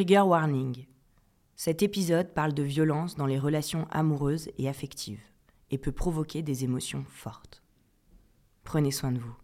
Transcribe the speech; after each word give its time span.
Trigger 0.00 0.20
warning. 0.20 0.86
Cet 1.56 1.82
épisode 1.82 2.32
parle 2.32 2.54
de 2.54 2.62
violence 2.62 3.16
dans 3.16 3.26
les 3.26 3.38
relations 3.38 3.86
amoureuses 3.90 4.48
et 4.56 4.66
affectives 4.66 5.20
et 5.70 5.76
peut 5.76 5.92
provoquer 5.92 6.40
des 6.40 6.64
émotions 6.64 7.04
fortes. 7.06 7.62
Prenez 8.64 8.92
soin 8.92 9.12
de 9.12 9.18
vous. 9.18 9.36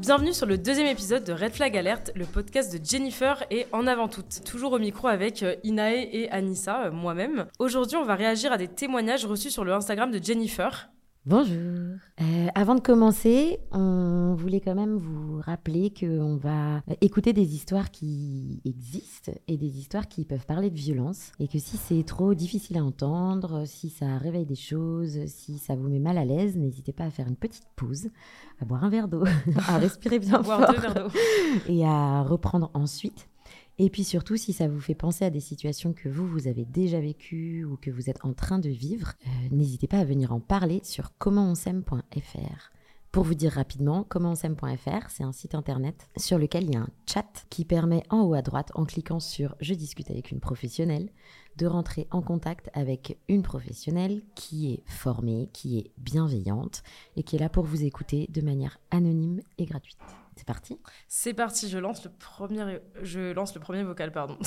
Bienvenue 0.00 0.32
sur 0.32 0.46
le 0.46 0.58
deuxième 0.58 0.88
épisode 0.88 1.22
de 1.22 1.32
Red 1.32 1.52
Flag 1.52 1.76
Alert, 1.76 2.10
le 2.16 2.24
podcast 2.24 2.76
de 2.76 2.84
Jennifer 2.84 3.44
et 3.52 3.68
En 3.70 3.86
avant 3.86 4.08
toute. 4.08 4.42
Toujours 4.44 4.72
au 4.72 4.80
micro 4.80 5.06
avec 5.06 5.44
euh, 5.44 5.54
Inae 5.62 6.08
et 6.10 6.28
Anissa, 6.32 6.86
euh, 6.86 6.90
moi-même. 6.90 7.46
Aujourd'hui, 7.60 7.96
on 7.96 8.04
va 8.04 8.16
réagir 8.16 8.50
à 8.50 8.58
des 8.58 8.66
témoignages 8.66 9.24
reçus 9.24 9.52
sur 9.52 9.62
le 9.62 9.72
Instagram 9.72 10.10
de 10.10 10.20
Jennifer. 10.20 10.90
Bonjour. 11.26 11.98
Euh, 12.22 12.46
avant 12.54 12.74
de 12.74 12.80
commencer, 12.80 13.58
on 13.70 14.34
voulait 14.34 14.60
quand 14.60 14.74
même 14.74 14.96
vous 14.96 15.40
rappeler 15.44 15.92
qu'on 15.92 16.36
va 16.36 16.80
écouter 17.02 17.34
des 17.34 17.54
histoires 17.54 17.90
qui 17.90 18.62
existent 18.64 19.32
et 19.46 19.58
des 19.58 19.78
histoires 19.78 20.08
qui 20.08 20.24
peuvent 20.24 20.46
parler 20.46 20.70
de 20.70 20.76
violence. 20.78 21.32
Et 21.38 21.46
que 21.46 21.58
si 21.58 21.76
c'est 21.76 22.02
trop 22.04 22.32
difficile 22.32 22.78
à 22.78 22.84
entendre, 22.84 23.64
si 23.66 23.90
ça 23.90 24.16
réveille 24.16 24.46
des 24.46 24.54
choses, 24.54 25.18
si 25.26 25.58
ça 25.58 25.76
vous 25.76 25.88
met 25.88 25.98
mal 25.98 26.16
à 26.16 26.24
l'aise, 26.24 26.56
n'hésitez 26.56 26.92
pas 26.92 27.04
à 27.04 27.10
faire 27.10 27.28
une 27.28 27.36
petite 27.36 27.66
pause, 27.76 28.08
à 28.62 28.64
boire 28.64 28.84
un 28.84 28.88
verre 28.90 29.08
d'eau, 29.08 29.24
à 29.68 29.76
respirer 29.76 30.20
bien 30.20 30.40
Boire 30.42 30.60
fort 30.60 30.74
deux 30.74 30.80
verres 30.80 30.94
d'eau. 30.94 31.10
et 31.68 31.84
à 31.84 32.22
reprendre 32.22 32.70
ensuite. 32.72 33.28
Et 33.80 33.90
puis 33.90 34.02
surtout, 34.02 34.36
si 34.36 34.52
ça 34.52 34.66
vous 34.66 34.80
fait 34.80 34.94
penser 34.94 35.24
à 35.24 35.30
des 35.30 35.40
situations 35.40 35.92
que 35.92 36.08
vous, 36.08 36.26
vous 36.26 36.48
avez 36.48 36.64
déjà 36.64 37.00
vécues 37.00 37.64
ou 37.64 37.76
que 37.76 37.90
vous 37.90 38.10
êtes 38.10 38.24
en 38.24 38.32
train 38.32 38.58
de 38.58 38.68
vivre, 38.68 39.12
euh, 39.24 39.48
n'hésitez 39.52 39.86
pas 39.86 39.98
à 39.98 40.04
venir 40.04 40.32
en 40.32 40.40
parler 40.40 40.80
sur 40.82 41.16
commentonsaime.fr. 41.18 42.72
Pour 43.12 43.24
vous 43.24 43.34
dire 43.34 43.52
rapidement, 43.52 44.04
commentonsaime.fr, 44.04 45.08
c'est 45.08 45.22
un 45.22 45.32
site 45.32 45.54
internet 45.54 46.08
sur 46.16 46.38
lequel 46.38 46.64
il 46.64 46.74
y 46.74 46.76
a 46.76 46.80
un 46.80 46.88
chat 47.06 47.46
qui 47.48 47.64
permet 47.64 48.02
en 48.10 48.22
haut 48.22 48.34
à 48.34 48.42
droite, 48.42 48.70
en 48.74 48.84
cliquant 48.84 49.20
sur 49.20 49.54
Je 49.60 49.74
discute 49.74 50.10
avec 50.10 50.30
une 50.30 50.40
professionnelle, 50.40 51.08
de 51.56 51.66
rentrer 51.66 52.06
en 52.10 52.20
contact 52.20 52.70
avec 52.74 53.18
une 53.28 53.42
professionnelle 53.42 54.22
qui 54.34 54.72
est 54.72 54.82
formée, 54.86 55.48
qui 55.52 55.78
est 55.78 55.90
bienveillante 55.98 56.82
et 57.16 57.22
qui 57.22 57.36
est 57.36 57.40
là 57.40 57.48
pour 57.48 57.64
vous 57.64 57.84
écouter 57.84 58.28
de 58.28 58.42
manière 58.42 58.78
anonyme 58.90 59.40
et 59.56 59.64
gratuite. 59.64 59.98
C'est 60.38 60.46
parti 60.46 60.78
C'est 61.08 61.34
parti, 61.34 61.68
je 61.68 61.78
lance 61.78 62.04
le 62.04 62.12
premier, 62.12 62.78
je 63.02 63.32
lance 63.32 63.56
le 63.56 63.60
premier 63.60 63.82
vocal, 63.82 64.12
pardon. 64.12 64.38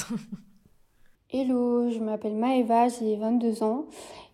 Hello, 1.30 1.90
je 1.90 2.00
m'appelle 2.00 2.36
Maëva, 2.38 2.88
j'ai 2.88 3.18
22 3.18 3.62
ans 3.62 3.88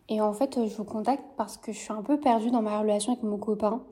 et 0.07 0.21
en 0.21 0.33
fait 0.33 0.53
je 0.67 0.75
vous 0.75 0.83
contacte 0.83 1.23
parce 1.35 1.57
que 1.57 1.71
je 1.71 1.77
suis 1.79 1.91
un 1.91 2.03
peu 2.03 2.19
perdue 2.19 2.51
dans 2.51 2.61
ma 2.61 2.79
relation 2.79 3.13
avec 3.13 3.23
mon 3.23 3.39
copain. 3.39 3.83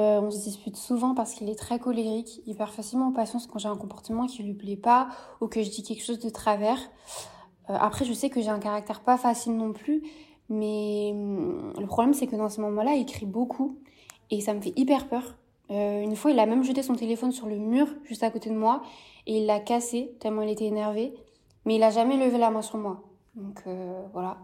Euh, 0.00 0.20
on 0.20 0.32
se 0.32 0.42
dispute 0.42 0.76
souvent 0.76 1.14
parce 1.14 1.34
qu'il 1.34 1.48
est 1.48 1.54
très 1.54 1.78
colérique, 1.78 2.40
il 2.44 2.56
perd 2.56 2.70
facilement 2.70 3.06
en 3.06 3.12
patience 3.12 3.46
quand 3.46 3.60
j'ai 3.60 3.68
un 3.68 3.76
comportement 3.76 4.26
qui 4.26 4.42
lui 4.42 4.54
plaît 4.54 4.76
pas 4.76 5.08
ou 5.40 5.46
que 5.46 5.62
je 5.62 5.70
dis 5.70 5.84
quelque 5.84 6.02
chose 6.02 6.18
de 6.18 6.28
travers. 6.28 6.80
Euh, 7.70 7.76
après 7.78 8.04
je 8.04 8.12
sais 8.12 8.30
que 8.30 8.42
j'ai 8.42 8.50
un 8.50 8.58
caractère 8.58 9.00
pas 9.00 9.16
facile 9.16 9.56
non 9.56 9.72
plus, 9.72 10.02
mais 10.48 11.12
hum, 11.14 11.72
le 11.78 11.86
problème 11.86 12.14
c'est 12.14 12.26
que 12.26 12.34
dans 12.34 12.48
ces 12.48 12.60
moments-là 12.62 12.94
il 12.94 13.06
crie 13.06 13.26
beaucoup 13.26 13.78
et 14.30 14.40
ça 14.40 14.54
me 14.54 14.60
fait 14.60 14.72
hyper 14.74 15.08
peur. 15.08 15.36
Euh, 15.70 16.00
une 16.00 16.14
fois 16.14 16.30
il 16.30 16.38
a 16.38 16.46
même 16.46 16.62
jeté 16.62 16.82
son 16.82 16.94
téléphone 16.94 17.32
sur 17.32 17.46
le 17.46 17.56
mur 17.56 17.88
juste 18.04 18.22
à 18.22 18.30
côté 18.30 18.50
de 18.50 18.54
moi 18.54 18.82
et 19.26 19.38
il 19.38 19.46
l'a 19.46 19.58
cassé 19.58 20.14
tellement 20.20 20.42
il 20.42 20.50
était 20.50 20.66
énervé 20.66 21.12
mais 21.64 21.74
il 21.74 21.82
a 21.82 21.90
jamais 21.90 22.16
levé 22.16 22.38
la 22.38 22.50
main 22.50 22.62
sur 22.62 22.78
moi. 22.78 23.02
Donc 23.34 23.62
euh, 23.66 24.02
voilà. 24.12 24.38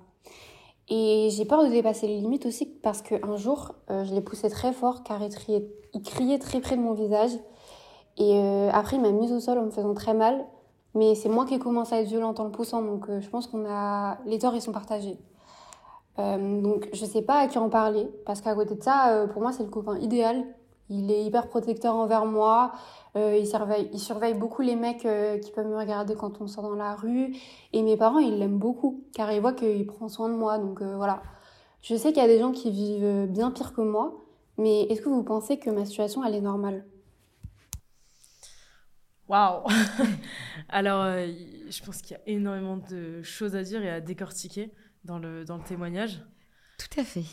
Et 0.89 1.29
j'ai 1.31 1.45
peur 1.45 1.63
de 1.65 1.69
dépasser 1.69 2.09
les 2.09 2.19
limites 2.19 2.45
aussi 2.45 2.67
parce 2.67 3.01
qu'un 3.01 3.37
jour, 3.37 3.77
euh, 3.91 4.05
je 4.05 4.13
l'ai 4.13 4.21
poussé 4.21 4.51
très 4.51 4.73
fort 4.73 5.05
car 5.05 5.23
il 5.23 6.03
criait, 6.03 6.39
très 6.39 6.61
près 6.61 6.77
de 6.77 6.83
mon 6.83 6.93
visage. 6.93 7.31
Et 8.19 8.39
après, 8.73 8.97
il 8.97 9.03
m'a 9.03 9.11
mise 9.11 9.33
au 9.33 9.41
sol 9.41 9.57
en 9.57 9.63
me 9.63 9.71
faisant 9.71 9.95
très 9.95 10.13
mal. 10.13 10.45
Mais 10.95 11.15
c'est 11.15 11.31
moi 11.31 11.47
qui 11.47 11.55
ai 11.55 11.59
commencé 11.59 11.95
à 11.95 12.01
être 12.01 12.09
violente 12.09 12.41
en 12.41 12.45
le 12.45 12.51
poussant, 12.51 12.83
donc 12.83 13.07
je 13.09 13.29
pense 13.31 13.47
qu'on 13.47 13.65
a 13.67 14.19
les 14.27 14.39
torts 14.39 14.55
ils 14.55 14.61
sont 14.61 14.73
partagés. 14.73 15.17
Donc 16.19 16.91
je 16.93 17.07
sais 17.07 17.23
pas 17.23 17.39
à 17.39 17.47
qui 17.47 17.57
en 17.57 17.71
parler 17.71 18.11
parce 18.27 18.43
qu'à 18.43 18.55
côté 18.55 18.75
de 18.75 18.83
ça, 18.83 19.27
pour 19.33 19.41
moi 19.41 19.53
c'est 19.53 19.63
le 19.63 19.71
copain 19.71 19.97
idéal. 19.99 20.45
Il 20.93 21.11
est 21.11 21.25
hyper 21.25 21.49
protecteur 21.49 21.95
envers 21.97 22.27
moi. 22.27 22.73
Euh, 23.17 23.37
il, 23.37 23.47
surveille, 23.47 23.89
il 23.93 23.99
surveille 23.99 24.35
beaucoup 24.35 24.63
les 24.63 24.77
mecs 24.77 25.05
euh, 25.07 25.39
qui 25.39 25.51
peuvent 25.51 25.67
me 25.67 25.77
regarder 25.77 26.15
quand 26.15 26.41
on 26.41 26.47
sort 26.47 26.65
dans 26.65 26.75
la 26.75 26.95
rue. 26.95 27.35
Et 27.73 27.83
mes 27.83 27.97
parents, 27.97 28.19
ils 28.19 28.39
l'aiment 28.39 28.59
beaucoup, 28.59 29.05
car 29.15 29.31
ils 29.33 29.41
voient 29.41 29.53
qu'il 29.53 29.87
prend 29.87 30.09
soin 30.09 30.29
de 30.29 30.35
moi. 30.35 30.59
Donc 30.59 30.83
euh, 30.83 30.97
voilà. 30.97 31.23
Je 31.83 31.97
sais 31.97 32.13
qu'il 32.13 32.23
y 32.23 32.25
a 32.25 32.29
des 32.29 32.39
gens 32.39 32.53
qui 32.53 32.71
vivent 32.71 33.27
bien 33.29 33.51
pire 33.51 33.73
que 33.73 33.81
moi, 33.81 34.25
mais 34.59 34.83
est-ce 34.83 35.03
que 35.03 35.09
vous 35.09 35.25
pensez 35.25 35.59
que 35.59 35.71
ma 35.71 35.85
situation, 35.85 36.25
elle 36.25 36.35
est 36.35 36.41
normale? 36.41 36.85
Waouh 39.29 39.63
Alors, 40.69 41.03
euh, 41.03 41.27
je 41.71 41.83
pense 41.85 42.03
qu'il 42.03 42.17
y 42.17 42.21
a 42.21 42.23
énormément 42.27 42.77
de 42.77 43.23
choses 43.23 43.57
à 43.57 43.63
dire 43.63 43.83
et 43.83 43.91
à 43.91 44.01
décortiquer 44.01 44.73
dans 45.05 45.19
le, 45.19 45.45
dans 45.45 45.57
le 45.57 45.65
témoignage. 45.65 46.21
Tout 46.79 47.01
à 47.01 47.05
fait. 47.05 47.25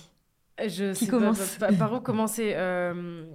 Je 0.67 0.93
Qui 0.93 1.05
sais 1.05 1.11
commence 1.11 1.55
pas, 1.57 1.67
par- 1.67 1.77
par 1.77 1.93
où 1.93 2.01
commencer 2.01 2.53
Euh, 2.55 3.25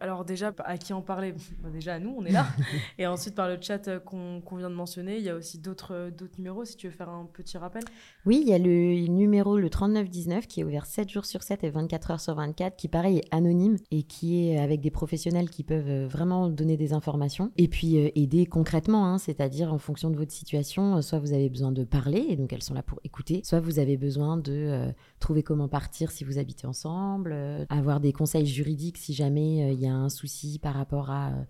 Alors 0.00 0.24
déjà, 0.24 0.52
à 0.64 0.78
qui 0.78 0.92
en 0.92 1.02
parler? 1.02 1.34
Bah, 1.62 1.70
Déjà 1.72 1.94
à 1.94 1.98
nous, 1.98 2.14
on 2.16 2.24
est 2.24 2.32
là. 2.32 2.46
Et 2.98 3.06
ensuite, 3.06 3.34
par 3.34 3.48
le 3.48 3.58
chat 3.60 3.88
euh, 3.88 3.98
qu'on 3.98 4.56
vient 4.56 4.70
de 4.70 4.74
mentionner, 4.74 5.18
il 5.18 5.24
y 5.24 5.30
a 5.30 5.34
aussi 5.34 5.58
d'autres 5.58 5.94
euh, 5.94 6.10
d'autres 6.10 6.38
numéros, 6.38 6.64
si 6.64 6.76
tu 6.76 6.88
veux 6.88 6.92
faire 6.92 7.08
un 7.08 7.26
petit 7.32 7.58
rappel. 7.58 7.82
Oui, 8.26 8.40
il 8.42 8.48
y 8.48 8.54
a 8.54 8.58
le 8.58 9.06
numéro 9.08 9.58
le 9.58 9.70
3919 9.70 10.46
qui 10.46 10.60
est 10.60 10.64
ouvert 10.64 10.86
7 10.86 11.08
jours 11.08 11.24
sur 11.24 11.42
7 11.42 11.64
et 11.64 11.70
24 11.70 12.10
heures 12.12 12.20
sur 12.20 12.34
24, 12.34 12.76
qui 12.76 12.88
pareil 12.88 13.18
est 13.18 13.34
anonyme 13.34 13.76
et 13.90 14.02
qui 14.02 14.48
est 14.48 14.58
avec 14.58 14.80
des 14.80 14.90
professionnels 14.90 15.50
qui 15.50 15.64
peuvent 15.64 15.88
euh, 15.88 16.06
vraiment 16.08 16.48
donner 16.48 16.76
des 16.76 16.92
informations 16.92 17.50
et 17.56 17.68
puis 17.68 17.96
aider 17.96 18.46
concrètement, 18.46 19.06
hein, 19.06 19.18
c'est-à-dire 19.18 19.72
en 19.72 19.78
fonction 19.78 20.10
de 20.10 20.16
votre 20.16 20.32
situation, 20.32 21.00
soit 21.02 21.18
vous 21.18 21.32
avez 21.32 21.48
besoin 21.48 21.72
de 21.72 21.84
parler 21.84 22.26
et 22.28 22.36
donc 22.36 22.52
elles 22.52 22.62
sont 22.62 22.74
là 22.74 22.82
pour 22.82 23.00
écouter, 23.04 23.40
soit 23.44 23.60
vous 23.60 23.78
avez 23.78 23.96
besoin 23.96 24.36
de 24.36 24.52
euh, 24.52 24.92
trouver 25.20 25.42
comment 25.42 25.68
partir 25.68 26.10
si 26.10 26.24
vous 26.24 26.38
habitez 26.38 26.66
ensemble, 26.66 27.32
euh, 27.32 27.64
avoir 27.68 28.00
des 28.00 28.12
conseils 28.12 28.46
juridiques 28.46 28.98
si 28.98 29.14
jamais 29.14 29.64
euh, 29.64 29.72
il 29.72 29.80
un 29.88 30.08
souci 30.08 30.58
par 30.58 30.74
rapport 30.74 31.10
à 31.10 31.28
euh, 31.28 31.44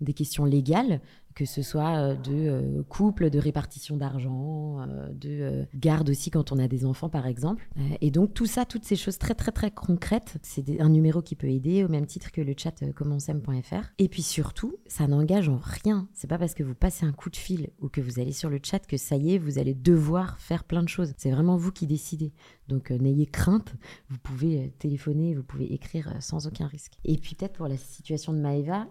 des 0.00 0.12
questions 0.12 0.44
légales, 0.44 1.00
que 1.34 1.44
ce 1.44 1.62
soit 1.62 1.96
euh, 1.96 2.14
de 2.14 2.32
euh, 2.32 2.82
couple, 2.84 3.30
de 3.30 3.38
répartition 3.38 3.96
d'argent, 3.96 4.80
euh, 4.80 5.08
de 5.12 5.66
garde 5.74 6.08
aussi 6.08 6.30
quand 6.30 6.52
on 6.52 6.58
a 6.58 6.68
des 6.68 6.84
enfants 6.84 7.08
par 7.08 7.26
exemple. 7.26 7.68
Et 8.00 8.10
donc 8.10 8.34
tout 8.34 8.46
ça, 8.46 8.64
toutes 8.64 8.84
ces 8.84 8.96
choses 8.96 9.18
très 9.18 9.34
très 9.34 9.52
très 9.52 9.70
concrètes, 9.70 10.36
c'est 10.42 10.80
un 10.80 10.88
numéro 10.88 11.22
qui 11.22 11.34
peut 11.34 11.48
aider 11.48 11.84
au 11.84 11.88
même 11.88 12.06
titre 12.06 12.30
que 12.30 12.40
le 12.40 12.54
chat 12.56 12.84
commencem.fr. 12.94 13.92
Et 13.98 14.08
puis 14.08 14.22
surtout, 14.22 14.76
ça 14.86 15.06
n'engage 15.06 15.48
en 15.48 15.58
rien. 15.58 16.08
C'est 16.12 16.28
pas 16.28 16.38
parce 16.38 16.54
que 16.54 16.62
vous 16.62 16.74
passez 16.74 17.04
un 17.04 17.12
coup 17.12 17.30
de 17.30 17.36
fil 17.36 17.70
ou 17.80 17.88
que 17.88 18.00
vous 18.00 18.20
allez 18.20 18.32
sur 18.32 18.50
le 18.50 18.60
chat 18.62 18.80
que 18.80 18.96
ça 18.96 19.16
y 19.16 19.34
est, 19.34 19.38
vous 19.38 19.58
allez 19.58 19.74
devoir 19.74 20.38
faire 20.38 20.64
plein 20.64 20.82
de 20.82 20.88
choses. 20.88 21.12
C'est 21.16 21.30
vraiment 21.30 21.56
vous 21.56 21.72
qui 21.72 21.86
décidez. 21.86 22.32
Donc 22.68 22.90
n'ayez 22.90 23.26
crainte, 23.26 23.74
vous 24.08 24.18
pouvez 24.18 24.72
téléphoner, 24.78 25.34
vous 25.34 25.42
pouvez 25.42 25.72
écrire 25.72 26.12
sans 26.20 26.46
aucun 26.46 26.66
risque. 26.66 26.92
Et 27.04 27.18
puis 27.18 27.34
peut-être 27.34 27.54
pour 27.54 27.68
la 27.68 27.76
situation 27.76 28.32
de 28.32 28.38
Maëva, 28.38 28.86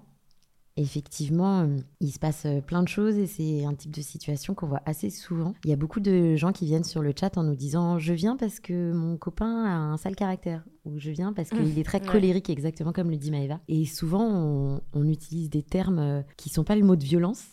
Effectivement, 0.75 1.61
euh, 1.61 1.77
il 1.99 2.11
se 2.11 2.17
passe 2.17 2.45
euh, 2.45 2.59
plein 2.59 2.81
de 2.81 2.87
choses 2.87 3.15
et 3.17 3.27
c'est 3.27 3.63
un 3.63 3.75
type 3.75 3.91
de 3.91 4.01
situation 4.01 4.55
qu'on 4.55 4.65
voit 4.65 4.81
assez 4.85 5.11
souvent. 5.11 5.53
Il 5.65 5.69
y 5.69 5.73
a 5.73 5.75
beaucoup 5.75 5.99
de 5.99 6.35
gens 6.35 6.51
qui 6.51 6.65
viennent 6.65 6.83
sur 6.83 7.03
le 7.03 7.13
chat 7.17 7.37
en 7.37 7.43
nous 7.43 7.55
disant 7.55 7.99
je 7.99 8.13
viens 8.13 8.35
parce 8.37 8.59
que 8.59 8.91
mon 8.91 9.17
copain 9.17 9.65
a 9.65 9.75
un 9.75 9.97
sale 9.97 10.15
caractère 10.15 10.63
ou 10.85 10.97
je 10.97 11.11
viens 11.11 11.31
parce 11.31 11.49
qu'il 11.49 11.77
est 11.77 11.83
très 11.83 12.01
colérique, 12.01 12.49
exactement 12.49 12.91
comme 12.91 13.11
le 13.11 13.17
dit 13.17 13.29
Maëva. 13.29 13.59
Et 13.67 13.85
souvent, 13.85 14.27
on, 14.27 14.81
on 14.93 15.07
utilise 15.07 15.51
des 15.51 15.63
termes 15.63 15.99
euh, 15.99 16.21
qui 16.37 16.49
sont 16.49 16.63
pas 16.63 16.75
le 16.75 16.83
mot 16.83 16.95
de 16.95 17.03
violence 17.03 17.43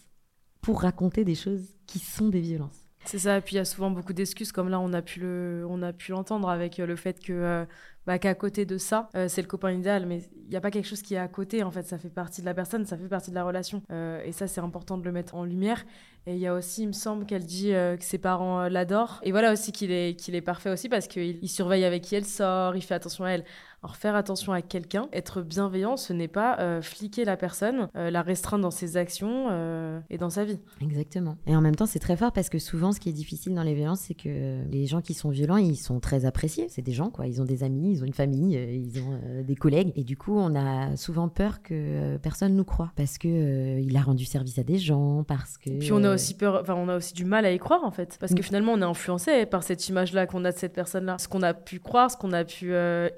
pour 0.62 0.80
raconter 0.80 1.24
des 1.24 1.34
choses 1.34 1.74
qui 1.86 1.98
sont 1.98 2.28
des 2.28 2.40
violences. 2.40 2.79
C'est 3.04 3.18
ça, 3.18 3.38
et 3.38 3.40
puis 3.40 3.54
il 3.54 3.58
y 3.58 3.60
a 3.60 3.64
souvent 3.64 3.90
beaucoup 3.90 4.12
d'excuses, 4.12 4.52
comme 4.52 4.68
là 4.68 4.78
on 4.78 4.92
a 4.92 5.00
pu 5.00 5.20
le, 5.20 5.66
l'entendre 6.10 6.48
avec 6.50 6.78
euh, 6.78 6.86
le 6.86 6.96
fait 6.96 7.18
que 7.18 7.32
euh, 7.32 7.64
bah, 8.06 8.18
qu'à 8.18 8.34
côté 8.34 8.66
de 8.66 8.76
ça, 8.76 9.08
euh, 9.16 9.26
c'est 9.26 9.40
le 9.40 9.48
copain 9.48 9.72
idéal, 9.72 10.04
mais 10.06 10.20
il 10.44 10.50
n'y 10.50 10.56
a 10.56 10.60
pas 10.60 10.70
quelque 10.70 10.86
chose 10.86 11.00
qui 11.00 11.14
est 11.14 11.18
à 11.18 11.26
côté, 11.26 11.62
en 11.62 11.70
fait, 11.70 11.82
ça 11.86 11.98
fait 11.98 12.10
partie 12.10 12.42
de 12.42 12.46
la 12.46 12.54
personne, 12.54 12.84
ça 12.84 12.98
fait 12.98 13.08
partie 13.08 13.30
de 13.30 13.34
la 13.36 13.44
relation, 13.44 13.82
et 13.90 14.32
ça 14.32 14.46
c'est 14.46 14.60
important 14.60 14.98
de 14.98 15.04
le 15.04 15.12
mettre 15.12 15.34
en 15.34 15.44
lumière. 15.44 15.84
Et 16.26 16.34
il 16.34 16.38
y 16.38 16.46
a 16.46 16.54
aussi, 16.54 16.82
il 16.82 16.88
me 16.88 16.92
semble 16.92 17.24
qu'elle 17.24 17.46
dit 17.46 17.70
que 17.70 17.98
ses 18.00 18.18
parents 18.18 18.68
l'adorent, 18.68 19.20
et 19.22 19.30
voilà 19.30 19.52
aussi 19.52 19.72
qu'il 19.72 19.90
est, 19.90 20.28
est 20.28 20.40
parfait 20.42 20.70
aussi 20.70 20.88
parce 20.88 21.06
qu'il 21.06 21.38
il 21.42 21.48
surveille 21.48 21.84
avec 21.84 22.02
qui 22.02 22.16
elle 22.16 22.26
sort, 22.26 22.76
il 22.76 22.82
fait 22.82 22.94
attention 22.94 23.24
à 23.24 23.30
elle. 23.30 23.44
Alors 23.82 23.96
faire 23.96 24.14
attention 24.14 24.52
à 24.52 24.60
quelqu'un, 24.60 25.08
être 25.10 25.40
bienveillant, 25.40 25.96
ce 25.96 26.12
n'est 26.12 26.28
pas 26.28 26.58
euh, 26.60 26.82
fliquer 26.82 27.24
la 27.24 27.38
personne, 27.38 27.88
euh, 27.96 28.10
la 28.10 28.20
restreindre 28.20 28.62
dans 28.62 28.70
ses 28.70 28.98
actions 28.98 29.46
euh, 29.50 29.98
et 30.10 30.18
dans 30.18 30.28
sa 30.28 30.44
vie. 30.44 30.58
Exactement. 30.82 31.38
Et 31.46 31.56
en 31.56 31.62
même 31.62 31.74
temps, 31.74 31.86
c'est 31.86 31.98
très 31.98 32.16
fort 32.16 32.32
parce 32.32 32.50
que 32.50 32.58
souvent, 32.58 32.92
ce 32.92 33.00
qui 33.00 33.08
est 33.08 33.14
difficile 33.14 33.54
dans 33.54 33.62
les 33.62 33.72
violences, 33.72 34.00
c'est 34.00 34.14
que 34.14 34.62
les 34.70 34.84
gens 34.84 35.00
qui 35.00 35.14
sont 35.14 35.30
violents, 35.30 35.56
ils 35.56 35.76
sont 35.76 35.98
très 35.98 36.26
appréciés. 36.26 36.66
C'est 36.68 36.82
des 36.82 36.92
gens, 36.92 37.08
quoi. 37.08 37.26
Ils 37.26 37.40
ont 37.40 37.46
des 37.46 37.62
amis, 37.62 37.92
ils 37.92 38.02
ont 38.02 38.06
une 38.06 38.12
famille, 38.12 38.54
euh, 38.58 38.70
ils 38.70 39.00
ont 39.00 39.18
des 39.42 39.54
collègues. 39.56 39.92
Et 39.96 40.04
du 40.04 40.18
coup, 40.18 40.36
on 40.36 40.54
a 40.54 40.94
souvent 40.96 41.28
peur 41.28 41.62
que 41.62 42.18
personne 42.18 42.54
nous 42.54 42.64
croit 42.64 42.92
parce 42.96 43.16
que 43.16 43.80
il 43.80 43.96
a 43.96 44.02
rendu 44.02 44.26
service 44.26 44.58
à 44.58 44.62
des 44.62 44.76
gens, 44.76 45.24
parce 45.24 45.56
que. 45.56 45.70
Puis 45.78 45.92
on 45.92 46.04
a 46.04 46.12
aussi 46.12 46.34
peur, 46.34 46.58
enfin 46.60 46.74
on 46.74 46.88
a 46.90 46.96
aussi 46.98 47.14
du 47.14 47.24
mal 47.24 47.46
à 47.46 47.52
y 47.52 47.58
croire 47.58 47.82
en 47.84 47.90
fait, 47.90 48.18
parce 48.20 48.34
que 48.34 48.40
Mm. 48.40 48.42
finalement 48.42 48.72
on 48.72 48.82
est 48.82 48.84
influencé 48.84 49.46
par 49.46 49.62
cette 49.62 49.88
image-là 49.88 50.26
qu'on 50.26 50.44
a 50.44 50.52
de 50.52 50.58
cette 50.58 50.74
personne-là, 50.74 51.16
ce 51.18 51.28
qu'on 51.28 51.42
a 51.42 51.54
pu 51.54 51.78
croire, 51.80 52.10
ce 52.10 52.16
qu'on 52.18 52.32
a 52.32 52.44
pu 52.44 52.74
euh, 52.74 53.08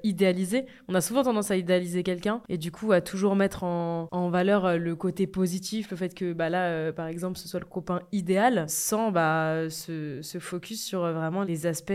On 0.87 0.95
a 0.95 1.01
souvent 1.01 1.23
tendance 1.23 1.51
à 1.51 1.57
idéaliser 1.57 2.03
quelqu'un 2.03 2.41
et 2.49 2.57
du 2.57 2.71
coup 2.71 2.91
à 2.91 3.01
toujours 3.01 3.35
mettre 3.35 3.63
en, 3.63 4.29
valeur 4.29 4.65
euh, 4.65 4.77
le 4.77 4.95
côté 4.95 5.27
positif, 5.27 5.91
le 5.91 5.97
fait 5.97 6.13
que 6.13 6.33
bah 6.33 6.49
là 6.49 6.67
euh, 6.67 6.91
par 6.91 7.07
exemple 7.07 7.37
ce 7.37 7.47
soit 7.47 7.59
le 7.59 7.65
copain 7.65 8.01
idéal, 8.11 8.65
sans 8.67 9.11
bah 9.11 9.69
se, 9.69 10.21
focus 10.39 10.83
sur 10.83 11.03
euh, 11.03 11.13
vraiment 11.13 11.43
les 11.43 11.65
aspects 11.65 11.93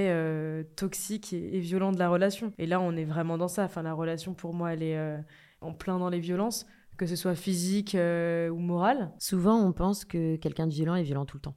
toxiques 0.76 1.32
et, 1.32 1.58
violents 1.58 1.92
de 1.92 1.98
la 1.98 2.08
relation. 2.08 2.52
Et 2.58 2.66
là 2.66 2.80
on 2.80 2.96
est 2.96 3.04
vraiment 3.04 3.38
dans 3.38 3.48
ça. 3.48 3.64
Enfin 3.64 3.82
la 3.82 3.92
relation 3.92 4.34
pour 4.34 4.54
moi 4.54 4.72
elle 4.72 4.82
est 4.82 4.98
en 5.60 5.72
plein 5.72 5.98
dans 5.98 6.08
les 6.08 6.20
violences, 6.20 6.66
que 6.96 7.06
ce 7.06 7.16
soit 7.16 7.34
physique 7.34 7.96
ou 7.96 8.58
morale. 8.58 9.12
Souvent, 9.18 9.58
on 9.58 9.72
pense 9.72 10.04
que 10.04 10.36
quelqu'un 10.36 10.66
de 10.66 10.72
violent 10.72 10.94
est 10.94 11.02
violent 11.02 11.24
tout 11.24 11.36
le 11.36 11.42
temps. 11.42 11.54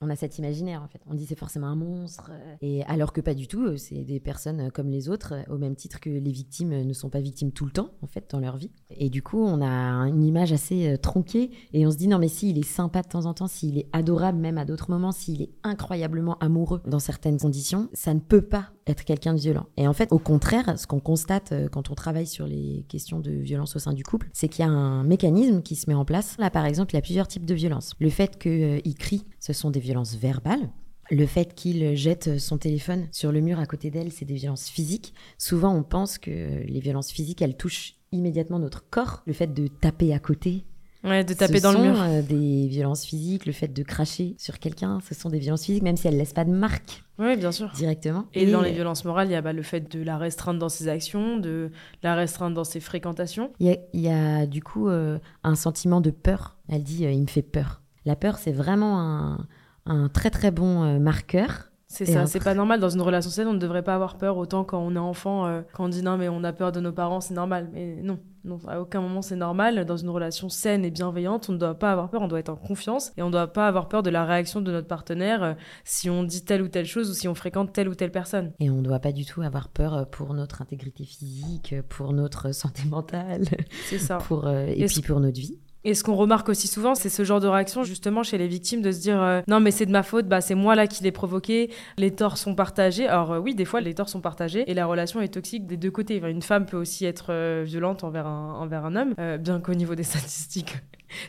On 0.00 0.10
a 0.10 0.16
cet 0.16 0.38
imaginaire 0.38 0.82
en 0.82 0.88
fait. 0.88 1.00
On 1.06 1.14
dit 1.14 1.24
c'est 1.24 1.38
forcément 1.38 1.68
un 1.68 1.76
monstre. 1.76 2.30
euh, 2.32 2.56
Et 2.60 2.82
alors 2.84 3.12
que 3.12 3.20
pas 3.20 3.32
du 3.34 3.46
tout, 3.46 3.64
euh, 3.64 3.76
c'est 3.76 4.04
des 4.04 4.20
personnes 4.20 4.60
euh, 4.60 4.70
comme 4.70 4.90
les 4.90 5.08
autres, 5.08 5.34
au 5.48 5.56
même 5.56 5.76
titre 5.76 6.00
que 6.00 6.10
les 6.10 6.32
victimes 6.32 6.82
ne 6.82 6.92
sont 6.92 7.08
pas 7.10 7.20
victimes 7.20 7.52
tout 7.52 7.64
le 7.64 7.70
temps 7.70 7.90
en 8.02 8.06
fait 8.06 8.28
dans 8.30 8.40
leur 8.40 8.56
vie. 8.56 8.70
Et 8.90 9.08
du 9.08 9.22
coup, 9.22 9.38
on 9.38 9.62
a 9.62 9.68
une 10.08 10.22
image 10.24 10.52
assez 10.52 10.98
tronquée 11.00 11.50
et 11.72 11.86
on 11.86 11.90
se 11.90 11.96
dit 11.96 12.08
non 12.08 12.18
mais 12.18 12.28
si 12.28 12.50
il 12.50 12.58
est 12.58 12.66
sympa 12.66 13.02
de 13.02 13.08
temps 13.08 13.24
en 13.26 13.34
temps, 13.34 13.46
s'il 13.46 13.78
est 13.78 13.88
adorable 13.92 14.38
même 14.38 14.58
à 14.58 14.64
d'autres 14.64 14.90
moments, 14.90 15.12
s'il 15.12 15.40
est 15.42 15.50
incroyablement 15.62 16.38
amoureux 16.38 16.82
dans 16.86 16.98
certaines 16.98 17.38
conditions, 17.38 17.88
ça 17.92 18.12
ne 18.14 18.20
peut 18.20 18.42
pas 18.42 18.70
être 18.86 19.04
quelqu'un 19.04 19.34
de 19.34 19.40
violent. 19.40 19.66
Et 19.76 19.88
en 19.88 19.92
fait, 19.92 20.08
au 20.12 20.18
contraire, 20.18 20.78
ce 20.78 20.86
qu'on 20.86 21.00
constate 21.00 21.52
euh, 21.52 21.68
quand 21.68 21.90
on 21.90 21.94
travaille 21.94 22.26
sur 22.26 22.46
les 22.46 22.84
questions 22.88 23.20
de 23.20 23.30
violence 23.30 23.76
au 23.76 23.78
sein 23.78 23.92
du 23.92 24.02
couple, 24.02 24.28
c'est 24.32 24.48
qu'il 24.48 24.64
y 24.64 24.68
a 24.68 24.70
un 24.70 25.04
mécanisme 25.04 25.62
qui 25.62 25.76
se 25.76 25.88
met 25.88 25.94
en 25.94 26.04
place. 26.04 26.36
Là, 26.38 26.50
par 26.50 26.66
exemple, 26.66 26.92
il 26.92 26.96
y 26.96 26.98
a 26.98 27.02
plusieurs 27.02 27.28
types 27.28 27.46
de 27.46 27.54
violences. 27.54 27.94
Le 27.98 28.10
fait 28.10 28.38
qu'il 28.38 28.94
crie, 28.98 29.24
ce 29.40 29.52
sont 29.52 29.70
des 29.70 29.80
violences 29.80 30.16
verbales. 30.16 30.70
Le 31.10 31.26
fait 31.26 31.54
qu'il 31.54 31.94
jette 31.96 32.38
son 32.38 32.56
téléphone 32.56 33.08
sur 33.12 33.30
le 33.30 33.40
mur 33.40 33.58
à 33.58 33.66
côté 33.66 33.90
d'elle, 33.90 34.10
c'est 34.10 34.24
des 34.24 34.34
violences 34.34 34.68
physiques. 34.68 35.12
Souvent, 35.36 35.74
on 35.74 35.82
pense 35.82 36.18
que 36.18 36.62
les 36.64 36.80
violences 36.80 37.10
physiques, 37.10 37.42
elles 37.42 37.56
touchent 37.56 37.96
immédiatement 38.10 38.58
notre 38.58 38.88
corps. 38.88 39.22
Le 39.26 39.34
fait 39.34 39.52
de 39.52 39.66
taper 39.66 40.14
à 40.14 40.18
côté, 40.18 40.64
Ouais, 41.04 41.22
de 41.22 41.34
taper 41.34 41.58
ce 41.58 41.62
dans 41.62 41.72
le 41.72 41.80
mur. 41.82 42.00
euh, 42.00 42.22
des 42.22 42.66
violences 42.66 43.04
physiques. 43.04 43.44
Le 43.46 43.52
fait 43.52 43.68
de 43.68 43.82
cracher 43.82 44.34
sur 44.38 44.58
quelqu'un, 44.58 45.00
ce 45.06 45.14
sont 45.14 45.28
des 45.28 45.38
violences 45.38 45.64
physiques, 45.64 45.82
même 45.82 45.96
si 45.98 46.08
elles 46.08 46.16
laissent 46.16 46.32
pas 46.32 46.44
de 46.46 46.50
marque 46.50 47.04
Oui, 47.18 47.36
bien 47.36 47.52
sûr. 47.52 47.70
directement. 47.76 48.24
Et, 48.32 48.50
dans 48.50 48.62
les 48.62 48.72
violences 48.72 49.04
morales, 49.04 49.28
il 49.28 49.32
y 49.32 49.36
a 49.36 49.42
bah, 49.42 49.52
le 49.52 49.62
fait 49.62 49.80
de 49.94 50.02
la 50.02 50.16
restreindre 50.16 50.58
dans 50.58 50.70
ses 50.70 50.88
actions, 50.88 51.36
de 51.38 51.70
la 52.02 52.14
restreindre 52.14 52.56
dans 52.56 52.64
ses 52.64 52.80
fréquentations. 52.80 53.52
Il 53.60 53.66
y 53.66 53.70
a, 53.70 53.76
il 53.92 54.00
y 54.00 54.08
a, 54.08 54.46
du 54.46 54.62
coup 54.62 54.88
euh, 54.88 55.18
un 55.42 55.54
sentiment 55.56 56.00
de 56.00 56.10
peur. 56.10 56.56
Elle 56.68 56.82
dit 56.82 57.04
euh, 57.04 57.12
il 57.12 57.20
me 57.22 57.26
fait 57.26 57.42
peur. 57.42 57.82
La 58.06 58.16
peur, 58.16 58.38
c'est 58.38 58.52
vraiment 58.52 58.98
un, 59.00 59.46
un 59.86 60.08
très 60.08 60.30
très 60.30 60.50
bon 60.50 60.98
marqueur. 61.00 61.70
C'est 61.94 62.08
Et 62.08 62.12
ça, 62.12 62.26
c'est 62.26 62.42
pas 62.42 62.54
normal 62.54 62.80
dans 62.80 62.88
une 62.88 63.00
relation 63.00 63.30
saine, 63.30 63.46
on 63.46 63.52
ne 63.52 63.58
devrait 63.58 63.84
pas 63.84 63.94
avoir 63.94 64.16
peur 64.16 64.36
autant 64.36 64.64
quand 64.64 64.80
on 64.80 64.96
est 64.96 64.98
enfant, 64.98 65.46
euh, 65.46 65.62
quand 65.72 65.84
on 65.84 65.88
dit 65.88 66.02
non 66.02 66.16
mais 66.16 66.28
on 66.28 66.42
a 66.42 66.52
peur 66.52 66.72
de 66.72 66.80
nos 66.80 66.92
parents, 66.92 67.20
c'est 67.20 67.34
normal. 67.34 67.70
Mais 67.72 68.00
non, 68.02 68.18
non, 68.44 68.58
à 68.66 68.80
aucun 68.80 69.00
moment 69.00 69.22
c'est 69.22 69.36
normal. 69.36 69.84
Dans 69.84 69.96
une 69.96 70.10
relation 70.10 70.48
saine 70.48 70.84
et 70.84 70.90
bienveillante, 70.90 71.48
on 71.48 71.52
ne 71.52 71.58
doit 71.58 71.78
pas 71.78 71.92
avoir 71.92 72.10
peur, 72.10 72.20
on 72.20 72.28
doit 72.28 72.40
être 72.40 72.48
en 72.48 72.56
confiance 72.56 73.12
et 73.16 73.22
on 73.22 73.26
ne 73.26 73.32
doit 73.32 73.52
pas 73.52 73.68
avoir 73.68 73.88
peur 73.88 74.02
de 74.02 74.10
la 74.10 74.24
réaction 74.24 74.60
de 74.60 74.72
notre 74.72 74.88
partenaire 74.88 75.42
euh, 75.42 75.54
si 75.84 76.10
on 76.10 76.24
dit 76.24 76.44
telle 76.44 76.62
ou 76.62 76.68
telle 76.68 76.84
chose 76.84 77.10
ou 77.10 77.14
si 77.14 77.28
on 77.28 77.34
fréquente 77.34 77.72
telle 77.72 77.88
ou 77.88 77.94
telle 77.94 78.10
personne. 78.10 78.52
Et 78.58 78.70
on 78.70 78.76
ne 78.76 78.82
doit 78.82 78.98
pas 78.98 79.12
du 79.12 79.24
tout 79.24 79.42
avoir 79.42 79.68
peur 79.68 79.94
euh, 79.94 80.04
pour 80.04 80.34
notre 80.34 80.62
intégrité 80.62 81.04
physique, 81.04 81.76
pour 81.88 82.12
notre 82.12 82.52
santé 82.52 82.82
mentale, 82.88 83.44
C'est 83.86 83.98
ça. 83.98 84.18
pour, 84.28 84.46
euh, 84.46 84.66
et 84.66 84.82
Est-ce 84.82 85.00
puis 85.00 85.02
pour 85.02 85.20
notre 85.20 85.38
vie. 85.40 85.58
Et 85.86 85.92
ce 85.92 86.02
qu'on 86.02 86.14
remarque 86.14 86.48
aussi 86.48 86.66
souvent, 86.66 86.94
c'est 86.94 87.10
ce 87.10 87.24
genre 87.24 87.40
de 87.40 87.46
réaction 87.46 87.82
justement 87.82 88.22
chez 88.22 88.38
les 88.38 88.48
victimes 88.48 88.80
de 88.80 88.90
se 88.90 89.00
dire 89.00 89.22
euh, 89.22 89.42
non 89.48 89.60
mais 89.60 89.70
c'est 89.70 89.84
de 89.84 89.90
ma 89.90 90.02
faute, 90.02 90.26
bah 90.26 90.40
c'est 90.40 90.54
moi 90.54 90.74
là 90.74 90.86
qui 90.86 91.04
l'ai 91.04 91.12
provoqué, 91.12 91.70
les 91.98 92.10
torts 92.10 92.38
sont 92.38 92.54
partagés. 92.54 93.06
Alors 93.06 93.32
euh, 93.32 93.38
oui, 93.38 93.54
des 93.54 93.66
fois 93.66 93.82
les 93.82 93.92
torts 93.92 94.08
sont 94.08 94.22
partagés 94.22 94.64
et 94.70 94.72
la 94.72 94.86
relation 94.86 95.20
est 95.20 95.28
toxique 95.28 95.66
des 95.66 95.76
deux 95.76 95.90
côtés. 95.90 96.22
Une 96.24 96.40
femme 96.40 96.64
peut 96.64 96.78
aussi 96.78 97.04
être 97.04 97.26
euh, 97.28 97.64
violente 97.66 98.02
envers 98.02 98.26
un, 98.26 98.54
envers 98.54 98.86
un 98.86 98.96
homme, 98.96 99.14
bien 99.38 99.60
qu'au 99.60 99.74
niveau 99.74 99.94
des 99.94 100.02
statistiques 100.04 100.74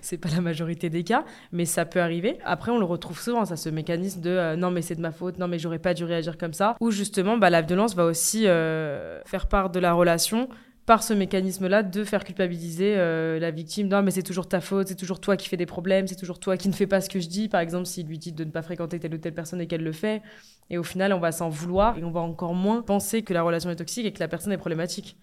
c'est 0.01 0.17
pas 0.17 0.29
la 0.29 0.41
majorité 0.41 0.89
des 0.89 1.03
cas, 1.03 1.25
mais 1.51 1.65
ça 1.65 1.85
peut 1.85 1.99
arriver. 1.99 2.39
Après 2.43 2.71
on 2.71 2.79
le 2.79 2.85
retrouve 2.85 3.21
souvent, 3.21 3.45
ça 3.45 3.55
ce 3.55 3.69
mécanisme 3.69 4.19
de 4.19 4.55
non 4.55 4.71
mais 4.71 4.81
c'est 4.81 4.95
de 4.95 5.01
ma 5.01 5.11
faute, 5.11 5.37
non 5.37 5.47
mais 5.47 5.59
j'aurais 5.59 5.79
pas 5.79 5.93
dû 5.93 6.05
réagir 6.05 6.39
comme 6.39 6.53
ça, 6.53 6.75
ou 6.79 6.89
justement 6.89 7.37
bah, 7.37 7.51
la 7.51 7.61
violence 7.61 7.93
va 7.93 8.05
aussi 8.05 8.43
faire 8.45 9.47
part 9.47 9.69
de 9.69 9.79
la 9.79 9.93
relation 9.93 10.47
par 10.85 11.01
ce 11.01 11.13
mécanisme-là 11.13 11.81
de 11.83 12.03
faire 12.03 12.23
culpabiliser 12.23 12.95
euh, 12.97 13.39
la 13.39 13.51
victime. 13.51 13.87
Non, 13.87 14.03
mais 14.03 14.11
c'est 14.11 14.23
toujours 14.23 14.47
ta 14.47 14.61
faute, 14.61 14.87
c'est 14.87 14.95
toujours 14.95 15.19
toi 15.19 15.35
qui 15.35 15.49
fais 15.49 15.57
des 15.57 15.65
problèmes, 15.65 16.07
c'est 16.07 16.15
toujours 16.15 16.39
toi 16.39 16.57
qui 16.57 16.67
ne 16.67 16.73
fais 16.73 16.87
pas 16.87 17.01
ce 17.01 17.09
que 17.09 17.19
je 17.19 17.27
dis. 17.27 17.49
Par 17.49 17.61
exemple, 17.61 17.85
s'il 17.85 18.07
lui 18.07 18.19
dit 18.19 18.31
de 18.31 18.43
ne 18.43 18.51
pas 18.51 18.61
fréquenter 18.61 18.99
telle 18.99 19.13
ou 19.13 19.17
telle 19.17 19.33
personne 19.33 19.61
et 19.61 19.67
qu'elle 19.67 19.83
le 19.83 19.91
fait. 19.91 20.21
Et 20.69 20.77
au 20.77 20.83
final, 20.83 21.13
on 21.13 21.19
va 21.19 21.31
s'en 21.31 21.49
vouloir 21.49 21.97
et 21.97 22.03
on 22.03 22.11
va 22.11 22.21
encore 22.21 22.53
moins 22.53 22.81
penser 22.81 23.23
que 23.23 23.33
la 23.33 23.41
relation 23.41 23.69
est 23.69 23.75
toxique 23.75 24.05
et 24.05 24.11
que 24.11 24.19
la 24.19 24.27
personne 24.27 24.53
est 24.53 24.57
problématique. 24.57 25.17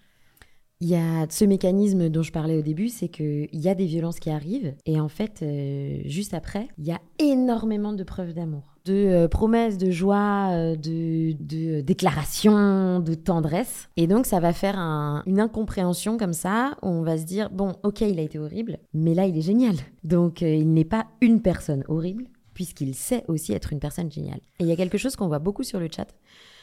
Il 0.81 0.89
y 0.89 0.95
a 0.95 1.25
ce 1.29 1.45
mécanisme 1.45 2.09
dont 2.09 2.23
je 2.23 2.31
parlais 2.33 2.57
au 2.57 2.61
début, 2.61 2.89
c'est 2.89 3.07
qu'il 3.07 3.47
y 3.53 3.69
a 3.69 3.75
des 3.75 3.85
violences 3.85 4.19
qui 4.19 4.29
arrivent 4.29 4.75
et 4.85 4.99
en 4.99 5.07
fait, 5.07 5.41
euh, 5.41 6.01
juste 6.05 6.33
après, 6.33 6.67
il 6.77 6.85
y 6.85 6.91
a 6.91 6.99
énormément 7.19 7.93
de 7.93 8.03
preuves 8.03 8.33
d'amour, 8.33 8.72
de 8.85 8.93
euh, 8.93 9.27
promesses, 9.27 9.77
de 9.77 9.91
joie, 9.91 10.49
euh, 10.51 10.75
de, 10.75 11.33
de 11.39 11.81
déclarations, 11.81 12.99
de 12.99 13.13
tendresse. 13.13 13.89
Et 13.97 14.07
donc, 14.07 14.25
ça 14.25 14.39
va 14.39 14.53
faire 14.53 14.77
un- 14.77 15.23
une 15.25 15.39
incompréhension 15.39 16.17
comme 16.17 16.33
ça 16.33 16.77
où 16.81 16.87
on 16.87 17.01
va 17.01 17.17
se 17.17 17.23
dire, 17.23 17.49
bon, 17.49 17.75
ok, 17.83 18.01
il 18.01 18.19
a 18.19 18.23
été 18.23 18.39
horrible, 18.39 18.79
mais 18.93 19.13
là, 19.13 19.25
il 19.25 19.37
est 19.37 19.41
génial. 19.41 19.75
Donc, 20.03 20.43
euh, 20.43 20.53
il 20.53 20.73
n'est 20.73 20.85
pas 20.85 21.07
une 21.21 21.41
personne 21.41 21.83
horrible 21.87 22.25
puisqu'il 22.53 22.93
sait 22.93 23.23
aussi 23.27 23.51
être 23.53 23.73
une 23.73 23.79
personne 23.79 24.11
géniale. 24.11 24.39
Et 24.59 24.63
il 24.63 24.67
y 24.67 24.71
a 24.71 24.75
quelque 24.75 24.97
chose 24.99 25.15
qu'on 25.15 25.27
voit 25.27 25.39
beaucoup 25.39 25.63
sur 25.63 25.79
le 25.79 25.87
chat, 25.93 26.07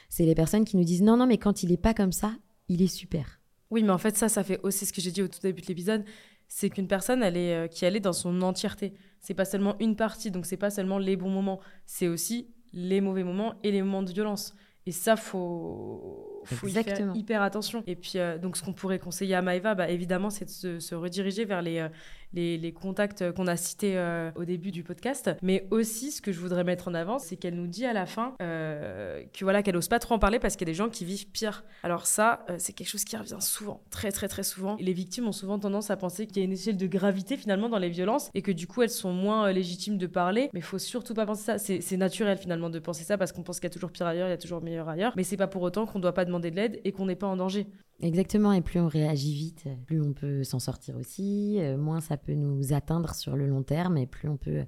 c'est 0.09 0.25
les 0.25 0.35
personnes 0.37 0.65
qui 0.65 0.77
nous 0.77 0.85
disent, 0.85 1.03
non, 1.03 1.17
non, 1.17 1.27
mais 1.27 1.39
quand 1.39 1.63
il 1.65 1.73
est 1.73 1.77
pas 1.83 1.95
comme 1.95 2.13
ça, 2.13 2.33
il 2.69 2.81
est 2.83 2.87
super. 2.87 3.41
Oui, 3.71 3.83
mais 3.83 3.91
en 3.91 3.99
fait, 3.99 4.17
ça, 4.17 4.29
ça 4.29 4.45
fait 4.45 4.61
aussi 4.63 4.87
ce 4.87 4.93
que 4.93 5.01
j'ai 5.01 5.11
dit 5.11 5.23
au 5.23 5.29
tout 5.29 5.41
début 5.43 5.63
de 5.63 5.67
l'épisode. 5.67 6.05
C'est 6.49 6.71
qu'une 6.71 6.87
personne, 6.89 7.23
elle 7.23 7.37
est, 7.37 7.55
euh, 7.55 7.67
qui 7.69 7.85
est 7.85 8.01
dans 8.01 8.13
son 8.13 8.43
entièreté. 8.43 8.93
C'est 9.21 9.35
pas 9.35 9.45
seulement 9.45 9.77
une 9.81 9.97
partie, 9.97 10.31
donc 10.31 10.47
c'est 10.47 10.57
pas 10.57 10.71
seulement 10.71 10.99
les 10.99 11.17
bons 11.17 11.31
moments. 11.31 11.61
C'est 11.87 12.09
aussi 12.09 12.55
les 12.73 13.01
mauvais 13.01 13.25
moments 13.25 13.55
et 13.63 13.71
les 13.71 13.83
moments 13.83 14.03
de 14.03 14.13
violence. 14.13 14.55
Et 14.87 14.93
ça, 14.93 15.17
faut, 15.17 16.40
faut 16.45 16.67
y 16.67 16.73
faire 16.73 16.81
Exactement. 16.83 17.15
hyper 17.15 17.43
attention. 17.43 17.83
Et 17.87 17.97
puis, 17.97 18.15
euh, 18.17 18.39
donc, 18.39 18.57
ce 18.57 18.63
qu'on 18.63 18.73
pourrait 18.73 18.99
conseiller 18.99 19.35
à 19.35 19.43
Maëva, 19.43 19.75
bah, 19.75 19.89
évidemment, 19.89 20.31
c'est 20.31 20.45
de 20.45 20.51
se, 20.51 20.79
se 20.81 20.95
rediriger 20.95 21.45
vers 21.45 21.63
les, 21.63 21.79
euh, 21.79 21.89
les, 22.33 22.59
les 22.59 22.73
contacts 22.73 23.33
qu'on 23.33 23.47
a 23.47 23.57
cités 23.57 23.97
euh, 23.97 24.31
au 24.37 24.45
début 24.45 24.71
du 24.71 24.83
podcast. 24.83 25.31
Mais 25.43 25.67
aussi, 25.71 26.13
ce 26.13 26.23
que 26.23 26.33
je 26.33 26.41
voudrais 26.41 26.65
mettre 26.65 26.89
en 26.89 26.95
avant, 26.95 27.19
c'est 27.19 27.37
qu'elle 27.37 27.55
nous 27.55 27.67
dit 27.67 27.87
à 27.87 27.93
la 27.93 28.07
fin 28.07 28.35
euh, 28.41 29.23
que 29.33 29.45
voilà, 29.45 29.63
qu'elle 29.63 29.77
ose 29.77 29.89
pas 29.89 29.99
trop 29.99 30.15
en 30.15 30.19
parler 30.19 30.39
parce 30.39 30.57
qu'il 30.57 30.67
y 30.67 30.71
a 30.71 30.73
des 30.73 30.77
gens 30.77 30.89
qui 30.89 31.05
vivent 31.05 31.27
pire. 31.29 31.65
Alors 31.83 32.07
ça, 32.07 32.45
c'est 32.59 32.73
quelque 32.73 32.89
chose 32.89 33.05
qui 33.05 33.17
revient 33.17 33.39
souvent, 33.41 33.83
très 33.91 34.13
très 34.13 34.29
très 34.29 34.43
souvent. 34.43 34.77
Et 34.79 34.85
les 34.85 34.93
victimes 34.93 35.27
ont 35.27 35.33
souvent 35.33 35.59
tendance 35.59 35.91
à 35.91 35.97
penser 35.97 36.27
qu'il 36.27 36.39
y 36.39 36.41
a 36.41 36.45
une 36.45 36.53
échelle 36.53 36.77
de 36.77 36.87
gravité 36.87 37.37
finalement 37.37 37.69
dans 37.69 37.79
les 37.79 37.89
violences 37.89 38.31
et 38.35 38.43
que 38.43 38.53
du 38.53 38.67
coup 38.67 38.83
elles 38.83 38.91
sont 38.91 39.13
moins 39.13 39.51
légitimes 39.53 39.99
de 39.99 40.07
parler. 40.07 40.51
Mais 40.53 40.61
il 40.61 40.65
faut 40.65 40.79
surtout 40.79 41.15
pas 41.15 41.27
penser 41.27 41.43
ça. 41.43 41.59
C'est 41.59 41.81
c'est 41.81 41.97
naturel 41.97 42.39
finalement 42.39 42.71
de 42.71 42.79
penser 42.79 43.05
ça 43.05 43.19
parce 43.19 43.33
qu'on 43.33 43.43
pense 43.43 43.59
qu'il 43.59 43.69
y 43.69 43.73
a 43.73 43.75
toujours 43.75 43.91
pire 43.91 44.07
ailleurs, 44.07 44.29
il 44.29 44.31
y 44.31 44.35
a 44.35 44.39
toujours 44.39 44.63
meilleur 44.63 44.89
ailleurs. 44.89 45.13
Mais 45.17 45.25
c'est 45.25 45.37
pas 45.37 45.49
pour 45.49 45.63
autant 45.63 45.87
qu'on 45.87 45.99
doit 45.99 46.15
pas 46.15 46.25
demander 46.31 46.51
de 46.51 46.57
l'aide 46.57 46.81
et 46.85 46.93
qu'on 46.93 47.07
n'est 47.07 47.17
pas 47.17 47.27
en 47.27 47.37
danger. 47.37 47.67
Exactement, 48.03 48.53
et 48.53 48.63
plus 48.63 48.81
on 48.81 48.89
réagit 48.89 49.35
vite, 49.35 49.69
plus 49.87 50.01
on 50.01 50.15
peut 50.15 50.43
s'en 50.43 50.59
sortir 50.59 50.97
aussi, 50.97 51.59
euh, 51.59 51.77
moins 51.77 52.01
ça 52.01 52.17
peut 52.17 52.33
nous 52.33 52.73
atteindre 52.73 53.15
sur 53.15 53.37
le 53.37 53.47
long 53.47 53.63
terme, 53.63 53.99
et 53.99 54.07
plus 54.07 54.29
on 54.29 54.39
peut 54.39 54.65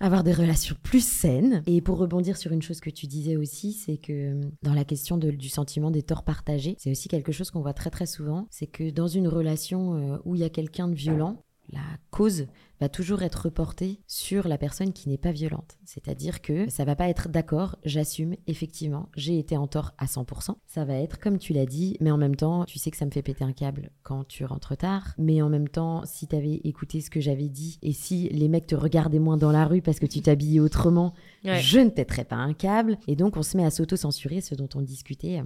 avoir 0.00 0.24
des 0.24 0.32
relations 0.32 0.76
plus 0.82 1.04
saines. 1.04 1.62
Et 1.66 1.80
pour 1.80 1.98
rebondir 1.98 2.36
sur 2.36 2.52
une 2.52 2.62
chose 2.62 2.80
que 2.80 2.90
tu 2.90 3.06
disais 3.06 3.36
aussi, 3.36 3.72
c'est 3.72 3.98
que 3.98 4.12
euh, 4.12 4.40
dans 4.62 4.72
la 4.72 4.84
question 4.84 5.18
du 5.18 5.48
sentiment 5.48 5.90
des 5.90 6.02
torts 6.02 6.24
partagés, 6.24 6.76
c'est 6.78 6.90
aussi 6.90 7.08
quelque 7.08 7.32
chose 7.32 7.50
qu'on 7.50 7.60
voit 7.60 7.74
très 7.74 7.90
très 7.90 8.06
souvent, 8.06 8.46
c'est 8.50 8.66
que 8.66 8.90
dans 8.90 9.08
une 9.08 9.28
relation 9.28 9.94
euh, 9.94 10.18
où 10.24 10.34
il 10.34 10.40
y 10.40 10.44
a 10.44 10.50
quelqu'un 10.50 10.88
de 10.88 10.94
violent, 10.94 11.44
la 11.70 11.82
cause 12.10 12.46
va 12.80 12.88
toujours 12.88 13.22
être 13.22 13.44
reportée 13.46 14.00
sur 14.06 14.48
la 14.48 14.58
personne 14.58 14.92
qui 14.92 15.08
n'est 15.08 15.18
pas 15.18 15.32
violente. 15.32 15.78
C'est-à-dire 15.84 16.40
que 16.40 16.70
ça 16.70 16.84
va 16.84 16.94
pas 16.96 17.08
être 17.08 17.28
d'accord, 17.28 17.76
j'assume, 17.84 18.36
effectivement, 18.46 19.08
j'ai 19.16 19.38
été 19.38 19.56
en 19.56 19.66
tort 19.66 19.92
à 19.98 20.06
100%. 20.06 20.56
Ça 20.66 20.84
va 20.84 20.94
être 20.94 21.18
comme 21.18 21.38
tu 21.38 21.52
l'as 21.52 21.66
dit, 21.66 21.96
mais 22.00 22.10
en 22.10 22.16
même 22.18 22.36
temps, 22.36 22.64
tu 22.64 22.78
sais 22.78 22.90
que 22.90 22.96
ça 22.96 23.04
me 23.06 23.10
fait 23.10 23.22
péter 23.22 23.44
un 23.44 23.52
câble 23.52 23.90
quand 24.02 24.24
tu 24.26 24.44
rentres 24.44 24.76
tard. 24.76 25.14
Mais 25.18 25.42
en 25.42 25.48
même 25.48 25.68
temps, 25.68 26.02
si 26.04 26.26
tu 26.28 26.36
avais 26.36 26.60
écouté 26.64 27.00
ce 27.00 27.10
que 27.10 27.20
j'avais 27.20 27.48
dit 27.48 27.78
et 27.82 27.92
si 27.92 28.28
les 28.28 28.48
mecs 28.48 28.66
te 28.66 28.74
regardaient 28.74 29.18
moins 29.18 29.36
dans 29.36 29.52
la 29.52 29.64
rue 29.66 29.82
parce 29.82 29.98
que 29.98 30.06
tu 30.06 30.20
t'habillais 30.20 30.60
autrement, 30.60 31.14
Ouais. 31.44 31.60
je 31.60 31.78
ne 31.78 31.90
pèterais 31.90 32.24
pas 32.24 32.36
un 32.36 32.52
câble. 32.52 32.98
Et 33.06 33.16
donc, 33.16 33.36
on 33.36 33.42
se 33.42 33.56
met 33.56 33.64
à 33.64 33.70
s'auto-censurer, 33.70 34.40
ce 34.40 34.54
dont 34.54 34.68
on 34.74 34.82
discutait. 34.82 35.42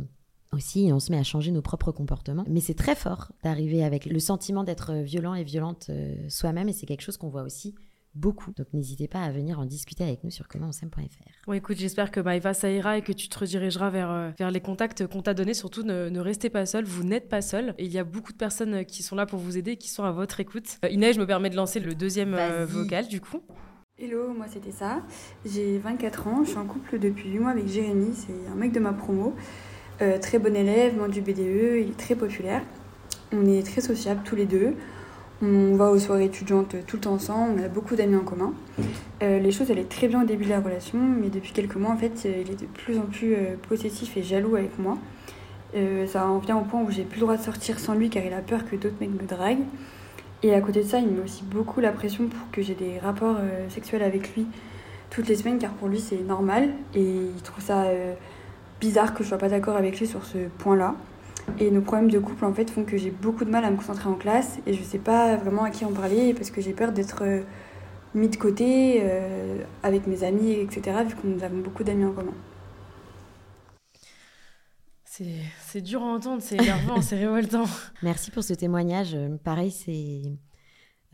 Euh, 0.53 0.57
aussi, 0.57 0.87
et 0.87 0.93
on 0.93 1.01
se 1.01 1.11
met 1.11 1.19
à 1.19 1.23
changer 1.23 1.51
nos 1.51 1.63
propres 1.63 1.93
comportements. 1.93 2.45
Mais 2.49 2.61
c'est 2.61 2.75
très 2.75 2.95
fort 2.95 3.33
d'arriver 3.43 3.85
avec 3.85 4.07
le 4.07 4.19
sentiment 4.19 4.65
d'être 4.65 4.95
violent 4.95 5.35
et 5.35 5.45
violente 5.45 5.87
euh, 5.91 6.15
soi-même, 6.29 6.69
et 6.69 6.73
c'est 6.73 6.87
quelque 6.87 7.03
chose 7.03 7.17
qu'on 7.17 7.29
voit 7.29 7.43
aussi 7.43 7.75
beaucoup. 8.15 8.53
Donc 8.57 8.67
n'hésitez 8.73 9.09
pas 9.09 9.23
à 9.23 9.31
venir 9.31 9.59
en 9.59 9.65
discuter 9.65 10.05
avec 10.05 10.25
nous 10.25 10.31
sur 10.31 10.49
commentonsaime.fr. 10.49 11.01
Bon, 11.47 11.53
écoute, 11.53 11.77
j'espère 11.79 12.11
que 12.11 12.21
Maïva, 12.21 12.55
ça 12.55 12.71
ira 12.71 12.99
et 12.99 13.03
que 13.03 13.13
tu 13.13 13.29
te 13.29 13.39
redirigeras 13.39 13.91
vers, 13.91 14.11
euh, 14.11 14.31
vers 14.39 14.51
les 14.51 14.61
contacts 14.61 15.07
qu'on 15.07 15.23
t'a 15.23 15.35
donnés. 15.35 15.55
Surtout, 15.55 15.83
ne, 15.83 16.19
restez 16.21 16.51
pas 16.51 16.67
seul, 16.67 16.85
vous 16.85 17.05
n'êtes 17.05 17.29
pas 17.29 17.43
seul. 17.43 17.75
Et 17.79 17.85
il 17.85 17.93
y 17.93 17.99
a 17.99 18.05
beaucoup 18.05 18.33
de 18.33 18.39
personnes 18.39 18.85
qui 18.85 19.03
sont 19.03 19.17
là 19.17 19.27
pour 19.27 19.39
vous 19.39 19.57
aider, 19.57 19.77
qui 19.77 19.89
sont 19.89 20.05
à 20.05 20.13
votre 20.13 20.41
écoute. 20.41 20.79
Euh, 20.85 20.89
Inès, 20.89 21.15
je 21.15 21.21
me 21.21 21.27
permets 21.27 21.51
de 21.51 21.57
lancer 21.57 21.81
le 21.81 21.95
deuxième 21.95 22.35
euh, 22.35 22.67
vocal, 22.67 23.09
du 23.09 23.21
coup. 23.21 23.41
Hello, 23.99 24.33
moi 24.33 24.47
c'était 24.49 24.73
ça. 24.73 25.03
J'ai 25.45 25.79
24 25.79 26.27
ans, 26.27 26.45
je 26.45 26.51
suis 26.51 26.59
en 26.59 26.67
couple 26.67 26.99
depuis 26.99 27.31
8 27.31 27.39
mois 27.39 27.51
avec 27.51 27.69
Jérémy, 27.69 28.15
c'est 28.15 28.49
un 28.51 28.55
mec 28.55 28.73
de 28.73 28.81
ma 28.81 28.93
promo. 28.93 29.35
Très 30.21 30.39
bon 30.39 30.55
élève, 30.57 30.97
membre 30.97 31.11
du 31.11 31.21
BDE, 31.21 31.81
il 31.81 31.91
est 31.91 31.97
très 31.97 32.15
populaire. 32.15 32.63
On 33.33 33.47
est 33.47 33.65
très 33.65 33.81
sociables 33.81 34.23
tous 34.25 34.37
les 34.37 34.47
deux. 34.47 34.75
On 35.45 35.75
va 35.75 35.91
aux 35.91 35.99
soirées 35.99 36.27
étudiantes 36.27 36.77
tout 36.87 36.97
le 36.97 37.03
temps 37.03 37.15
ensemble, 37.15 37.55
on 37.59 37.65
a 37.65 37.69
beaucoup 37.69 37.97
d'amis 37.97 38.15
en 38.15 38.21
commun. 38.21 38.53
Euh, 39.25 39.41
les 39.41 39.51
choses 39.51 39.73
allaient 39.73 39.83
très 39.83 40.07
bien 40.07 40.23
au 40.23 40.25
début 40.25 40.45
de 40.45 40.51
la 40.51 40.61
relation, 40.61 41.01
mais 41.01 41.31
depuis 41.31 41.51
quelques 41.51 41.75
mois, 41.75 41.91
en 41.91 41.97
fait, 41.97 42.25
il 42.25 42.49
est 42.49 42.61
de 42.61 42.67
plus 42.67 42.97
en 42.97 43.03
plus 43.03 43.35
euh, 43.35 43.57
possessif 43.69 44.17
et 44.17 44.23
jaloux 44.23 44.55
avec 44.55 44.79
moi. 44.79 44.99
Euh, 45.75 46.07
ça 46.07 46.29
en 46.29 46.39
vient 46.39 46.57
au 46.59 46.61
point 46.61 46.81
où 46.81 46.93
j'ai 46.93 47.03
plus 47.03 47.19
le 47.19 47.23
droit 47.23 47.37
de 47.37 47.43
sortir 47.43 47.81
sans 47.81 47.95
lui 47.95 48.09
car 48.09 48.23
il 48.25 48.33
a 48.33 48.41
peur 48.41 48.65
que 48.65 48.77
d'autres 48.77 48.95
mecs 49.01 49.21
me 49.21 49.27
draguent. 49.27 49.65
Et 50.45 50.55
à 50.55 50.61
côté 50.61 50.85
de 50.85 50.89
ça, 50.89 51.01
il 51.01 51.09
met 51.09 51.25
aussi 51.25 51.43
beaucoup 51.43 51.81
la 51.81 51.91
pression 51.91 52.29
pour 52.29 52.51
que 52.53 52.63
j'ai 52.63 52.75
des 52.75 53.01
rapports 53.01 53.39
sexuels 53.69 54.03
avec 54.03 54.35
lui 54.35 54.47
toutes 55.11 55.29
les 55.29 55.37
semaines 55.37 55.59
car 55.59 55.71
pour 55.73 55.89
lui 55.89 56.01
c'est 56.01 56.21
normal 56.27 56.71
et 56.95 57.03
il 57.03 57.43
trouve 57.43 57.63
ça 57.63 57.85
bizarre 58.83 59.15
que 59.15 59.23
je 59.23 59.29
sois 59.29 59.39
pas 59.39 59.49
d'accord 59.49 59.77
avec 59.77 60.01
lui 60.01 60.09
sur 60.09 60.25
ce 60.25 60.49
point-là. 60.59 60.97
Et 61.61 61.71
nos 61.71 61.83
problèmes 61.83 62.11
de 62.11 62.19
couple 62.19 62.45
en 62.45 62.53
fait 62.53 62.69
font 62.69 62.83
que 62.83 62.97
j'ai 62.97 63.11
beaucoup 63.13 63.45
de 63.45 63.51
mal 63.51 63.65
à 63.65 63.71
me 63.71 63.77
concentrer 63.77 64.09
en 64.09 64.15
classe 64.15 64.59
et 64.67 64.75
je 64.75 64.83
sais 64.83 64.99
pas 64.99 65.37
vraiment 65.37 65.63
à 65.63 65.71
qui 65.71 65.85
en 65.85 65.93
parler 65.93 66.35
parce 66.35 66.51
que 66.51 66.61
j'ai 66.61 66.73
peur 66.73 66.91
d'être 66.91 67.23
euh, 67.23 67.43
mis 68.15 68.29
de 68.29 68.37
côté 68.37 69.01
euh, 69.03 69.59
avec 69.85 70.09
mes 70.09 70.25
amis, 70.25 70.53
etc. 70.53 70.99
vu 71.07 71.15
que 71.15 71.27
nous 71.27 71.45
avons 71.45 71.59
beaucoup 71.59 71.85
d'amis 71.85 72.05
en 72.05 72.13
commun. 72.13 72.35
C'est 75.05 75.83
dur 75.83 76.03
à 76.03 76.07
entendre, 76.07 76.43
c'est 76.43 76.57
énervant, 76.57 77.01
c'est 77.09 77.17
révoltant. 77.17 77.67
Merci 78.03 78.33
pour 78.33 78.43
ce 78.43 78.55
témoignage. 78.55 79.17
Pareil, 79.45 79.71
c'est 79.71 80.23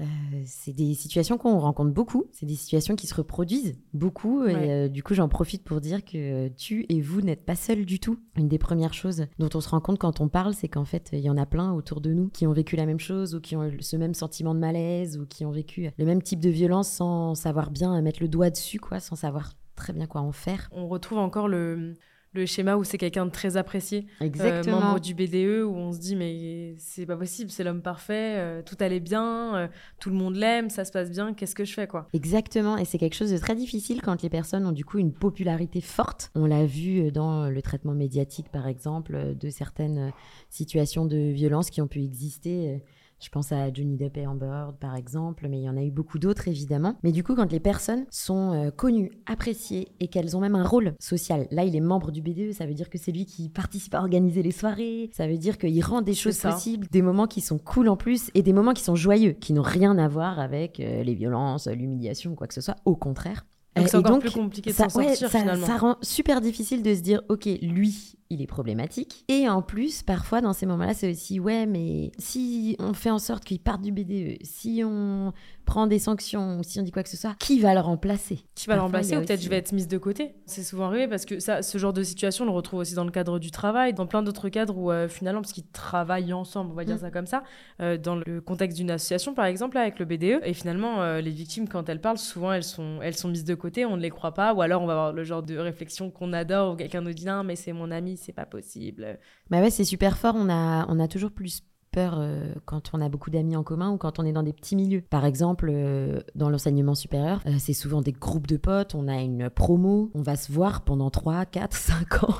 euh, 0.00 0.04
c'est 0.44 0.72
des 0.72 0.94
situations 0.94 1.38
qu'on 1.38 1.58
rencontre 1.58 1.92
beaucoup, 1.92 2.26
c'est 2.32 2.46
des 2.46 2.54
situations 2.54 2.94
qui 2.94 3.06
se 3.06 3.14
reproduisent 3.14 3.76
beaucoup. 3.92 4.44
Et 4.44 4.54
euh, 4.54 4.88
du 4.88 5.02
coup, 5.02 5.14
j'en 5.14 5.28
profite 5.28 5.64
pour 5.64 5.80
dire 5.80 6.04
que 6.04 6.48
tu 6.48 6.86
et 6.88 7.00
vous 7.00 7.20
n'êtes 7.20 7.44
pas 7.44 7.56
seuls 7.56 7.84
du 7.84 7.98
tout. 7.98 8.18
Une 8.36 8.48
des 8.48 8.58
premières 8.58 8.94
choses 8.94 9.26
dont 9.38 9.48
on 9.54 9.60
se 9.60 9.68
rend 9.68 9.80
compte 9.80 9.98
quand 9.98 10.20
on 10.20 10.28
parle, 10.28 10.54
c'est 10.54 10.68
qu'en 10.68 10.84
fait, 10.84 11.10
il 11.12 11.20
y 11.20 11.30
en 11.30 11.36
a 11.36 11.46
plein 11.46 11.72
autour 11.72 12.00
de 12.00 12.12
nous 12.12 12.28
qui 12.28 12.46
ont 12.46 12.52
vécu 12.52 12.76
la 12.76 12.86
même 12.86 13.00
chose 13.00 13.34
ou 13.34 13.40
qui 13.40 13.56
ont 13.56 13.70
ce 13.80 13.96
même 13.96 14.14
sentiment 14.14 14.54
de 14.54 14.60
malaise 14.60 15.18
ou 15.18 15.26
qui 15.26 15.44
ont 15.44 15.50
vécu 15.50 15.90
le 15.98 16.04
même 16.04 16.22
type 16.22 16.40
de 16.40 16.50
violence 16.50 16.88
sans 16.88 17.34
savoir 17.34 17.70
bien 17.70 18.00
mettre 18.00 18.22
le 18.22 18.28
doigt 18.28 18.50
dessus, 18.50 18.78
quoi, 18.78 19.00
sans 19.00 19.16
savoir 19.16 19.52
très 19.74 19.92
bien 19.92 20.06
quoi 20.06 20.20
en 20.20 20.32
faire. 20.32 20.68
On 20.72 20.88
retrouve 20.88 21.18
encore 21.18 21.48
le, 21.48 21.94
le 22.32 22.46
schéma 22.46 22.76
où 22.76 22.84
c'est 22.84 22.98
quelqu'un 22.98 23.26
de 23.26 23.30
très 23.30 23.56
apprécié, 23.56 24.06
euh, 24.20 24.24
Exactement. 24.24 24.80
membre 24.80 25.00
du 25.00 25.14
BDE, 25.14 25.64
où 25.64 25.74
on 25.74 25.92
se 25.92 25.98
dit 25.98 26.16
mais 26.16 26.74
c'est 26.78 27.06
pas 27.06 27.16
possible, 27.16 27.50
c'est 27.50 27.64
l'homme 27.64 27.82
parfait, 27.82 28.34
euh, 28.36 28.62
tout 28.62 28.76
allait 28.80 29.00
bien, 29.00 29.56
euh, 29.56 29.68
tout 30.00 30.10
le 30.10 30.16
monde 30.16 30.36
l'aime, 30.36 30.70
ça 30.70 30.84
se 30.84 30.92
passe 30.92 31.10
bien, 31.10 31.34
qu'est-ce 31.34 31.54
que 31.54 31.64
je 31.64 31.72
fais 31.72 31.86
quoi? 31.86 32.08
Exactement, 32.12 32.76
et 32.76 32.84
c'est 32.84 32.98
quelque 32.98 33.14
chose 33.14 33.32
de 33.32 33.38
très 33.38 33.54
difficile 33.54 34.02
quand 34.02 34.22
les 34.22 34.30
personnes 34.30 34.66
ont 34.66 34.72
du 34.72 34.84
coup 34.84 34.98
une 34.98 35.12
popularité 35.12 35.80
forte. 35.80 36.30
On 36.34 36.46
l'a 36.46 36.66
vu 36.66 37.10
dans 37.10 37.48
le 37.48 37.62
traitement 37.62 37.94
médiatique 37.94 38.50
par 38.50 38.66
exemple 38.66 39.34
de 39.34 39.50
certaines 39.50 40.12
situations 40.50 41.06
de 41.06 41.16
violence 41.16 41.70
qui 41.70 41.80
ont 41.80 41.88
pu 41.88 42.02
exister 42.02 42.82
je 43.20 43.28
pense 43.28 43.52
à 43.52 43.72
Johnny 43.72 43.96
Depp 43.96 44.16
et 44.16 44.26
Amber 44.26 44.46
Heard 44.46 44.76
par 44.78 44.96
exemple, 44.96 45.48
mais 45.48 45.58
il 45.58 45.64
y 45.64 45.68
en 45.68 45.76
a 45.76 45.82
eu 45.82 45.90
beaucoup 45.90 46.18
d'autres 46.18 46.48
évidemment. 46.48 46.96
Mais 47.02 47.12
du 47.12 47.24
coup, 47.24 47.34
quand 47.34 47.50
les 47.50 47.60
personnes 47.60 48.06
sont 48.10 48.52
euh, 48.52 48.70
connues, 48.70 49.10
appréciées 49.26 49.88
et 50.00 50.08
qu'elles 50.08 50.36
ont 50.36 50.40
même 50.40 50.54
un 50.54 50.64
rôle 50.64 50.94
social, 51.00 51.46
là 51.50 51.64
il 51.64 51.74
est 51.76 51.80
membre 51.80 52.10
du 52.10 52.22
BDE, 52.22 52.52
ça 52.52 52.66
veut 52.66 52.74
dire 52.74 52.90
que 52.90 52.98
c'est 52.98 53.12
lui 53.12 53.26
qui 53.26 53.48
participe 53.48 53.94
à 53.94 54.00
organiser 54.00 54.42
les 54.42 54.52
soirées, 54.52 55.10
ça 55.12 55.26
veut 55.26 55.38
dire 55.38 55.58
qu'il 55.58 55.84
rend 55.84 56.02
des 56.02 56.14
choses 56.14 56.38
possibles, 56.38 56.86
des 56.90 57.02
moments 57.02 57.26
qui 57.26 57.40
sont 57.40 57.58
cool 57.58 57.88
en 57.88 57.96
plus 57.96 58.30
et 58.34 58.42
des 58.42 58.52
moments 58.52 58.72
qui 58.72 58.82
sont 58.82 58.96
joyeux, 58.96 59.32
qui 59.32 59.52
n'ont 59.52 59.62
rien 59.62 59.98
à 59.98 60.08
voir 60.08 60.38
avec 60.38 60.80
euh, 60.80 61.02
les 61.02 61.14
violences, 61.14 61.66
l'humiliation, 61.66 62.34
quoi 62.34 62.46
que 62.46 62.54
ce 62.54 62.60
soit. 62.60 62.76
Au 62.84 62.96
contraire, 62.96 63.44
donc 63.76 63.88
c'est 63.88 63.96
encore 63.96 64.18
plus 64.18 64.30
compliqué 64.30 64.70
de 64.70 64.74
s'en 64.74 64.88
sortir 64.88 65.30
ça, 65.30 65.40
finalement. 65.40 65.66
Ça 65.66 65.76
rend 65.76 65.96
super 66.02 66.40
difficile 66.40 66.82
de 66.82 66.94
se 66.94 67.00
dire, 67.00 67.22
ok, 67.28 67.46
lui, 67.62 68.17
il 68.30 68.42
est 68.42 68.46
problématique. 68.46 69.24
Et 69.28 69.48
en 69.48 69.62
plus, 69.62 70.02
parfois, 70.02 70.40
dans 70.40 70.52
ces 70.52 70.66
moments-là, 70.66 70.94
c'est 70.94 71.10
aussi, 71.10 71.40
ouais, 71.40 71.66
mais 71.66 72.12
si 72.18 72.76
on 72.78 72.92
fait 72.92 73.10
en 73.10 73.18
sorte 73.18 73.44
qu'il 73.44 73.58
parte 73.58 73.80
du 73.80 73.92
BDE, 73.92 74.38
si 74.42 74.82
on 74.84 75.32
prend 75.64 75.86
des 75.86 75.98
sanctions, 75.98 76.58
ou 76.58 76.62
si 76.62 76.80
on 76.80 76.82
dit 76.82 76.90
quoi 76.90 77.02
que 77.02 77.08
ce 77.08 77.16
soit, 77.16 77.34
qui 77.38 77.60
va 77.60 77.74
le 77.74 77.80
remplacer? 77.80 78.40
Qui 78.54 78.68
va 78.68 78.76
le 78.76 78.82
remplacer 78.82 79.16
ou 79.16 79.20
peut-être 79.20 79.42
je 79.42 79.48
vais 79.48 79.56
être 79.56 79.72
mise 79.72 79.88
de 79.88 79.98
côté? 79.98 80.34
C'est 80.46 80.62
souvent 80.62 80.86
arrivé 80.86 81.08
parce 81.08 81.26
que 81.26 81.40
ça, 81.40 81.62
ce 81.62 81.78
genre 81.78 81.92
de 81.92 82.02
situation, 82.02 82.44
on 82.44 82.48
le 82.48 82.54
retrouve 82.54 82.80
aussi 82.80 82.94
dans 82.94 83.04
le 83.04 83.10
cadre 83.10 83.38
du 83.38 83.50
travail, 83.50 83.92
dans 83.92 84.06
plein 84.06 84.22
d'autres 84.22 84.48
cadres 84.48 84.76
où 84.76 84.90
euh, 84.90 85.08
finalement, 85.08 85.42
parce 85.42 85.52
qu'ils 85.52 85.66
travaillent 85.66 86.32
ensemble, 86.32 86.70
on 86.72 86.74
va 86.74 86.84
dire 86.84 86.96
mm. 86.96 87.00
ça 87.00 87.10
comme 87.10 87.26
ça, 87.26 87.42
euh, 87.80 87.98
dans 87.98 88.16
le 88.16 88.40
contexte 88.40 88.78
d'une 88.78 88.90
association 88.90 89.34
par 89.34 89.44
exemple, 89.44 89.76
avec 89.76 89.98
le 89.98 90.04
BDE, 90.04 90.40
et 90.42 90.54
finalement, 90.54 91.02
euh, 91.02 91.20
les 91.20 91.30
victimes, 91.30 91.68
quand 91.68 91.88
elles 91.88 92.00
parlent, 92.00 92.18
souvent 92.18 92.52
elles 92.52 92.64
sont, 92.64 93.00
elles 93.02 93.16
sont 93.16 93.28
mises 93.28 93.44
de 93.44 93.54
côté, 93.54 93.84
on 93.84 93.96
ne 93.96 94.02
les 94.02 94.10
croit 94.10 94.32
pas, 94.32 94.54
ou 94.54 94.62
alors 94.62 94.82
on 94.82 94.86
va 94.86 94.92
avoir 94.92 95.12
le 95.12 95.24
genre 95.24 95.42
de 95.42 95.56
réflexion 95.56 96.10
qu'on 96.10 96.32
adore, 96.32 96.72
où 96.72 96.76
quelqu'un 96.76 97.00
nous 97.00 97.12
dit 97.12 97.26
non, 97.26 97.44
mais 97.44 97.56
c'est 97.56 97.72
mon 97.72 97.90
ami, 97.90 98.17
c'est 98.18 98.32
pas 98.32 98.46
possible. 98.46 99.18
Bah 99.50 99.60
ouais, 99.60 99.70
c'est 99.70 99.84
super 99.84 100.18
fort. 100.18 100.34
On 100.36 100.48
a, 100.48 100.86
on 100.88 101.00
a 101.00 101.08
toujours 101.08 101.32
plus 101.32 101.62
peur 101.88 102.16
euh, 102.18 102.52
quand 102.64 102.90
on 102.92 103.00
a 103.00 103.08
beaucoup 103.08 103.30
d'amis 103.30 103.56
en 103.56 103.62
commun 103.62 103.90
ou 103.90 103.96
quand 103.96 104.18
on 104.18 104.24
est 104.24 104.32
dans 104.32 104.42
des 104.42 104.52
petits 104.52 104.76
milieux. 104.76 105.02
Par 105.10 105.24
exemple, 105.24 105.68
euh, 105.72 106.20
dans 106.34 106.50
l'enseignement 106.50 106.94
supérieur, 106.94 107.40
euh, 107.46 107.52
c'est 107.58 107.72
souvent 107.72 108.02
des 108.02 108.12
groupes 108.12 108.46
de 108.46 108.56
potes, 108.56 108.94
on 108.94 109.08
a 109.08 109.20
une 109.20 109.50
promo, 109.50 110.10
on 110.14 110.22
va 110.22 110.36
se 110.36 110.52
voir 110.52 110.82
pendant 110.82 111.10
3, 111.10 111.46
4, 111.46 111.76
5 111.76 112.22
ans. 112.24 112.34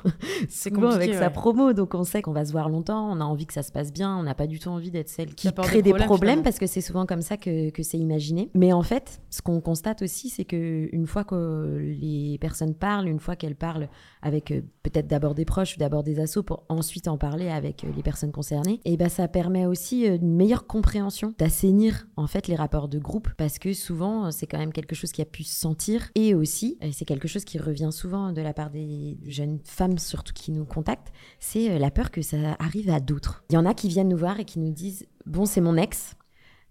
c'est 0.49 0.73
souvent 0.73 0.91
avec 0.91 1.15
sa 1.15 1.31
promo, 1.31 1.73
donc 1.73 1.95
on 1.95 2.05
sait 2.05 2.23
qu'on 2.23 2.33
va 2.33 2.45
se 2.45 2.53
voir 2.53 2.69
longtemps, 2.69 3.11
on 3.11 3.21
a 3.21 3.25
envie 3.25 3.47
que 3.47 3.55
ça 3.55 3.63
se 3.63 3.73
passe 3.73 3.93
bien, 3.93 4.17
on 4.17 4.23
n'a 4.23 4.35
pas 4.35 4.47
du 4.47 4.59
tout 4.59 4.69
envie 4.69 4.91
d'être 4.91 5.09
celle 5.09 5.35
qui 5.35 5.53
crée 5.53 5.83
des 5.83 5.95
problèmes, 5.95 6.43
parce 6.43 6.59
que 6.59 6.67
c'est 6.67 6.81
souvent 6.81 7.07
comme 7.07 7.23
ça 7.23 7.37
que, 7.37 7.71
que 7.71 7.83
c'est 7.83 7.99
imaginé. 7.99 8.51
Mais 8.55 8.73
en 8.73 8.83
fait, 8.83 9.21
ce 9.31 9.43
qu'on 9.43 9.61
constate 9.61 10.03
aussi, 10.03 10.29
c'est 10.29 10.45
que 10.45 10.89
une 10.93 11.07
fois 11.07 11.25
que 11.25 11.95
les 12.01 12.39
personnes 12.41 12.75
parlent, 12.75 13.09
une 13.09 13.21
fois 13.21 13.37
qu'elles 13.37 13.57
parlent 13.57 13.89
avec 14.23 14.53
peut-être 14.83 15.07
d'abord 15.07 15.35
des 15.35 15.45
proches 15.45 15.77
ou 15.77 15.79
d'abord 15.79 16.03
des 16.03 16.21
assos 16.21 16.43
pour 16.43 16.65
ensuite 16.69 17.09
en 17.09 17.19
parler 17.19 17.49
avec 17.49 17.85
les 17.97 18.03
personnes 18.03 18.33
concernées, 18.33 18.81
et 18.85 18.97
ben 18.97 19.09
ça 19.09 19.27
permet 19.29 19.38
aussi 19.47 20.07
euh, 20.07 20.17
une 20.17 20.35
meilleure 20.35 20.67
compréhension, 20.67 21.35
d'assainir 21.39 22.07
en 22.17 22.27
fait 22.27 22.49
les 22.49 22.57
rapports 22.57 22.89
de 22.89 22.99
groupe 22.99 23.29
parce 23.37 23.59
que 23.59 23.73
souvent 23.73 24.27
euh, 24.27 24.31
c'est 24.31 24.47
quand 24.47 24.59
même 24.59 24.73
quelque 24.73 24.95
chose 24.95 25.13
qui 25.13 25.23
a 25.23 25.25
pu 25.25 25.45
se 25.45 25.59
sentir 25.59 26.11
et 26.15 26.35
aussi 26.35 26.79
c'est 26.93 27.05
quelque 27.05 27.29
chose 27.29 27.45
qui 27.45 27.59
revient 27.59 27.91
souvent 27.93 28.33
de 28.33 28.41
la 28.41 28.53
part 28.53 28.71
des 28.71 29.19
jeunes 29.27 29.61
femmes 29.65 29.99
surtout 29.99 30.33
qui 30.33 30.53
nous 30.53 30.65
contactent, 30.65 31.13
c'est 31.39 31.71
euh, 31.71 31.79
la 31.79 31.91
peur 31.91 32.11
que 32.11 32.23
ça 32.23 32.57
arrive 32.59 32.91
à 32.91 33.01
d'autres. 33.01 33.45
Il 33.51 33.55
y 33.55 33.59
en 33.59 33.67
a 33.67 33.75
qui 33.75 33.89
viennent 33.89 34.09
nous 34.09 34.17
voir 34.17 34.41
et 34.41 34.45
qui 34.45 34.59
nous 34.59 34.73
disent 34.73 35.07
bon 35.27 35.47
c'est 35.47 35.61
mon 35.61 35.77
ex, 35.77 36.17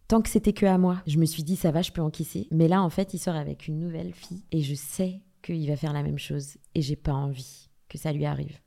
tant 0.07 0.21
que 0.21 0.29
c'était 0.29 0.53
que 0.53 0.65
à 0.65 0.77
moi, 0.77 1.01
je 1.07 1.17
me 1.17 1.25
suis 1.25 1.43
dit 1.43 1.55
ça 1.55 1.71
va, 1.71 1.81
je 1.81 1.91
peux 1.91 2.01
encaisser. 2.01 2.47
Mais 2.51 2.67
là, 2.67 2.81
en 2.81 2.89
fait, 2.89 3.13
il 3.13 3.19
sort 3.19 3.35
avec 3.35 3.67
une 3.67 3.79
nouvelle 3.79 4.13
fille 4.13 4.43
et 4.51 4.61
je 4.61 4.75
sais 4.75 5.21
qu'il 5.43 5.67
va 5.67 5.75
faire 5.75 5.93
la 5.93 6.03
même 6.03 6.19
chose 6.19 6.57
et 6.75 6.81
j'ai 6.81 6.95
pas 6.95 7.13
envie 7.13 7.69
que 7.89 7.97
ça 7.97 8.11
lui 8.11 8.25
arrive. 8.25 8.59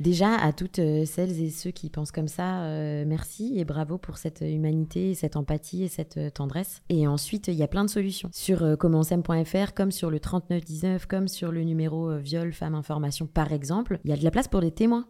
Déjà, 0.00 0.36
à 0.36 0.52
toutes 0.52 0.78
euh, 0.78 1.04
celles 1.04 1.42
et 1.42 1.50
ceux 1.50 1.72
qui 1.72 1.90
pensent 1.90 2.12
comme 2.12 2.28
ça, 2.28 2.62
euh, 2.62 3.04
merci 3.04 3.54
et 3.56 3.64
bravo 3.64 3.98
pour 3.98 4.16
cette 4.16 4.42
humanité, 4.42 5.14
cette 5.14 5.34
empathie 5.34 5.82
et 5.82 5.88
cette 5.88 6.18
euh, 6.18 6.30
tendresse. 6.30 6.82
Et 6.88 7.08
ensuite, 7.08 7.48
il 7.48 7.54
y 7.54 7.64
a 7.64 7.68
plein 7.68 7.84
de 7.84 7.90
solutions. 7.90 8.28
Sur 8.32 8.78
commencem.fr, 8.78 9.74
comme 9.74 9.90
sur 9.90 10.10
le 10.10 10.20
3919, 10.20 11.06
comme 11.06 11.26
sur 11.26 11.50
le 11.50 11.64
numéro 11.64 12.16
viol, 12.16 12.52
femme, 12.52 12.76
information, 12.76 13.26
par 13.26 13.52
exemple, 13.52 13.98
il 14.04 14.10
y 14.10 14.12
a 14.12 14.16
de 14.16 14.22
la 14.22 14.30
place 14.30 14.46
pour 14.46 14.60
des 14.60 14.70
témoins. 14.70 15.06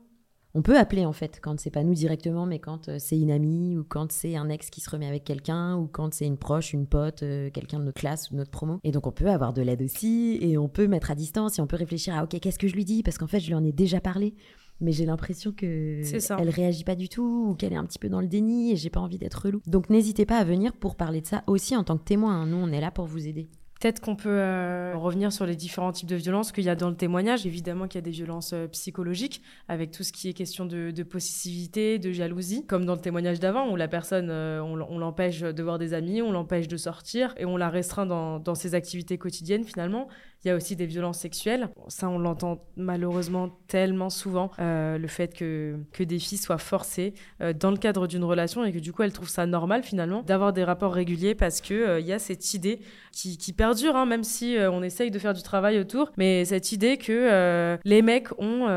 On 0.54 0.62
peut 0.62 0.78
appeler 0.78 1.04
en 1.04 1.12
fait 1.12 1.40
quand 1.42 1.60
c'est 1.60 1.70
pas 1.70 1.84
nous 1.84 1.92
directement, 1.92 2.46
mais 2.46 2.58
quand 2.58 2.98
c'est 2.98 3.18
une 3.18 3.30
amie 3.30 3.76
ou 3.76 3.84
quand 3.84 4.10
c'est 4.10 4.34
un 4.34 4.48
ex 4.48 4.70
qui 4.70 4.80
se 4.80 4.88
remet 4.88 5.06
avec 5.06 5.22
quelqu'un 5.22 5.76
ou 5.76 5.86
quand 5.86 6.14
c'est 6.14 6.24
une 6.24 6.38
proche, 6.38 6.72
une 6.72 6.86
pote, 6.86 7.20
quelqu'un 7.20 7.78
de 7.78 7.84
notre 7.84 8.00
classe 8.00 8.30
ou 8.30 8.32
de 8.32 8.38
notre 8.38 8.50
promo. 8.50 8.80
Et 8.82 8.90
donc 8.90 9.06
on 9.06 9.12
peut 9.12 9.28
avoir 9.28 9.52
de 9.52 9.60
l'aide 9.60 9.82
aussi 9.82 10.38
et 10.40 10.56
on 10.56 10.68
peut 10.68 10.88
mettre 10.88 11.10
à 11.10 11.14
distance 11.14 11.58
et 11.58 11.62
on 11.62 11.66
peut 11.66 11.76
réfléchir 11.76 12.16
à 12.16 12.24
ok 12.24 12.40
qu'est-ce 12.40 12.58
que 12.58 12.66
je 12.66 12.74
lui 12.74 12.86
dis? 12.86 13.02
Parce 13.02 13.18
qu'en 13.18 13.26
fait 13.26 13.40
je 13.40 13.48
lui 13.48 13.54
en 13.54 13.62
ai 13.62 13.72
déjà 13.72 14.00
parlé 14.00 14.34
mais 14.80 14.92
j'ai 14.92 15.06
l'impression 15.06 15.52
que 15.52 16.02
elle 16.38 16.50
réagit 16.50 16.84
pas 16.84 16.94
du 16.94 17.08
tout 17.08 17.48
ou 17.50 17.54
qu'elle 17.54 17.72
est 17.72 17.76
un 17.76 17.84
petit 17.84 17.98
peu 17.98 18.08
dans 18.08 18.20
le 18.20 18.28
déni 18.28 18.72
et 18.72 18.76
j'ai 18.76 18.90
pas 18.90 19.00
envie 19.00 19.18
d'être 19.18 19.46
relou. 19.46 19.60
Donc 19.66 19.90
n'hésitez 19.90 20.26
pas 20.26 20.38
à 20.38 20.44
venir 20.44 20.72
pour 20.72 20.96
parler 20.96 21.20
de 21.20 21.26
ça 21.26 21.42
aussi 21.46 21.76
en 21.76 21.84
tant 21.84 21.98
que 21.98 22.04
témoin. 22.04 22.42
Hein. 22.42 22.46
Nous, 22.46 22.56
on 22.56 22.72
est 22.72 22.80
là 22.80 22.90
pour 22.90 23.06
vous 23.06 23.26
aider. 23.26 23.48
Peut-être 23.80 24.00
qu'on 24.00 24.16
peut, 24.16 24.28
euh, 24.28 24.94
revenir 24.96 25.32
sur 25.32 25.46
les 25.46 25.54
différents 25.54 25.92
types 25.92 26.08
de 26.08 26.16
violences 26.16 26.50
qu'il 26.50 26.64
y 26.64 26.68
a 26.68 26.74
dans 26.74 26.90
le 26.90 26.96
témoignage. 26.96 27.46
Évidemment 27.46 27.86
qu'il 27.86 27.98
y 27.98 28.02
a 28.02 28.02
des 28.02 28.10
violences 28.10 28.52
euh, 28.52 28.66
psychologiques, 28.66 29.40
avec 29.68 29.92
tout 29.92 30.02
ce 30.02 30.12
qui 30.12 30.28
est 30.28 30.32
question 30.32 30.66
de, 30.66 31.02
possessivité, 31.04 32.00
de 32.00 32.10
jalousie, 32.10 32.66
comme 32.66 32.84
dans 32.84 32.94
le 32.94 33.00
témoignage 33.00 33.38
d'avant, 33.38 33.70
où 33.70 33.76
la 33.76 33.86
personne, 33.86 34.30
euh, 34.30 34.60
on, 34.60 34.98
l'empêche 34.98 35.42
de 35.42 35.62
voir 35.62 35.78
des 35.78 35.94
amis, 35.94 36.22
on 36.22 36.32
l'empêche 36.32 36.66
de 36.66 36.76
sortir, 36.76 37.34
et 37.36 37.44
on 37.44 37.56
la 37.56 37.70
restreint 37.70 38.06
dans, 38.06 38.40
dans 38.40 38.56
ses 38.56 38.74
activités 38.74 39.16
quotidiennes 39.16 39.62
finalement. 39.62 40.08
Il 40.44 40.48
y 40.48 40.50
a 40.52 40.54
aussi 40.54 40.76
des 40.76 40.86
violences 40.86 41.18
sexuelles. 41.18 41.68
Ça, 41.88 42.08
on 42.08 42.18
l'entend 42.18 42.64
malheureusement 42.76 43.58
tellement 43.66 44.08
souvent, 44.08 44.52
euh, 44.60 44.96
le 44.96 45.08
fait 45.08 45.34
que, 45.34 45.76
que 45.92 46.04
des 46.04 46.20
filles 46.20 46.38
soient 46.38 46.58
forcées 46.58 47.14
euh, 47.40 47.52
dans 47.52 47.72
le 47.72 47.76
cadre 47.76 48.06
d'une 48.06 48.22
relation 48.22 48.64
et 48.64 48.72
que 48.72 48.78
du 48.78 48.92
coup, 48.92 49.02
elles 49.02 49.12
trouvent 49.12 49.28
ça 49.28 49.46
normal 49.46 49.82
finalement 49.82 50.22
d'avoir 50.22 50.52
des 50.52 50.62
rapports 50.62 50.92
réguliers 50.92 51.34
parce 51.34 51.60
qu'il 51.60 51.96
il 51.98 52.06
y 52.06 52.12
a 52.12 52.20
cette 52.20 52.54
idée 52.54 52.80
qui, 53.10 53.52
perdure, 53.52 53.96
hein, 53.96 54.06
même 54.06 54.22
si 54.22 54.56
on 54.60 54.82
essaye 54.82 55.10
de 55.10 55.18
faire 55.18 55.34
du 55.34 55.42
travail 55.42 55.78
autour, 55.80 56.12
mais 56.16 56.44
cette 56.44 56.70
idée 56.70 56.98
que 56.98 57.76
les 57.84 58.02
mecs 58.02 58.28
ont 58.38 58.68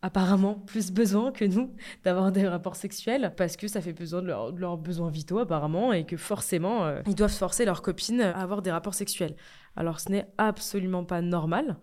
apparemment 0.00 0.54
plus 0.54 0.90
besoin 0.90 1.30
que 1.30 1.44
nous 1.44 1.74
d'avoir 2.04 2.32
des 2.32 2.48
rapports 2.48 2.76
sexuels 2.76 3.34
parce 3.36 3.56
que 3.56 3.68
ça 3.68 3.82
fait 3.82 3.92
besoin 3.92 4.22
de, 4.22 4.28
de 4.28 4.60
leurs 4.60 4.78
besoins 4.78 5.10
vitaux 5.10 5.38
apparemment 5.38 5.92
et 5.92 6.04
que 6.04 6.16
forcément, 6.16 6.90
ils 7.06 7.14
doivent 7.14 7.30
forcer 7.30 7.66
leurs 7.66 7.82
copines 7.82 8.22
à 8.22 8.40
avoir 8.40 8.62
des 8.62 8.70
rapports 8.70 8.94
sexuels. 8.94 9.34
Alors 9.76 10.00
ce 10.00 10.10
n'est 10.10 10.26
absolument 10.38 11.04
pas 11.04 11.22
normal. 11.22 11.78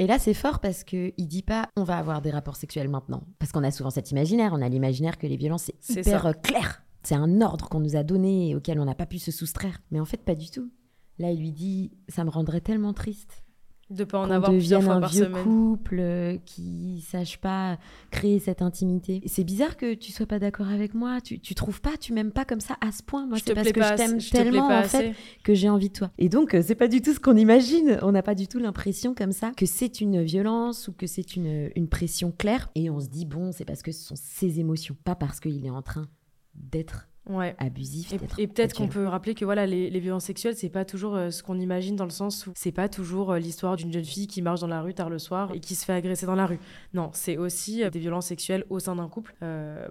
Et 0.00 0.06
là, 0.06 0.18
c'est 0.18 0.34
fort 0.34 0.60
parce 0.60 0.84
qu'il 0.84 1.12
dit 1.18 1.42
pas 1.42 1.68
on 1.76 1.82
va 1.82 1.98
avoir 1.98 2.22
des 2.22 2.30
rapports 2.30 2.56
sexuels 2.56 2.88
maintenant. 2.88 3.24
Parce 3.38 3.52
qu'on 3.52 3.64
a 3.64 3.70
souvent 3.70 3.90
cet 3.90 4.10
imaginaire. 4.10 4.52
On 4.52 4.62
a 4.62 4.68
l'imaginaire 4.68 5.18
que 5.18 5.26
les 5.26 5.36
violences, 5.36 5.70
c'est 5.80 6.00
hyper 6.00 6.26
euh, 6.26 6.32
clair. 6.32 6.84
C'est 7.02 7.16
un 7.16 7.40
ordre 7.40 7.68
qu'on 7.68 7.80
nous 7.80 7.96
a 7.96 8.02
donné 8.02 8.50
et 8.50 8.54
auquel 8.54 8.80
on 8.80 8.84
n'a 8.84 8.94
pas 8.94 9.06
pu 9.06 9.18
se 9.18 9.32
soustraire. 9.32 9.78
Mais 9.90 10.00
en 10.00 10.04
fait, 10.04 10.18
pas 10.18 10.34
du 10.34 10.50
tout. 10.50 10.70
Là, 11.18 11.32
il 11.32 11.40
lui 11.40 11.52
dit 11.52 11.92
ça 12.08 12.24
me 12.24 12.30
rendrait 12.30 12.60
tellement 12.60 12.92
triste 12.92 13.42
de 13.90 14.04
pas 14.04 14.18
en 14.18 14.30
avoir 14.30 14.50
plusieurs 14.50 14.82
fois 14.82 14.94
un 14.94 15.00
par 15.00 15.10
vieux 15.10 15.24
semaine. 15.24 15.44
couple 15.44 15.98
euh, 16.00 16.36
qui 16.44 17.04
sache 17.06 17.38
pas 17.38 17.78
créer 18.10 18.38
cette 18.38 18.60
intimité. 18.60 19.22
C'est 19.26 19.44
bizarre 19.44 19.76
que 19.76 19.94
tu 19.94 20.12
sois 20.12 20.26
pas 20.26 20.38
d'accord 20.38 20.68
avec 20.68 20.94
moi. 20.94 21.20
Tu, 21.20 21.40
tu 21.40 21.54
trouves 21.54 21.80
pas, 21.80 21.96
tu 21.98 22.12
m'aimes 22.12 22.32
pas 22.32 22.44
comme 22.44 22.60
ça 22.60 22.76
à 22.80 22.92
ce 22.92 23.02
point. 23.02 23.26
Moi, 23.26 23.38
c'est 23.44 23.54
parce 23.54 23.72
que 23.72 23.82
je 23.82 23.94
t'aime 23.94 24.18
tellement 24.18 24.68
en 24.68 24.82
fait 24.82 25.14
que 25.42 25.54
j'ai 25.54 25.68
envie 25.68 25.88
de 25.88 25.94
toi. 25.94 26.10
Et 26.18 26.28
donc, 26.28 26.54
euh, 26.54 26.62
c'est 26.64 26.74
pas 26.74 26.88
du 26.88 27.00
tout 27.00 27.14
ce 27.14 27.20
qu'on 27.20 27.36
imagine. 27.36 27.98
On 28.02 28.12
n'a 28.12 28.22
pas 28.22 28.34
du 28.34 28.46
tout 28.46 28.58
l'impression 28.58 29.14
comme 29.14 29.32
ça 29.32 29.52
que 29.56 29.66
c'est 29.66 30.00
une 30.00 30.22
violence 30.22 30.88
ou 30.88 30.92
que 30.92 31.06
c'est 31.06 31.36
une, 31.36 31.70
une 31.74 31.88
pression 31.88 32.32
claire. 32.36 32.70
Et 32.74 32.90
on 32.90 33.00
se 33.00 33.08
dit 33.08 33.24
bon, 33.24 33.52
c'est 33.52 33.64
parce 33.64 33.82
que 33.82 33.92
ce 33.92 34.04
sont 34.04 34.16
ses 34.16 34.60
émotions, 34.60 34.96
pas 35.04 35.14
parce 35.14 35.40
qu'il 35.40 35.64
est 35.64 35.70
en 35.70 35.82
train 35.82 36.08
d'être 36.54 37.08
ouais. 37.28 37.54
abusif. 37.58 38.12
Et, 38.38 38.46
peut-être 38.46 38.74
qu'on 38.74 38.88
peut 38.88 39.06
rappeler 39.06 39.34
que 39.34 39.44
voilà, 39.44 39.66
les, 39.66 40.00
violences 40.00 40.24
sexuelles, 40.24 40.54
c'est 40.56 40.68
pas 40.68 40.84
toujours 40.84 41.14
euh, 41.14 41.30
ce 41.30 41.42
qu'on 41.42 41.58
imagine 41.58 41.96
dans 41.96 42.04
le 42.04 42.10
sens 42.10 42.46
où 42.46 42.52
c'est 42.54 42.72
pas 42.72 42.88
toujours 42.88 43.32
euh, 43.32 43.38
l'histoire 43.38 43.76
d'une 43.76 43.92
jeune 43.92 44.04
fille 44.04 44.26
qui 44.26 44.42
marche 44.42 44.60
dans 44.60 44.66
la 44.66 44.80
rue 44.80 44.94
tard 44.94 45.10
le 45.10 45.18
soir 45.18 45.50
et 45.54 45.60
qui 45.60 45.74
se 45.74 45.84
fait 45.84 45.92
agresser 45.92 46.26
dans 46.26 46.34
la 46.34 46.46
rue. 46.46 46.58
Non, 46.94 47.10
c'est 47.12 47.36
aussi 47.36 47.82
euh, 47.82 47.90
des 47.90 47.98
violences 47.98 48.26
sexuelles 48.26 48.64
au 48.70 48.78
sein 48.78 48.96
d'un 48.96 49.08
couple. 49.08 49.34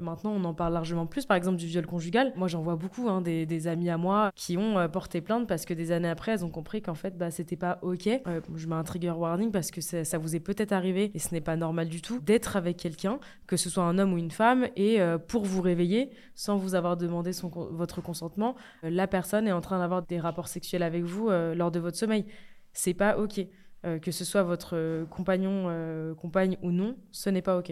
maintenant, 0.01 0.31
on 0.31 0.43
en 0.43 0.53
parle 0.53 0.73
largement 0.73 1.05
plus. 1.05 1.25
Par 1.25 1.37
exemple, 1.37 1.57
du 1.57 1.67
viol 1.67 1.85
conjugal. 1.85 2.33
Moi, 2.35 2.47
j'en 2.47 2.61
vois 2.61 2.75
beaucoup 2.75 3.09
hein, 3.09 3.21
des, 3.21 3.67
amis 3.67 3.89
à 3.89 3.97
moi 3.97 4.31
qui 4.35 4.57
ont 4.57 4.87
porté 4.89 5.21
plainte 5.21 5.47
parce 5.47 5.65
que 5.65 5.73
des 5.73 5.91
années 5.91 6.09
après, 6.09 6.33
elles 6.33 6.45
ont 6.45 6.49
compris 6.49 6.81
qu'en 6.81 6.93
fait, 6.93 7.17
bah, 7.17 7.31
c'était 7.31 7.55
pas 7.55 7.79
ok. 7.81 8.09
je 8.55 8.67
mets 8.67 8.75
un 8.75 8.83
trigger 8.83 9.11
warning 9.11 9.51
parce 9.51 9.71
que 9.71 9.81
ça 9.81 10.17
vous 10.17 10.35
est 10.35 10.39
peut-être 10.39 10.71
arrivé 10.71 11.11
et 11.13 11.19
ce 11.19 11.33
n'est 11.33 11.41
pas 11.41 11.55
normal 11.55 11.89
du 11.89 12.01
tout 12.01 12.19
d'être 12.19 12.55
avec 12.55 12.77
quelqu'un, 12.77 13.19
que 13.47 13.57
ce 13.57 13.69
soit 13.69 13.83
un 13.83 13.97
homme 13.97 14.13
ou 14.13 14.17
une 14.17 14.31
femme, 14.31 14.67
et 14.75 14.99
pour 15.27 15.45
vous 15.45 15.61
réveiller 15.61 16.11
sans 16.35 16.57
vous 16.57 16.75
avoir 16.75 16.97
demandé 16.97 17.26
votre 17.31 18.01
consentement, 18.01 18.55
euh, 18.83 18.89
la 18.89 19.07
personne 19.07 19.47
est 19.47 19.51
en 19.51 19.61
train 19.61 19.79
d'avoir 19.79 20.05
des 20.05 20.19
rapports 20.19 20.47
sexuels 20.47 20.83
avec 20.83 21.03
vous 21.03 21.29
euh, 21.29 21.55
lors 21.55 21.71
de 21.71 21.79
votre 21.79 21.97
sommeil. 21.97 22.25
C'est 22.73 22.93
pas 22.93 23.17
OK. 23.17 23.39
Euh, 23.85 23.99
que 23.99 24.11
ce 24.11 24.25
soit 24.25 24.41
votre 24.41 25.05
compagnon, 25.11 26.15
compagne 26.19 26.57
ou 26.63 26.71
non, 26.71 26.97
ce 27.11 27.29
n'est 27.29 27.43
pas 27.43 27.57
OK. 27.57 27.71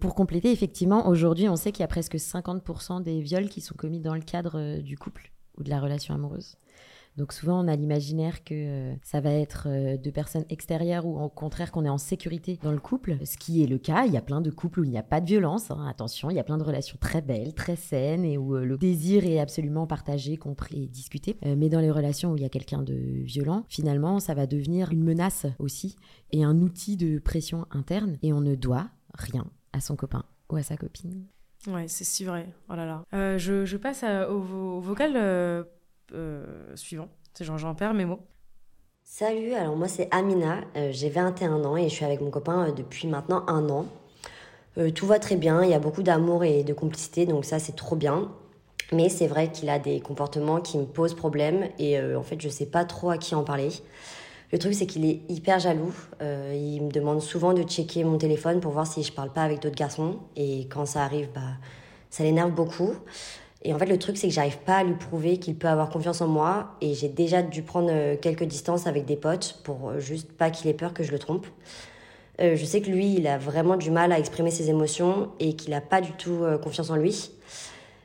Pour 0.00 0.14
compléter, 0.14 0.50
effectivement, 0.50 1.08
aujourd'hui, 1.08 1.48
on 1.48 1.56
sait 1.56 1.72
qu'il 1.72 1.80
y 1.80 1.84
a 1.84 1.88
presque 1.88 2.16
50% 2.16 3.02
des 3.02 3.20
viols 3.20 3.48
qui 3.48 3.60
sont 3.60 3.74
commis 3.74 4.00
dans 4.00 4.14
le 4.14 4.20
cadre 4.20 4.80
du 4.80 4.98
couple 4.98 5.30
ou 5.56 5.62
de 5.62 5.70
la 5.70 5.80
relation 5.80 6.14
amoureuse. 6.14 6.56
Donc 7.18 7.32
souvent, 7.32 7.64
on 7.64 7.66
a 7.66 7.74
l'imaginaire 7.74 8.44
que 8.44 8.54
euh, 8.54 8.94
ça 9.02 9.20
va 9.20 9.32
être 9.32 9.66
euh, 9.66 9.96
de 9.96 10.10
personnes 10.12 10.44
extérieures 10.50 11.04
ou 11.04 11.20
au 11.20 11.28
contraire 11.28 11.72
qu'on 11.72 11.84
est 11.84 11.88
en 11.88 11.98
sécurité 11.98 12.60
dans 12.62 12.70
le 12.70 12.78
couple, 12.78 13.16
ce 13.24 13.36
qui 13.36 13.60
est 13.60 13.66
le 13.66 13.78
cas. 13.78 14.04
Il 14.06 14.12
y 14.12 14.16
a 14.16 14.22
plein 14.22 14.40
de 14.40 14.50
couples 14.50 14.80
où 14.80 14.84
il 14.84 14.90
n'y 14.90 14.98
a 14.98 15.02
pas 15.02 15.20
de 15.20 15.26
violence. 15.26 15.72
Hein. 15.72 15.84
Attention, 15.90 16.30
il 16.30 16.36
y 16.36 16.38
a 16.38 16.44
plein 16.44 16.58
de 16.58 16.62
relations 16.62 16.96
très 17.00 17.20
belles, 17.20 17.54
très 17.54 17.74
saines 17.74 18.24
et 18.24 18.38
où 18.38 18.54
euh, 18.54 18.64
le 18.64 18.78
désir 18.78 19.26
est 19.26 19.40
absolument 19.40 19.88
partagé, 19.88 20.36
compris 20.36 20.84
et 20.84 20.86
discuté. 20.86 21.36
mais 21.44 21.68
dans 21.68 21.80
les 21.80 21.90
relations 21.90 22.30
où 22.30 22.36
il 22.36 22.42
y 22.42 22.46
a 22.46 22.48
quelqu'un 22.48 22.82
de 22.82 22.94
violent, 22.94 23.64
finalement, 23.68 24.20
ça 24.20 24.34
va 24.34 24.46
devenir 24.46 24.92
une 24.92 25.02
menace 25.02 25.44
aussi 25.58 25.96
et 26.30 26.44
un 26.44 26.60
outil 26.60 26.96
de 26.96 27.18
pression 27.18 27.66
interne. 27.72 28.16
Et 28.22 28.32
on 28.32 28.40
ne 28.40 28.54
doit 28.54 28.90
rien 29.14 29.44
à 29.72 29.80
son 29.80 29.96
copain 29.96 30.24
ou 30.50 30.56
à 30.56 30.62
sa 30.62 30.76
copine. 30.76 31.24
Ouais, 31.66 31.88
c'est 31.88 32.04
si 32.04 32.24
vrai. 32.24 32.52
Oh 32.70 32.76
là 32.76 32.86
là. 32.86 33.38
je, 33.38 33.76
passe 33.76 34.04
au, 34.04 34.80
vocal 34.80 35.66
suivant. 36.74 37.08
J'en 37.40 37.74
perds 37.74 37.94
mes 37.94 38.04
mots. 38.04 38.20
Salut, 39.10 39.54
alors 39.54 39.74
moi 39.74 39.88
c'est 39.88 40.06
Amina, 40.10 40.60
euh, 40.76 40.90
j'ai 40.92 41.08
21 41.08 41.64
ans 41.64 41.76
et 41.76 41.88
je 41.88 41.94
suis 41.94 42.04
avec 42.04 42.20
mon 42.20 42.30
copain 42.30 42.68
euh, 42.68 42.72
depuis 42.72 43.08
maintenant 43.08 43.42
un 43.48 43.68
an. 43.70 43.86
tout 44.94 45.06
va 45.06 45.18
très 45.18 45.36
bien, 45.36 45.64
il 45.64 45.70
y 45.70 45.74
a 45.74 45.78
beaucoup 45.78 46.02
d'amour 46.02 46.44
et 46.44 46.62
de 46.62 46.74
complicité, 46.74 47.24
donc 47.24 47.46
ça 47.46 47.58
c'est 47.58 47.74
trop 47.74 47.96
bien. 47.96 48.30
Mais 48.92 49.08
c'est 49.08 49.26
vrai 49.26 49.50
qu'il 49.50 49.70
a 49.70 49.78
des 49.78 50.00
comportements 50.00 50.60
qui 50.60 50.78
me 50.78 50.84
posent 50.84 51.14
problème 51.14 51.68
et 51.78 52.00
en 52.00 52.22
fait 52.22 52.40
je 52.40 52.48
sais 52.48 52.66
pas 52.66 52.84
trop 52.84 53.10
à 53.10 53.18
qui 53.18 53.34
en 53.34 53.44
parler. 53.44 53.70
Le 54.52 54.58
truc 54.58 54.74
c'est 54.74 54.86
qu'il 54.86 55.04
est 55.04 55.22
hyper 55.28 55.58
jaloux, 55.58 55.92
il 56.20 56.82
me 56.82 56.90
demande 56.90 57.20
souvent 57.20 57.54
de 57.54 57.62
checker 57.62 58.04
mon 58.04 58.18
téléphone 58.18 58.60
pour 58.60 58.72
voir 58.72 58.86
si 58.86 59.02
je 59.02 59.12
parle 59.12 59.32
pas 59.32 59.42
avec 59.42 59.60
d'autres 59.60 59.76
garçons 59.76 60.20
et 60.36 60.68
quand 60.68 60.86
ça 60.86 61.02
arrive 61.02 61.28
bah 61.34 61.40
ça 62.10 62.22
l'énerve 62.22 62.52
beaucoup. 62.52 62.94
Et 63.62 63.74
en 63.74 63.78
fait, 63.78 63.86
le 63.86 63.98
truc, 63.98 64.16
c'est 64.16 64.28
que 64.28 64.34
j'arrive 64.34 64.58
pas 64.58 64.76
à 64.76 64.84
lui 64.84 64.94
prouver 64.94 65.38
qu'il 65.38 65.56
peut 65.56 65.68
avoir 65.68 65.90
confiance 65.90 66.20
en 66.20 66.28
moi. 66.28 66.76
Et 66.80 66.94
j'ai 66.94 67.08
déjà 67.08 67.42
dû 67.42 67.62
prendre 67.62 67.88
euh, 67.90 68.16
quelques 68.20 68.44
distances 68.44 68.86
avec 68.86 69.04
des 69.04 69.16
potes 69.16 69.60
pour 69.64 69.90
euh, 69.90 69.98
juste 69.98 70.30
pas 70.32 70.50
qu'il 70.50 70.70
ait 70.70 70.74
peur 70.74 70.94
que 70.94 71.02
je 71.02 71.10
le 71.10 71.18
trompe. 71.18 71.46
Euh, 72.40 72.54
je 72.54 72.64
sais 72.64 72.80
que 72.80 72.88
lui, 72.88 73.14
il 73.14 73.26
a 73.26 73.36
vraiment 73.36 73.76
du 73.76 73.90
mal 73.90 74.12
à 74.12 74.18
exprimer 74.18 74.52
ses 74.52 74.70
émotions 74.70 75.30
et 75.40 75.54
qu'il 75.54 75.74
a 75.74 75.80
pas 75.80 76.00
du 76.00 76.12
tout 76.12 76.44
confiance 76.62 76.90
en 76.90 76.96
lui. 76.96 77.32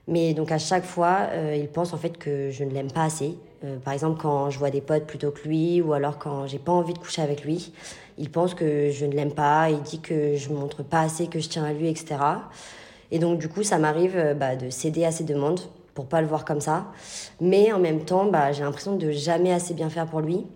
Mais 0.08 0.34
donc 0.34 0.52
à 0.52 0.58
chaque 0.58 0.84
fois, 0.84 1.30
il 1.56 1.68
pense 1.68 1.94
en 1.94 1.98
fait 1.98 2.18
que 2.18 2.50
je 2.50 2.63
ne 2.63 2.72
l'aime 2.72 2.92
pas 2.92 3.04
assez. 3.04 3.38
par 3.86 3.94
exemple, 3.94 4.20
quand 4.20 4.50
je 4.50 4.58
vois 4.60 4.72
des 4.72 4.82
potes 4.82 5.06
plutôt 5.06 5.32
que 5.32 5.48
lui, 5.48 5.82
ou 5.82 5.94
alors 5.94 6.18
quand 6.18 6.48
j'ai 6.48 6.58
pas 6.58 6.72
envie 6.72 6.94
de 6.94 6.98
coucher 6.98 7.22
avec 7.22 7.46
lui, 7.46 7.72
il 8.18 8.30
pense 8.30 8.54
que 8.56 8.89
je 8.92 9.06
ne 9.06 9.13
l'aime 9.13 9.34
pas. 9.34 9.70
Il 9.70 9.82
dit 9.84 10.02
que 10.02 10.36
je 10.36 10.50
montre 10.50 10.84
pas 10.84 11.02
assez 11.02 11.28
que 11.28 11.39
je 11.39 11.48
tiens 11.48 11.63
à 11.63 11.72
lui, 11.72 11.88
etc. 11.88 12.18
Et 13.13 13.19
donc, 13.19 13.38
du 13.38 13.47
coup, 13.47 13.62
ça 13.62 13.78
m'arrive 13.78 14.17
euh, 14.17 14.34
bah, 14.34 14.56
de 14.56 14.71
céder 14.71 15.06
à 15.06 15.12
ses 15.12 15.23
demandes 15.23 15.60
pour 15.93 16.08
pas 16.08 16.19
le 16.19 16.28
voir 16.28 16.45
comme 16.45 16.60
ça. 16.60 16.88
Mais 17.39 17.71
en 17.71 17.78
même 17.78 18.04
temps, 18.06 18.26
bah, 18.26 18.52
j'ai 18.52 18.63
l'impression 18.63 18.95
de 18.95 19.12
jamais 19.12 19.54
assez 19.54 19.76
bien 19.76 19.88
faire 19.91 20.08
pour 20.08 20.19
lui. 20.19 20.47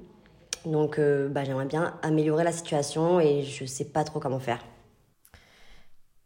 Donc, 0.66 0.98
euh, 0.98 1.30
bah, 1.30 1.44
j'aimerais 1.44 1.68
bien 1.68 1.94
améliorer 2.02 2.44
la 2.44 2.52
situation 2.52 3.20
et 3.20 3.44
je 3.44 3.64
sais 3.66 3.86
pas 3.86 4.04
trop 4.04 4.20
comment 4.20 4.40
faire. 4.40 4.60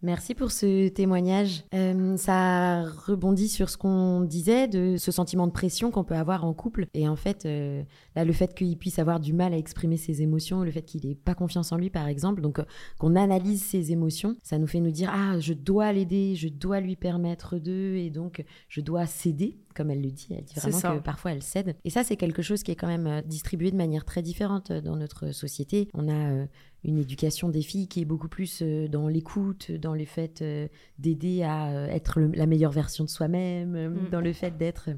Merci 0.04 0.34
pour 0.34 0.52
ce 0.52 0.88
témoignage. 0.88 1.64
Euh, 1.76 2.18
ça 2.18 2.82
rebondit 2.82 3.48
sur 3.48 3.70
ce 3.70 3.78
qu'on 3.78 4.22
disait 4.22 4.68
de 4.68 4.98
ce 4.98 5.12
sentiment 5.12 5.46
de 5.46 5.52
pression 5.52 5.92
qu'on 5.92 6.04
peut 6.04 6.16
avoir 6.16 6.44
en 6.44 6.56
couple. 6.56 6.88
Et 6.96 7.08
en 7.08 7.16
fait, 7.16 7.46
euh, 7.46 7.84
là, 8.16 8.26
le 8.26 8.34
fait 8.34 8.56
qu'il 8.56 8.76
puisse 8.80 8.98
avoir 8.98 9.20
du 9.20 9.32
mal 9.32 9.54
à 9.54 9.58
exprimer 9.58 9.98
ses 9.98 10.24
émotions, 10.24 10.64
le 10.64 10.72
fait 10.72 10.82
qu'il 10.82 11.08
n'ait 11.08 11.14
pas 11.14 11.36
confiance 11.36 11.72
en 11.72 11.78
lui, 11.78 11.92
par 11.92 12.08
exemple, 12.08 12.42
donc 12.42 12.58
euh, 12.58 12.64
qu'on 12.98 13.16
analyse 13.16 13.62
ses 13.62 13.92
émotions, 13.92 14.38
ça 14.42 14.58
nous 14.58 14.66
fait 14.66 14.80
nous 14.80 14.90
dire 14.90 15.12
ah, 15.14 15.40
je 15.40 15.54
dois 15.54 15.94
l'aider, 15.94 16.34
je 16.34 16.48
dois 16.48 16.80
lui 16.80 16.96
permettre 16.96 17.60
de, 17.60 17.94
et 17.96 18.10
donc 18.10 18.44
je 18.70 18.82
dois 18.82 19.06
céder 19.06 19.60
comme 19.74 19.92
elle 19.92 20.02
le 20.02 20.12
dit, 20.12 20.28
elle 20.32 20.44
dit 20.44 20.56
vraiment 20.56 20.98
que 20.98 21.04
parfois 21.04 21.32
elle 21.32 21.44
cède. 21.44 21.76
Et 21.84 21.90
ça, 21.90 22.04
c'est 22.04 22.18
quelque 22.18 22.42
chose 22.42 22.64
qui 22.64 22.72
est 22.72 22.76
quand 22.76 22.88
même 22.88 23.22
distribué 23.26 23.72
de 23.72 23.78
manière 23.78 24.06
très 24.06 24.22
différente 24.22 24.72
dans 24.72 24.96
notre 24.96 25.32
société. 25.32 25.90
On 25.94 26.10
a 26.10 26.46
une 26.84 26.98
éducation 26.98 27.50
des 27.50 27.62
filles 27.62 27.88
qui 27.88 28.02
est 28.02 28.06
beaucoup 28.06 28.28
plus 28.28 28.62
euh, 28.62 28.88
dans 28.88 29.08
l'écoute, 29.08 29.72
dans 29.72 29.94
le 29.94 30.06
fait 30.06 30.42
euh, 30.42 30.68
d'aider 30.98 31.44
à 31.44 31.70
euh, 31.70 31.88
être 31.88 32.20
la 32.20 32.46
meilleure 32.48 32.72
version 32.72 33.04
de 33.04 33.10
soi-même, 33.10 33.90
mm. 33.90 34.10
dans 34.10 34.22
le 34.22 34.34
fait 34.34 34.58
d'être 34.58 34.90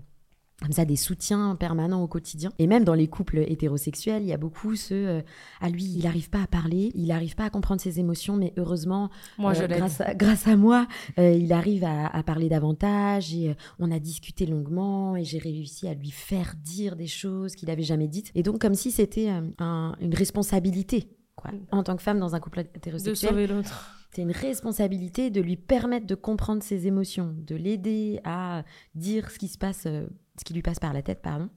comme 0.62 0.72
ça 0.72 0.86
des 0.86 0.96
soutiens 0.96 1.56
permanents 1.56 2.02
au 2.02 2.08
quotidien. 2.08 2.52
Et 2.60 2.68
même 2.68 2.84
dans 2.84 2.94
les 2.94 3.08
couples 3.08 3.40
hétérosexuels, 3.40 4.22
il 4.22 4.30
y 4.30 4.34
a 4.34 4.38
beaucoup 4.38 4.76
ce 4.76 5.22
à 5.60 5.70
lui, 5.70 5.84
il 5.84 6.04
n'arrive 6.04 6.30
pas 6.30 6.44
à 6.44 6.48
parler, 6.48 6.92
il 6.96 7.08
n'arrive 7.08 7.36
pas 7.36 7.46
à 7.46 7.50
comprendre 7.50 7.82
ses 7.82 8.00
émotions, 8.00 8.38
mais 8.38 8.54
heureusement, 8.58 9.10
moi, 9.38 9.54
je 9.54 9.66
grâce, 9.66 10.02
à, 10.02 10.14
grâce 10.16 10.48
à 10.48 10.56
moi, 10.56 10.88
il 11.18 11.52
arrive 11.52 11.84
à, 11.84 12.24
parler 12.24 12.48
davantage 12.48 13.34
et 13.34 13.56
on 13.80 13.92
a 13.92 14.00
discuté 14.00 14.46
longuement 14.46 15.18
et 15.18 15.26
j'ai 15.26 15.40
réussi 15.40 15.88
à 15.88 15.94
lui 15.94 16.12
faire 16.12 16.54
dire 16.64 16.96
des 16.96 17.08
choses 17.08 17.56
qu'il 17.56 17.68
n'avait 17.68 17.84
jamais 17.84 18.08
dites. 18.08 18.32
Et 18.36 18.44
donc 18.44 18.62
comme 18.62 18.76
si 18.76 18.92
c'était 18.92 19.30
une 19.30 20.14
responsabilité 20.14 21.10
Mm. 21.52 21.58
En 21.72 21.84
tant 21.84 21.96
que 21.96 22.02
femme 22.02 22.20
dans 22.20 22.36
un 22.36 22.40
couple 22.40 22.60
hétérosexuel. 22.60 23.32
De 23.32 23.36
sauver 23.36 23.48
l'autre. 23.48 24.00
C'est 24.12 24.22
une 24.22 24.32
responsabilité 24.32 25.32
de 25.32 25.42
lui 25.42 25.58
permettre 25.58 26.06
de 26.06 26.14
comprendre 26.14 26.62
ses 26.62 26.86
émotions, 26.86 27.36
de 27.36 27.56
l'aider 27.56 28.20
à 28.24 28.64
dire 28.94 29.32
ce 29.32 29.40
qui 29.40 29.48
se 29.48 29.58
passe, 29.58 29.88
euh, 29.88 30.06
ce 30.40 30.44
qui 30.44 30.54
lui 30.54 30.62
passe 30.62 30.80
par 30.80 30.94
la 30.94 31.02
tête, 31.02 31.22
pardon. 31.22 31.50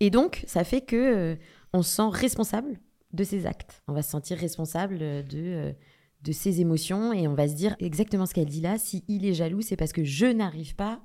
Et 0.00 0.10
donc, 0.10 0.42
ça 0.46 0.64
fait 0.64 0.80
que 0.80 0.96
euh, 0.96 1.36
on 1.72 1.82
se 1.82 1.94
sent 1.94 2.08
responsable 2.10 2.80
de 3.12 3.24
ses 3.24 3.46
actes. 3.46 3.82
On 3.88 3.92
va 3.92 4.02
se 4.02 4.10
sentir 4.10 4.38
responsable 4.38 4.98
de, 4.98 5.24
euh, 5.34 5.72
de 6.22 6.32
ses 6.32 6.60
émotions 6.60 7.12
et 7.12 7.28
on 7.28 7.34
va 7.34 7.48
se 7.48 7.54
dire 7.54 7.76
exactement 7.78 8.26
ce 8.26 8.34
qu'elle 8.34 8.48
dit 8.48 8.60
là. 8.60 8.78
Si 8.78 9.04
il 9.08 9.26
est 9.26 9.34
jaloux, 9.34 9.60
c'est 9.62 9.76
parce 9.76 9.92
que 9.92 10.04
je 10.04 10.26
n'arrive 10.26 10.74
pas 10.74 11.00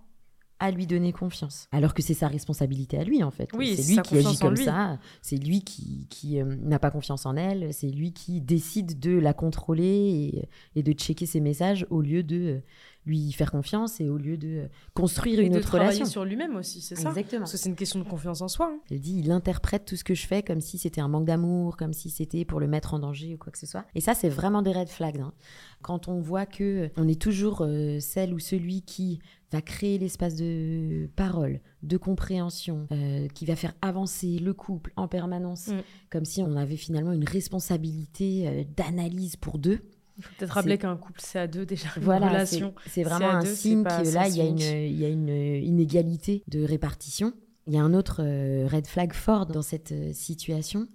à 0.60 0.72
lui 0.72 0.88
donner 0.88 1.12
confiance. 1.12 1.68
Alors 1.72 1.94
que 1.94 2.02
c'est 2.02 2.16
sa 2.16 2.28
responsabilité 2.28 2.98
à 2.98 3.04
lui, 3.04 3.24
en 3.24 3.30
fait. 3.30 3.50
Oui, 3.54 3.76
c'est 3.78 3.94
lui 3.94 4.02
qui 4.02 4.18
agit 4.18 4.40
comme 4.40 4.56
lui. 4.56 4.66
ça. 4.66 4.98
C'est 5.22 5.38
lui 5.38 5.62
qui, 5.62 6.08
qui 6.10 6.42
euh, 6.42 6.46
n'a 6.46 6.80
pas 6.80 6.90
confiance 6.90 7.26
en 7.26 7.36
elle. 7.36 7.74
C'est 7.74 7.90
lui 7.90 8.12
qui 8.12 8.42
décide 8.42 9.00
de 9.00 9.12
la 9.12 9.34
contrôler 9.34 9.86
et, 9.86 10.50
et 10.80 10.84
de 10.84 10.92
checker 10.94 11.28
ses 11.28 11.42
messages 11.42 11.86
au 11.92 12.02
lieu 12.02 12.24
de 12.24 12.38
euh, 12.38 12.60
lui 13.08 13.32
faire 13.32 13.52
confiance 13.52 14.00
et 14.02 14.10
au 14.10 14.18
lieu 14.18 14.38
de 14.38 14.48
euh, 14.48 14.68
construire 14.94 15.40
Et 15.40 15.46
une 15.46 15.54
de 15.54 15.58
autre 15.58 15.68
travailler 15.68 15.90
relation. 15.92 16.06
sur 16.06 16.26
lui-même 16.26 16.56
aussi, 16.56 16.82
c'est 16.82 16.96
ça 16.96 17.10
Exactement. 17.10 17.40
Parce 17.42 17.54
que 17.54 17.58
c'est 17.58 17.70
une 17.70 17.76
question 17.76 18.00
de 18.00 18.06
confiance 18.06 18.42
en 18.42 18.48
soi. 18.48 18.70
hein. 18.74 18.80
Elle 18.92 19.00
dit, 19.00 19.20
il 19.20 19.32
interprète 19.32 19.86
tout 19.86 19.96
ce 19.96 20.04
que 20.04 20.14
je 20.14 20.28
fais 20.28 20.44
comme 20.44 20.62
si 20.62 20.78
c'était 20.78 21.02
un 21.02 21.08
manque 21.08 21.26
d'amour, 21.26 21.78
comme 21.78 21.94
si 21.94 22.10
c'était 22.10 22.46
pour 22.46 22.60
le 22.60 22.68
mettre 22.68 22.94
en 22.94 23.00
danger 23.00 23.34
ou 23.34 23.38
quoi 23.38 23.52
que 23.52 23.58
ce 23.58 23.66
soit. 23.66 23.86
Et 23.96 24.02
ça, 24.02 24.14
c'est 24.14 24.30
vraiment 24.30 24.62
des 24.62 24.72
red 24.74 24.90
flags. 24.90 25.20
hein. 25.22 25.34
Quand 25.82 26.08
on 26.08 26.20
voit 26.20 26.46
que 26.46 26.90
on 26.98 27.08
est 27.08 27.20
toujours 27.22 27.62
euh, 27.62 28.00
celle 28.00 28.34
ou 28.34 28.40
celui 28.40 28.82
qui 28.82 29.20
va 29.52 29.62
créer 29.62 29.98
l'espace 29.98 30.36
de 30.36 31.10
parole, 31.16 31.62
de 31.84 31.96
compréhension, 31.96 32.88
euh, 32.92 33.28
qui 33.30 33.46
va 33.46 33.56
faire 33.56 33.74
avancer 33.82 34.40
le 34.40 34.54
couple 34.54 34.92
en 34.98 35.08
permanence, 35.08 35.68
Mm. 35.68 35.82
comme 36.10 36.26
si 36.26 36.42
on 36.42 36.58
avait 36.58 36.76
finalement 36.76 37.14
une 37.14 37.24
responsabilité 37.24 38.48
euh, 38.48 38.64
d'analyse 38.76 39.36
pour 39.36 39.58
deux. 39.58 39.80
Il 40.18 40.24
faut 40.24 40.34
peut-être 40.38 40.52
rappeler 40.52 40.78
qu'un 40.78 40.98
couple, 40.98 41.20
c'est 41.24 41.40
à 41.40 41.48
deux 41.48 41.66
déjà. 41.66 41.90
Une 41.96 42.04
Voilà, 42.04 42.46
c'est 42.46 42.58
relation. 42.58 42.76
c'est 42.88 43.04
vraiment 43.04 43.30
un 43.30 43.44
deux, 43.44 43.54
signe 43.54 43.84
que 43.84 44.14
là, 44.14 44.28
il 44.28 44.36
y, 44.36 44.42
a 44.42 44.46
une, 44.46 44.60
unique. 44.60 44.92
il 44.92 45.00
y 45.00 45.06
a 45.06 45.10
une 45.10 45.30
inégalité 45.30 46.44
de 46.48 46.64
répartition. 46.64 47.34
Il 47.68 47.74
y 47.74 47.78
a 47.78 47.84
un 47.84 47.94
autre 47.94 48.22
euh, 48.24 48.68
red 48.68 48.88
flag 48.88 49.14
fort 49.14 49.46
dans 49.46 49.62
cette 49.62 49.92
euh, 49.92 50.14
situation, 50.14 50.88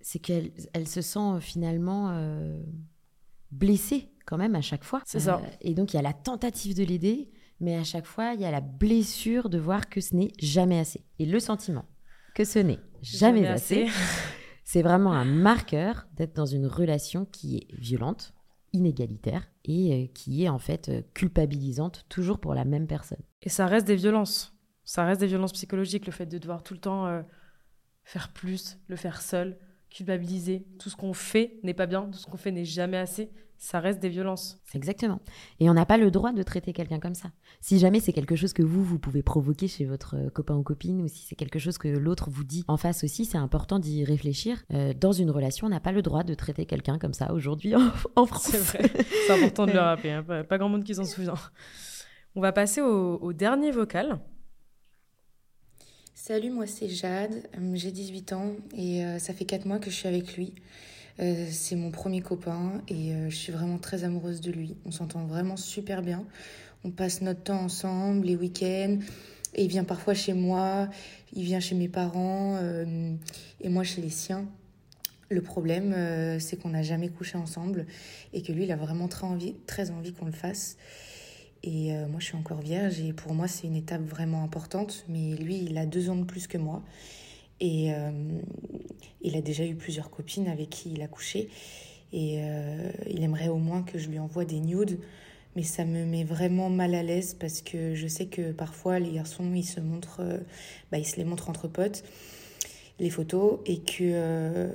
c'est 0.00 0.18
qu'elle 0.18 0.52
elle 0.72 0.88
se 0.88 1.02
sent 1.02 1.18
euh, 1.18 1.40
finalement 1.40 2.10
euh, 2.12 2.62
blessée 3.50 4.10
quand 4.26 4.38
même 4.38 4.54
à 4.54 4.60
chaque 4.60 4.84
fois. 4.84 5.02
C'est 5.04 5.20
ça. 5.20 5.38
Euh, 5.38 5.48
et 5.60 5.74
donc, 5.74 5.92
il 5.92 5.96
y 5.96 5.98
a 5.98 6.02
la 6.02 6.12
tentative 6.12 6.76
de 6.76 6.84
l'aider, 6.84 7.30
mais 7.58 7.76
à 7.76 7.84
chaque 7.84 8.06
fois, 8.06 8.34
il 8.34 8.40
y 8.40 8.44
a 8.44 8.50
la 8.50 8.60
blessure 8.60 9.48
de 9.50 9.58
voir 9.58 9.88
que 9.88 10.00
ce 10.00 10.14
n'est 10.14 10.32
jamais 10.38 10.78
assez. 10.78 11.04
Et 11.18 11.26
le 11.26 11.40
sentiment 11.40 11.84
que 12.34 12.44
ce 12.44 12.60
n'est 12.60 12.78
jamais, 13.02 13.46
assez, 13.46 13.88
c'est 14.64 14.82
vraiment 14.82 15.12
un 15.12 15.24
marqueur 15.24 16.06
d'être 16.14 16.34
dans 16.36 16.46
une 16.46 16.66
relation 16.66 17.24
qui 17.24 17.56
est 17.56 17.74
violente, 17.74 18.34
inégalitaire 18.72 19.48
et 19.64 19.92
euh, 19.92 20.06
qui 20.14 20.44
est 20.44 20.48
en 20.48 20.58
fait 20.58 20.88
euh, 20.88 21.02
culpabilisante 21.14 22.04
toujours 22.08 22.38
pour 22.38 22.54
la 22.54 22.64
même 22.64 22.86
personne. 22.86 23.22
Et 23.42 23.48
ça 23.48 23.66
reste 23.66 23.86
des 23.86 23.96
violences. 23.96 24.54
Ça 24.84 25.04
reste 25.04 25.20
des 25.20 25.26
violences 25.26 25.52
psychologiques, 25.52 26.06
le 26.06 26.12
fait 26.12 26.26
de 26.26 26.38
devoir 26.38 26.62
tout 26.62 26.74
le 26.74 26.80
temps 26.80 27.06
euh, 27.06 27.22
faire 28.04 28.32
plus, 28.32 28.78
le 28.88 28.96
faire 28.96 29.20
seul, 29.20 29.58
culpabiliser. 29.90 30.64
Tout 30.78 30.88
ce 30.90 30.96
qu'on 30.96 31.12
fait 31.12 31.58
n'est 31.62 31.74
pas 31.74 31.86
bien, 31.86 32.08
tout 32.10 32.18
ce 32.18 32.26
qu'on 32.26 32.36
fait 32.36 32.52
n'est 32.52 32.64
jamais 32.64 32.96
assez. 32.96 33.30
Ça 33.62 33.78
reste 33.78 34.00
des 34.00 34.08
violences. 34.08 34.58
Exactement. 34.72 35.20
Et 35.58 35.68
on 35.68 35.74
n'a 35.74 35.84
pas 35.84 35.98
le 35.98 36.10
droit 36.10 36.32
de 36.32 36.42
traiter 36.42 36.72
quelqu'un 36.72 36.98
comme 36.98 37.14
ça. 37.14 37.30
Si 37.60 37.78
jamais 37.78 38.00
c'est 38.00 38.14
quelque 38.14 38.34
chose 38.34 38.54
que 38.54 38.62
vous, 38.62 38.82
vous 38.82 38.98
pouvez 38.98 39.22
provoquer 39.22 39.68
chez 39.68 39.84
votre 39.84 40.16
euh, 40.16 40.30
copain 40.30 40.54
ou 40.56 40.62
copine, 40.62 41.02
ou 41.02 41.08
si 41.08 41.26
c'est 41.26 41.34
quelque 41.34 41.58
chose 41.58 41.76
que 41.76 41.86
l'autre 41.88 42.30
vous 42.30 42.42
dit 42.44 42.64
en 42.68 42.78
face 42.78 43.04
aussi, 43.04 43.26
c'est 43.26 43.36
important 43.36 43.78
d'y 43.78 44.02
réfléchir. 44.02 44.64
Euh, 44.72 44.94
dans 44.98 45.12
une 45.12 45.30
relation, 45.30 45.66
on 45.66 45.70
n'a 45.70 45.80
pas 45.80 45.92
le 45.92 46.00
droit 46.00 46.22
de 46.24 46.32
traiter 46.32 46.64
quelqu'un 46.64 46.98
comme 46.98 47.12
ça 47.12 47.34
aujourd'hui 47.34 47.76
en, 47.76 47.82
en 48.16 48.24
France. 48.24 48.44
C'est 48.50 48.78
vrai. 48.78 48.90
C'est 49.26 49.32
important 49.34 49.66
de 49.66 49.72
le 49.72 49.78
rappeler. 49.80 50.12
hein. 50.12 50.22
Pas, 50.22 50.42
pas 50.42 50.56
grand 50.56 50.70
monde 50.70 50.84
qui 50.84 50.94
s'en 50.94 51.04
souvient. 51.04 51.34
On 52.34 52.40
va 52.40 52.52
passer 52.52 52.80
au, 52.80 53.16
au 53.18 53.34
dernier 53.34 53.72
vocal. 53.72 54.20
Salut, 56.30 56.50
moi 56.50 56.68
c'est 56.68 56.88
Jade, 56.88 57.42
euh, 57.58 57.72
j'ai 57.74 57.90
18 57.90 58.34
ans 58.34 58.52
et 58.76 59.04
euh, 59.04 59.18
ça 59.18 59.34
fait 59.34 59.44
4 59.44 59.66
mois 59.66 59.80
que 59.80 59.90
je 59.90 59.96
suis 59.96 60.06
avec 60.06 60.36
lui. 60.36 60.54
Euh, 61.18 61.48
c'est 61.50 61.74
mon 61.74 61.90
premier 61.90 62.20
copain 62.20 62.82
et 62.86 63.10
je 63.28 63.34
suis 63.34 63.52
vraiment 63.52 63.78
très 63.78 64.04
amoureuse 64.04 64.40
de 64.40 64.52
lui. 64.52 64.76
On 64.86 64.92
s'entend 64.92 65.24
vraiment 65.24 65.56
super 65.56 66.02
bien. 66.02 66.24
On 66.84 66.92
passe 66.92 67.20
notre 67.20 67.42
temps 67.42 67.60
ensemble, 67.60 68.28
les 68.28 68.36
week-ends. 68.36 69.00
Et 69.56 69.64
il 69.64 69.68
vient 69.68 69.82
parfois 69.82 70.14
chez 70.14 70.32
moi, 70.32 70.88
il 71.32 71.42
vient 71.42 71.58
chez 71.58 71.74
mes 71.74 71.88
parents 71.88 72.60
et 73.60 73.68
moi 73.68 73.82
chez 73.82 74.00
les 74.00 74.10
siens. 74.10 74.46
Le 75.30 75.42
problème, 75.42 75.96
c'est 76.38 76.56
qu'on 76.62 76.68
n'a 76.68 76.84
jamais 76.84 77.08
couché 77.08 77.38
ensemble 77.38 77.86
et 78.32 78.42
que 78.42 78.52
lui, 78.52 78.66
il 78.66 78.70
a 78.70 78.76
vraiment 78.76 79.08
très 79.08 79.26
envie, 79.26 79.56
très 79.66 79.90
envie 79.90 80.12
qu'on 80.12 80.26
le 80.26 80.32
fasse. 80.32 80.76
Et 81.62 81.92
euh, 81.92 82.06
moi, 82.08 82.20
je 82.20 82.26
suis 82.26 82.36
encore 82.36 82.60
vierge 82.60 83.00
et 83.00 83.12
pour 83.12 83.34
moi, 83.34 83.48
c'est 83.48 83.66
une 83.66 83.76
étape 83.76 84.02
vraiment 84.02 84.42
importante. 84.42 85.04
Mais 85.08 85.34
lui, 85.36 85.58
il 85.58 85.76
a 85.78 85.86
deux 85.86 86.10
ans 86.10 86.16
de 86.16 86.24
plus 86.24 86.46
que 86.46 86.58
moi. 86.58 86.82
Et 87.60 87.92
euh, 87.92 88.10
il 89.20 89.36
a 89.36 89.42
déjà 89.42 89.64
eu 89.66 89.74
plusieurs 89.74 90.10
copines 90.10 90.48
avec 90.48 90.70
qui 90.70 90.92
il 90.92 91.02
a 91.02 91.08
couché. 91.08 91.50
Et 92.12 92.38
euh, 92.40 92.90
il 93.08 93.22
aimerait 93.22 93.48
au 93.48 93.58
moins 93.58 93.82
que 93.82 93.98
je 93.98 94.08
lui 94.08 94.18
envoie 94.18 94.44
des 94.44 94.60
nudes. 94.60 94.98
Mais 95.56 95.62
ça 95.62 95.84
me 95.84 96.04
met 96.04 96.24
vraiment 96.24 96.70
mal 96.70 96.94
à 96.94 97.02
l'aise 97.02 97.34
parce 97.34 97.60
que 97.60 97.94
je 97.94 98.06
sais 98.06 98.26
que 98.26 98.52
parfois, 98.52 98.98
les 99.00 99.12
garçons, 99.12 99.52
ils 99.52 99.64
se 99.64 99.80
montrent, 99.80 100.22
bah, 100.92 100.98
ils 100.98 101.06
se 101.06 101.16
les 101.16 101.24
montrent 101.24 101.50
entre 101.50 101.66
potes, 101.66 102.04
les 103.00 103.10
photos, 103.10 103.58
et 103.66 103.80
que, 103.80 104.02
euh, 104.02 104.70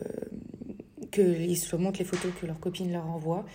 que 1.11 1.21
ils 1.21 1.55
se 1.55 1.75
montrent 1.77 1.99
les 1.99 2.05
photos 2.05 2.31
que 2.39 2.45
leurs 2.45 2.59
copines 2.59 2.91
leur 2.91 3.07
envoient. 3.07 3.45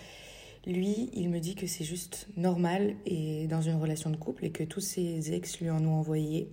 Lui, 0.66 1.09
il 1.14 1.31
me 1.31 1.38
dit 1.38 1.55
que 1.55 1.66
c'est 1.66 1.85
juste 1.85 2.29
normal 2.37 2.94
et 3.07 3.46
dans 3.46 3.62
une 3.62 3.77
relation 3.77 4.11
de 4.11 4.16
couple 4.16 4.44
et 4.44 4.51
que 4.51 4.62
tous 4.62 4.81
ses 4.81 5.33
ex 5.33 5.59
lui 5.61 5.70
en 5.70 5.85
ont 5.87 5.94
envoyé. 5.94 6.51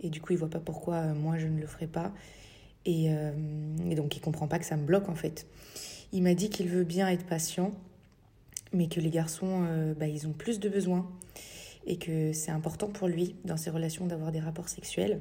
Et 0.00 0.08
du 0.08 0.20
coup, 0.20 0.32
il 0.32 0.38
voit 0.38 0.50
pas 0.50 0.60
pourquoi 0.60 0.96
euh, 0.96 1.14
moi 1.14 1.36
je 1.38 1.48
ne 1.48 1.60
le 1.60 1.66
ferai 1.66 1.88
pas. 1.88 2.12
Et, 2.84 3.06
euh, 3.08 3.32
et 3.90 3.96
donc, 3.96 4.16
il 4.16 4.20
comprend 4.20 4.46
pas 4.46 4.58
que 4.58 4.66
ça 4.66 4.76
me 4.76 4.84
bloque 4.84 5.08
en 5.08 5.16
fait. 5.16 5.46
Il 6.12 6.22
m'a 6.22 6.34
dit 6.34 6.48
qu'il 6.48 6.68
veut 6.68 6.84
bien 6.84 7.08
être 7.08 7.26
patient, 7.26 7.72
mais 8.72 8.86
que 8.86 9.00
les 9.00 9.10
garçons, 9.10 9.64
euh, 9.66 9.94
bah, 9.94 10.06
ils 10.06 10.28
ont 10.28 10.32
plus 10.32 10.60
de 10.60 10.68
besoins 10.68 11.10
et 11.86 11.96
que 11.96 12.32
c'est 12.32 12.52
important 12.52 12.86
pour 12.86 13.08
lui 13.08 13.34
dans 13.44 13.56
ses 13.56 13.70
relations 13.70 14.06
d'avoir 14.06 14.30
des 14.30 14.40
rapports 14.40 14.68
sexuels. 14.68 15.20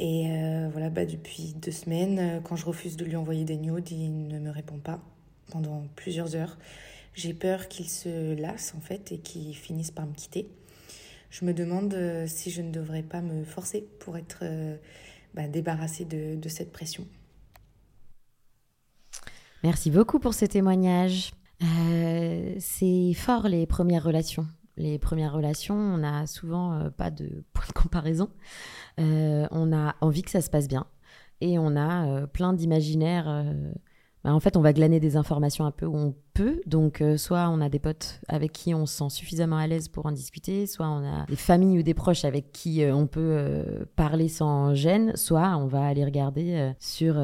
Et 0.00 0.26
voilà, 0.72 0.90
bah, 0.90 1.04
depuis 1.04 1.54
deux 1.54 1.70
semaines, 1.70 2.40
quand 2.42 2.56
je 2.56 2.66
refuse 2.66 2.96
de 2.96 3.04
lui 3.04 3.14
envoyer 3.14 3.44
des 3.44 3.56
nudes, 3.56 3.88
il 3.92 4.26
ne 4.26 4.40
me 4.40 4.50
répond 4.50 4.78
pas 4.78 5.00
pendant 5.52 5.84
plusieurs 5.94 6.34
heures. 6.34 6.58
J'ai 7.14 7.32
peur 7.32 7.68
qu'il 7.68 7.88
se 7.88 8.34
lasse 8.34 8.74
en 8.76 8.80
fait 8.80 9.12
et 9.12 9.18
qu'il 9.18 9.54
finisse 9.54 9.92
par 9.92 10.06
me 10.06 10.14
quitter. 10.14 10.48
Je 11.30 11.44
me 11.44 11.54
demande 11.54 11.94
euh, 11.94 12.26
si 12.26 12.50
je 12.50 12.60
ne 12.60 12.70
devrais 12.70 13.02
pas 13.02 13.20
me 13.20 13.44
forcer 13.44 13.88
pour 14.00 14.16
être 14.16 14.40
euh, 14.42 14.76
bah, 15.34 15.48
débarrassée 15.48 16.04
de, 16.04 16.48
cette 16.48 16.72
pression. 16.72 17.06
Merci 19.62 19.90
beaucoup 19.90 20.18
pour 20.18 20.34
ce 20.34 20.44
témoignage. 20.44 21.32
Euh, 21.62 22.54
c'est 22.58 23.14
fort 23.14 23.48
les 23.48 23.66
premières 23.66 24.04
relations. 24.04 24.46
Les 24.76 24.98
premières 24.98 25.32
relations, 25.32 25.76
on 25.76 25.98
n'a 25.98 26.26
souvent 26.26 26.90
pas 26.96 27.10
de 27.12 27.44
point 27.52 27.66
de 27.66 27.72
comparaison. 27.72 28.28
On 28.98 29.72
a 29.72 29.94
envie 30.00 30.22
que 30.22 30.30
ça 30.30 30.40
se 30.40 30.50
passe 30.50 30.66
bien 30.66 30.86
et 31.40 31.58
on 31.60 31.76
a 31.76 32.26
plein 32.26 32.52
d'imaginaires. 32.52 33.44
Bah, 34.24 34.32
en 34.32 34.40
fait, 34.40 34.56
on 34.56 34.62
va 34.62 34.72
glaner 34.72 35.00
des 35.00 35.16
informations 35.16 35.66
un 35.66 35.70
peu 35.70 35.84
où 35.84 35.94
on 35.94 36.14
peut. 36.32 36.62
Donc, 36.66 37.02
euh, 37.02 37.18
soit 37.18 37.50
on 37.50 37.60
a 37.60 37.68
des 37.68 37.78
potes 37.78 38.20
avec 38.26 38.52
qui 38.52 38.74
on 38.74 38.86
se 38.86 38.96
sent 38.96 39.10
suffisamment 39.10 39.58
à 39.58 39.66
l'aise 39.66 39.88
pour 39.88 40.06
en 40.06 40.12
discuter, 40.12 40.66
soit 40.66 40.88
on 40.88 41.04
a 41.04 41.26
des 41.26 41.36
familles 41.36 41.80
ou 41.80 41.82
des 41.82 41.92
proches 41.92 42.24
avec 42.24 42.50
qui 42.50 42.82
euh, 42.82 42.94
on 42.94 43.06
peut 43.06 43.20
euh, 43.20 43.84
parler 43.96 44.28
sans 44.28 44.74
gêne, 44.74 45.14
soit 45.14 45.56
on 45.58 45.66
va 45.66 45.84
aller 45.84 46.04
regarder 46.04 46.72
sur 46.80 47.16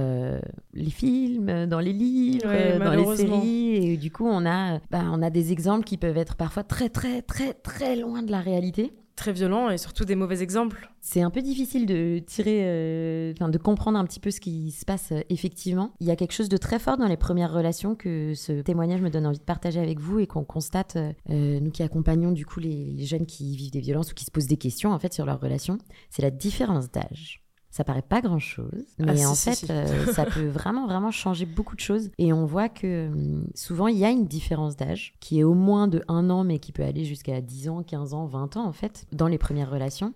les 0.75 0.91
films, 0.91 1.67
dans 1.67 1.81
les 1.81 1.93
livres, 1.93 2.47
Ouais, 2.47 2.79
dans 2.79 2.93
les 2.93 3.17
séries. 3.17 3.93
Et 3.93 3.97
du 3.97 4.11
coup, 4.11 4.27
on 4.27 4.45
a, 4.45 4.79
bah, 4.91 5.05
on 5.11 5.23
a 5.23 5.31
des 5.31 5.53
exemples 5.53 5.85
qui 5.85 5.97
peuvent 5.97 6.19
être 6.19 6.37
parfois 6.37 6.65
très, 6.65 6.91
très, 6.91 7.23
très, 7.23 7.55
très 7.55 7.97
loin 7.97 8.23
de 8.23 8.31
la 8.31 8.41
réalité. 8.41 8.93
Très 9.21 9.35
violent 9.35 9.69
et 9.69 9.77
surtout 9.77 10.07
des 10.07 10.15
mauvais 10.15 10.43
exemples. 10.43 10.91
C'est 11.03 11.21
un 11.21 11.29
peu 11.29 11.43
difficile 11.43 11.85
de 11.85 12.23
tirer, 12.27 12.61
euh, 12.63 13.35
de 13.35 13.59
comprendre 13.59 13.99
un 13.99 14.05
petit 14.07 14.19
peu 14.19 14.31
ce 14.31 14.41
qui 14.41 14.71
se 14.71 14.87
passe 14.87 15.13
euh, 15.13 15.21
effectivement. 15.29 15.93
Il 16.01 16.07
y 16.07 16.11
a 16.11 16.17
quelque 16.17 16.33
chose 16.33 16.49
de 16.49 16.57
très 16.57 16.79
fort 16.79 16.97
dans 16.97 17.07
les 17.07 17.19
premières 17.19 17.53
relations 17.53 17.95
que 17.95 18.33
ce 18.35 18.63
témoignage 18.63 19.03
me 19.03 19.11
donne 19.11 19.27
envie 19.27 19.39
de 19.39 19.45
partager 19.45 19.79
avec 19.79 20.01
vous 20.01 20.21
et 20.21 20.27
qu'on 20.27 20.45
constate, 20.45 20.97
euh, 20.97 21.13
euh, 21.29 21.61
nous 21.61 21.71
qui 21.71 21.83
accompagnons 21.83 22.33
du 22.33 22.47
coup 22.47 22.61
les, 22.61 22.95
les 22.95 23.05
jeunes 23.05 23.27
qui 23.27 23.55
vivent 23.57 23.73
des 23.73 23.81
violences 23.81 24.11
ou 24.11 24.15
qui 24.15 24.25
se 24.25 24.31
posent 24.31 24.47
des 24.47 24.57
questions 24.57 24.91
en 24.91 24.99
fait 24.99 25.13
sur 25.13 25.27
leur 25.27 25.39
relation, 25.39 25.77
c'est 26.09 26.23
la 26.23 26.31
différence 26.31 26.91
d'âge. 26.91 27.43
Ça 27.71 27.85
paraît 27.85 28.03
pas 28.03 28.21
grand 28.21 28.41
chose, 28.41 28.85
mais 28.99 29.13
Ah, 29.13 29.17
si, 29.17 29.27
en 29.27 29.35
si, 29.35 29.51
fait, 29.51 29.55
si. 29.55 29.67
euh, 29.71 30.07
ça 30.13 30.25
peut 30.27 30.49
vraiment, 30.49 30.87
vraiment 30.87 31.13
changer 31.13 31.47
beaucoup 31.47 31.77
de 31.77 31.81
choses. 31.81 32.11
Et 32.19 32.33
on 32.33 32.45
voit 32.45 32.69
que 32.69 33.07
hum, 33.09 33.47
souvent, 33.55 33.87
il 33.87 33.97
y 33.97 34.05
a 34.05 34.11
une 34.11 34.27
différence 34.27 34.77
d'âge 34.77 35.15
qui 35.21 35.39
est 35.39 35.45
au 35.45 35.55
moins 35.55 35.87
de 35.87 36.03
un 36.09 36.31
an, 36.31 36.43
mais 36.43 36.59
qui 36.59 36.73
peut 36.73 36.83
aller 36.83 37.05
jusqu'à 37.05 37.41
10 37.41 37.69
ans, 37.69 37.83
15 37.85 38.13
ans, 38.15 38.27
20 38.27 38.57
ans, 38.57 38.67
en 38.67 38.73
fait, 38.73 39.07
dans 39.13 39.29
les 39.29 39.39
premières 39.39 39.71
relations. 39.71 40.15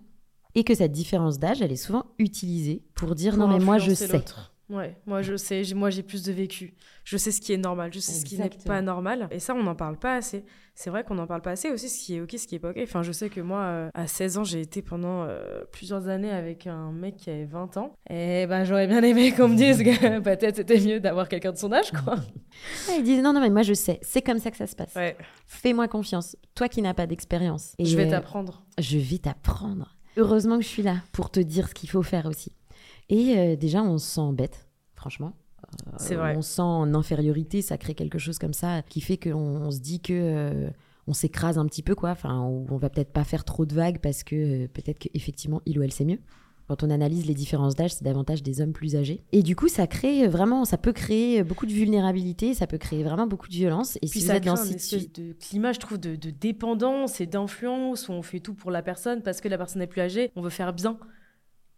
Et 0.53 0.63
que 0.63 0.75
cette 0.75 0.91
différence 0.91 1.39
d'âge, 1.39 1.61
elle 1.61 1.71
est 1.71 1.75
souvent 1.77 2.05
utilisée 2.19 2.83
pour 2.93 3.15
dire 3.15 3.35
Pour 3.35 3.47
non, 3.47 3.57
mais 3.57 3.63
moi, 3.63 3.77
je 3.77 3.93
sais. 3.93 4.23
Ouais, 4.69 4.97
moi 5.05 5.21
je 5.21 5.35
sais, 5.35 5.61
moi 5.75 5.89
j'ai 5.91 6.01
plus 6.01 6.23
de 6.23 6.31
vécu. 6.31 6.73
Je 7.03 7.17
sais 7.17 7.31
ce 7.31 7.39
qui 7.39 7.53
est 7.53 7.57
normal, 7.57 7.93
je 7.93 7.99
sais 7.99 8.13
ce 8.13 8.25
qui 8.25 8.37
n'est 8.37 8.49
pas 8.65 8.81
normal. 8.81 9.27
Et 9.29 9.39
ça, 9.39 9.53
on 9.53 9.61
n'en 9.61 9.75
parle 9.75 9.97
pas 9.97 10.15
assez. 10.15 10.43
C'est 10.73 10.89
vrai 10.89 11.03
qu'on 11.03 11.15
n'en 11.15 11.27
parle 11.27 11.41
pas 11.41 11.51
assez 11.51 11.69
aussi, 11.69 11.87
ce 11.87 12.03
qui 12.03 12.15
est 12.15 12.21
ok, 12.21 12.31
ce 12.37 12.47
qui 12.47 12.55
est 12.55 12.59
pas 12.59 12.71
ok. 12.71 12.79
Enfin, 12.81 13.03
je 13.03 13.11
sais 13.11 13.29
que 13.29 13.39
moi, 13.39 13.59
euh, 13.61 13.89
à 13.93 14.07
16 14.07 14.39
ans, 14.39 14.43
j'ai 14.43 14.59
été 14.61 14.81
pendant 14.81 15.23
euh, 15.23 15.63
plusieurs 15.71 16.09
années 16.09 16.31
avec 16.31 16.67
un 16.67 16.91
mec 16.91 17.15
qui 17.15 17.29
avait 17.29 17.45
20 17.45 17.77
ans. 17.77 17.93
Et 18.09 18.47
bah, 18.47 18.65
j'aurais 18.65 18.87
bien 18.87 19.03
aimé 19.03 19.31
qu'on 19.31 19.47
me 19.49 19.55
dise 19.55 19.83
que 19.83 20.19
peut-être 20.19 20.55
c'était 20.57 20.79
mieux 20.79 20.99
d'avoir 20.99 21.29
quelqu'un 21.29 21.51
de 21.51 21.57
son 21.57 21.71
âge, 21.71 21.91
quoi. 21.91 22.15
il 22.97 23.03
disait 23.03 23.21
non, 23.21 23.33
non, 23.33 23.41
mais 23.41 23.51
moi 23.51 23.61
je 23.61 23.73
sais, 23.73 23.99
c'est 24.01 24.21
comme 24.23 24.39
ça 24.39 24.49
que 24.49 24.57
ça 24.57 24.67
se 24.67 24.75
passe. 24.75 24.97
Fais-moi 25.47 25.87
confiance, 25.87 26.35
toi 26.55 26.67
qui 26.67 26.81
n'as 26.81 26.95
pas 26.95 27.05
d'expérience. 27.05 27.75
Je 27.79 27.95
vais 27.95 28.07
euh, 28.07 28.09
t'apprendre. 28.09 28.65
Je 28.79 28.97
vais 28.97 29.19
t'apprendre. 29.19 29.95
Heureusement 30.17 30.57
que 30.57 30.63
je 30.63 30.69
suis 30.69 30.83
là 30.83 30.97
pour 31.11 31.29
te 31.29 31.39
dire 31.39 31.69
ce 31.69 31.73
qu'il 31.73 31.89
faut 31.89 32.03
faire 32.03 32.25
aussi. 32.25 32.51
Et 33.09 33.37
euh, 33.37 33.55
déjà, 33.55 33.83
on 33.83 33.97
se 33.97 34.07
sent 34.07 34.33
bête, 34.33 34.67
franchement. 34.95 35.33
c'est 35.97 36.15
vrai. 36.15 36.35
On 36.37 36.41
se 36.41 36.55
sent 36.55 36.61
en 36.61 36.93
infériorité, 36.93 37.61
ça 37.61 37.77
crée 37.77 37.93
quelque 37.93 38.19
chose 38.19 38.39
comme 38.39 38.53
ça 38.53 38.81
qui 38.83 39.01
fait 39.01 39.17
qu'on 39.17 39.35
on 39.35 39.71
se 39.71 39.79
dit 39.79 39.99
que 39.99 40.13
euh, 40.13 40.69
on 41.07 41.13
s'écrase 41.13 41.57
un 41.57 41.65
petit 41.65 41.83
peu, 41.83 41.95
quoi. 41.95 42.11
Enfin, 42.11 42.41
on 42.41 42.77
va 42.77 42.89
peut-être 42.89 43.11
pas 43.11 43.23
faire 43.23 43.43
trop 43.43 43.65
de 43.65 43.73
vagues 43.73 43.99
parce 43.99 44.23
que 44.23 44.35
euh, 44.35 44.67
peut-être 44.67 44.99
qu'effectivement, 44.99 45.61
il 45.65 45.77
ou 45.79 45.83
elle 45.83 45.91
sait 45.91 46.05
mieux. 46.05 46.19
Quand 46.67 46.81
on 46.81 46.89
analyse 46.89 47.27
les 47.27 47.35
différences 47.35 47.75
d'âge, 47.75 47.93
c'est 47.93 48.03
davantage 48.03 48.41
des 48.41 48.59
hommes 48.59 48.73
plus 48.73 48.95
âgés. 48.95 49.23
Et 49.31 49.43
du 49.43 49.55
coup, 49.55 49.67
ça 49.67 49.85
crée 49.85 50.27
vraiment, 50.27 50.65
ça 50.65 50.79
peut 50.79 50.93
créer 50.93 51.43
beaucoup 51.43 51.67
de 51.67 51.71
vulnérabilité, 51.71 52.55
ça 52.55 52.65
peut 52.65 52.79
créer 52.79 53.03
vraiment 53.03 53.27
beaucoup 53.27 53.47
de 53.47 53.53
violence. 53.53 53.97
Et 53.97 54.07
Puis 54.07 54.21
si 54.21 54.21
ça 54.21 54.33
vous 54.33 54.37
êtes 54.37 54.45
dans 54.45 54.55
une 54.55 54.73
espèce 54.73 55.11
de 55.11 55.33
climat, 55.33 55.73
je 55.73 55.79
trouve, 55.79 55.99
de, 55.99 56.15
de 56.15 56.31
dépendance 56.31 57.21
et 57.21 57.27
d'influence 57.27 58.09
où 58.09 58.13
on 58.13 58.23
fait 58.23 58.39
tout 58.39 58.55
pour 58.55 58.71
la 58.71 58.81
personne 58.81 59.21
parce 59.21 59.41
que 59.41 59.47
la 59.47 59.59
personne 59.59 59.83
est 59.83 59.87
plus 59.87 60.01
âgée, 60.01 60.31
on 60.35 60.41
veut 60.41 60.49
faire 60.49 60.73
bien. 60.73 60.97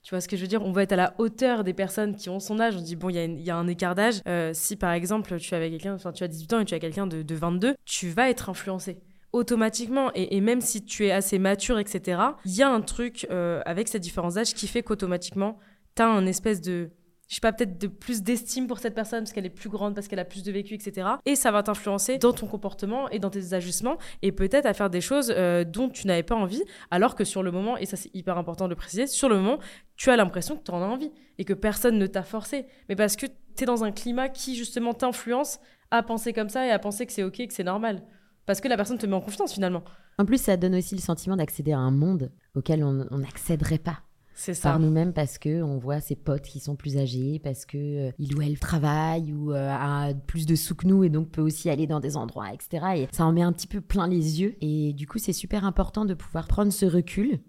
Tu 0.07 0.13
vois 0.13 0.21
ce 0.21 0.29
que 0.29 0.37
je 0.37 0.41
veux 0.43 0.47
dire? 0.47 0.63
On 0.63 0.71
va 0.71 0.83
être 0.83 0.93
à 0.93 0.95
la 0.95 1.13
hauteur 1.17 1.65
des 1.65 1.73
personnes 1.73 2.15
qui 2.15 2.29
ont 2.29 2.39
son 2.39 2.61
âge. 2.61 2.77
On 2.77 2.81
dit, 2.81 2.95
bon, 2.95 3.09
il 3.09 3.41
y, 3.41 3.49
a 3.49 3.57
un 3.57 3.67
écart 3.67 3.93
d'âge. 3.93 4.21
Euh, 4.25 4.51
si 4.53 4.77
par 4.77 4.93
exemple, 4.93 5.37
tu, 5.37 5.53
avec 5.53 5.73
quelqu'un, 5.73 5.95
enfin, 5.95 6.13
tu 6.13 6.23
as 6.23 6.29
18 6.29 6.53
ans 6.53 6.59
et 6.61 6.65
tu 6.65 6.73
as 6.73 6.79
quelqu'un 6.79 7.07
de, 7.07 7.35
22, 7.35 7.75
tu 7.83 8.07
vas 8.07 8.29
être 8.29 8.49
influencé 8.49 8.99
automatiquement. 9.33 10.09
Et, 10.15 10.39
même 10.39 10.61
si 10.61 10.85
tu 10.85 11.07
es 11.07 11.11
assez 11.11 11.39
mature, 11.39 11.77
etc., 11.77 12.21
il 12.45 12.55
y 12.55 12.63
a 12.63 12.69
un 12.69 12.79
truc 12.79 13.27
euh, 13.31 13.61
avec 13.65 13.89
cette 13.89 14.01
différence 14.01 14.35
d'âge 14.35 14.53
qui 14.53 14.67
fait 14.67 14.81
qu'automatiquement, 14.81 15.59
tu 15.97 16.03
as 16.03 16.07
un 16.07 16.25
espèce 16.25 16.61
de 16.61 16.89
je 17.27 17.35
sais 17.35 17.41
pas, 17.41 17.51
peut-être 17.51 17.77
de 17.77 17.87
plus 17.87 18.23
d'estime 18.23 18.67
pour 18.67 18.79
cette 18.79 18.95
personne 18.95 19.19
parce 19.19 19.33
qu'elle 19.33 19.45
est 19.45 19.49
plus 19.49 19.69
grande, 19.69 19.93
parce 19.93 20.07
qu'elle 20.07 20.19
a 20.19 20.25
plus 20.25 20.43
de 20.43 20.51
vécu, 20.51 20.75
etc. 20.75 21.07
Et 21.25 21.35
ça 21.35 21.51
va 21.51 21.61
t'influencer 21.61 22.17
dans 22.17 22.31
ton 22.31 22.47
comportement 22.47 23.09
et 23.09 23.19
dans 23.19 23.29
tes 23.29 23.53
ajustements 23.53 23.97
et 24.21 24.31
peut-être 24.31 24.65
à 24.65 24.73
faire 24.73 24.89
des 24.89 25.01
choses 25.01 25.33
euh, 25.35 25.65
dont 25.65 25.89
tu 25.89 26.07
n'avais 26.07 26.23
pas 26.23 26.35
envie, 26.35 26.63
alors 26.89 27.15
que 27.15 27.25
sur 27.25 27.43
le 27.43 27.51
moment, 27.51 27.77
et 27.77 27.85
ça 27.85 27.97
c'est 27.97 28.13
hyper 28.15 28.37
important 28.37 28.65
de 28.65 28.69
le 28.69 28.75
préciser, 28.77 29.07
sur 29.07 29.27
le 29.27 29.35
moment, 29.35 29.59
tu 29.97 30.09
as 30.09 30.15
l'impression 30.15 30.55
que 30.55 30.63
tu 30.63 30.71
en 30.71 30.81
as 30.81 30.85
envie 30.85 31.11
et 31.37 31.43
que 31.43 31.53
personne 31.53 31.97
ne 31.97 32.07
t'a 32.07 32.23
forcé. 32.23 32.65
Mais 32.87 32.95
parce 32.95 33.17
que 33.17 33.25
tu 33.25 33.63
es 33.63 33.65
dans 33.65 33.83
un 33.83 33.91
climat 33.91 34.29
qui 34.29 34.55
justement 34.55 34.93
t'influence 34.93 35.59
à 35.91 36.03
penser 36.03 36.31
comme 36.31 36.49
ça 36.49 36.65
et 36.65 36.71
à 36.71 36.79
penser 36.79 37.05
que 37.05 37.11
c'est 37.11 37.23
ok, 37.23 37.47
que 37.47 37.53
c'est 37.53 37.63
normal. 37.63 38.03
Parce 38.45 38.61
que 38.61 38.69
la 38.69 38.77
personne 38.77 38.97
te 38.97 39.05
met 39.05 39.15
en 39.15 39.21
confiance 39.21 39.53
finalement. 39.53 39.83
En 40.17 40.25
plus, 40.25 40.41
ça 40.41 40.55
donne 40.55 40.75
aussi 40.75 40.95
le 40.95 41.01
sentiment 41.01 41.35
d'accéder 41.35 41.73
à 41.73 41.79
un 41.79 41.91
monde 41.91 42.31
auquel 42.55 42.83
on 42.83 43.17
n'accéderait 43.17 43.77
pas 43.77 43.99
ça. 44.37 44.53
par 44.69 44.79
nous-mêmes 44.79 45.13
parce 45.13 45.37
que 45.37 45.61
on 45.61 45.77
voit 45.77 45.99
ses 45.99 46.15
potes 46.15 46.43
qui 46.43 46.59
sont 46.59 46.75
plus 46.75 46.97
âgés, 46.97 47.39
parce 47.43 47.65
que 47.65 48.09
euh, 48.09 48.35
ou 48.35 48.41
elle 48.41 48.59
travaille 48.59 49.33
ou 49.33 49.51
euh, 49.51 49.69
a 49.69 50.13
plus 50.13 50.45
de 50.45 50.55
sous 50.55 50.75
que 50.75 50.87
nous 50.87 51.03
et 51.03 51.09
donc 51.09 51.29
peut 51.29 51.41
aussi 51.41 51.69
aller 51.69 51.87
dans 51.87 51.99
des 51.99 52.17
endroits, 52.17 52.53
etc. 52.53 52.85
Et 52.95 53.07
ça 53.11 53.25
en 53.25 53.31
met 53.31 53.41
un 53.41 53.51
petit 53.51 53.67
peu 53.67 53.81
plein 53.81 54.07
les 54.07 54.41
yeux. 54.41 54.55
Et 54.61 54.93
du 54.93 55.07
coup, 55.07 55.17
c'est 55.17 55.33
super 55.33 55.65
important 55.65 56.05
de 56.05 56.13
pouvoir 56.13 56.47
prendre 56.47 56.71
ce 56.71 56.85
recul 56.85 57.39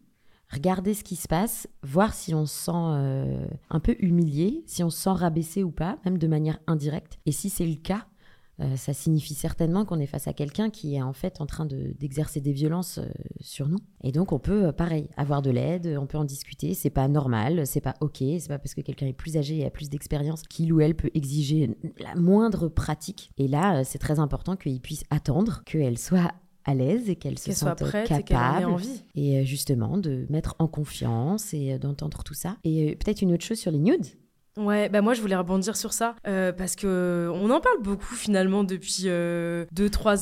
regarder 0.51 0.95
ce 0.95 1.05
qui 1.05 1.17
se 1.17 1.29
passe, 1.29 1.69
voir 1.83 2.15
si 2.15 2.35
on 2.35 2.47
se 2.47 2.65
sent 2.65 2.73
euh, 2.75 3.47
un 3.71 3.81
peu 3.81 3.97
humilié, 3.99 4.65
si 4.67 4.83
on 4.83 4.91
se 4.91 4.99
sent 4.99 5.11
rabaissé 5.11 5.63
ou 5.63 5.71
pas, 5.71 5.99
même 6.05 6.19
de 6.19 6.27
manière 6.27 6.59
indirecte. 6.67 7.19
Et 7.27 7.33
si 7.33 7.51
c'est 7.51 7.67
le 7.67 7.77
cas, 7.77 8.07
euh, 8.61 8.77
ça 8.77 8.93
signifie 8.93 9.35
certainement 9.35 9.85
qu'on 9.85 10.01
est 10.01 10.07
face 10.07 10.27
à 10.27 10.33
quelqu'un 10.33 10.69
qui 10.69 10.97
est 10.97 11.03
en 11.03 11.13
fait 11.13 11.41
en 11.41 11.47
train 11.47 11.67
d'exercer 11.67 12.41
des 12.41 12.53
violences 12.53 12.99
euh, 12.99 13.07
sur 13.41 13.69
nous. 13.69 13.79
Et 14.03 14.11
donc 14.11 14.33
on 14.33 14.41
peut, 14.41 14.67
euh, 14.67 14.73
pareil, 14.73 15.09
avoir 15.17 15.43
de 15.43 15.51
l'aide, 15.51 15.97
on 16.01 16.07
peut 16.07 16.19
en 16.19 16.25
discuter. 16.25 16.75
C'est 16.75 16.91
pas 16.91 17.07
normal, 17.07 17.67
c'est 17.67 17.81
pas 17.81 17.95
ok, 18.01 18.19
c'est 18.19 18.49
pas 18.49 18.59
parce 18.59 18.75
que 18.75 18.81
quelqu'un 18.81 19.07
est 19.07 19.13
plus 19.13 19.37
âgé 19.37 19.59
et 19.59 19.67
a 19.67 19.71
plus 19.71 19.89
d'expérience 19.91 20.43
qu'il 20.43 20.73
ou 20.73 20.81
elle 20.81 20.97
peut 20.97 21.11
exiger 21.15 21.77
la 22.01 22.17
moindre 22.17 22.69
pratique. 22.69 23.31
Et 23.39 23.47
là, 23.47 23.85
c'est 23.85 23.99
très 23.99 24.19
important 24.19 24.57
qu'il 24.57 24.81
puisse 24.81 25.05
attendre 25.11 25.63
qu'elle 25.65 25.99
soit 25.99 26.33
à 26.65 26.75
l'aise 26.75 27.09
et 27.09 27.17
qu'elle 27.17 27.39
se 27.39 27.53
sente 27.53 27.79
prête 27.79 28.09
capable 28.09 28.63
et, 28.63 28.65
envie. 28.65 29.03
et 29.15 29.47
justement 29.47 29.97
de 29.97 30.27
mettre 30.29 30.57
en 30.59 30.67
confiance 30.67 31.55
et 31.55 31.79
d'entendre 31.79 32.25
tout 32.25 32.35
ça. 32.35 32.57
Et 32.65 32.97
peut-être 32.97 33.23
une 33.23 33.33
autre 33.33 33.45
chose 33.45 33.59
sur 33.59 33.71
les 33.71 33.79
nudes? 33.79 34.07
Ouais, 34.59 34.89
bah 34.89 35.03
moi 35.03 35.15
je 35.15 35.21
voulais 35.21 35.37
rebondir 35.37 35.77
sur 35.77 35.93
ça 35.93 36.17
euh, 36.27 36.51
parce 36.51 36.75
que 36.75 37.31
on 37.33 37.49
en 37.51 37.61
parle 37.61 37.81
beaucoup 37.81 38.17
finalement 38.17 38.65
depuis 38.65 39.05
2-3 39.05 39.07
euh, 39.07 39.69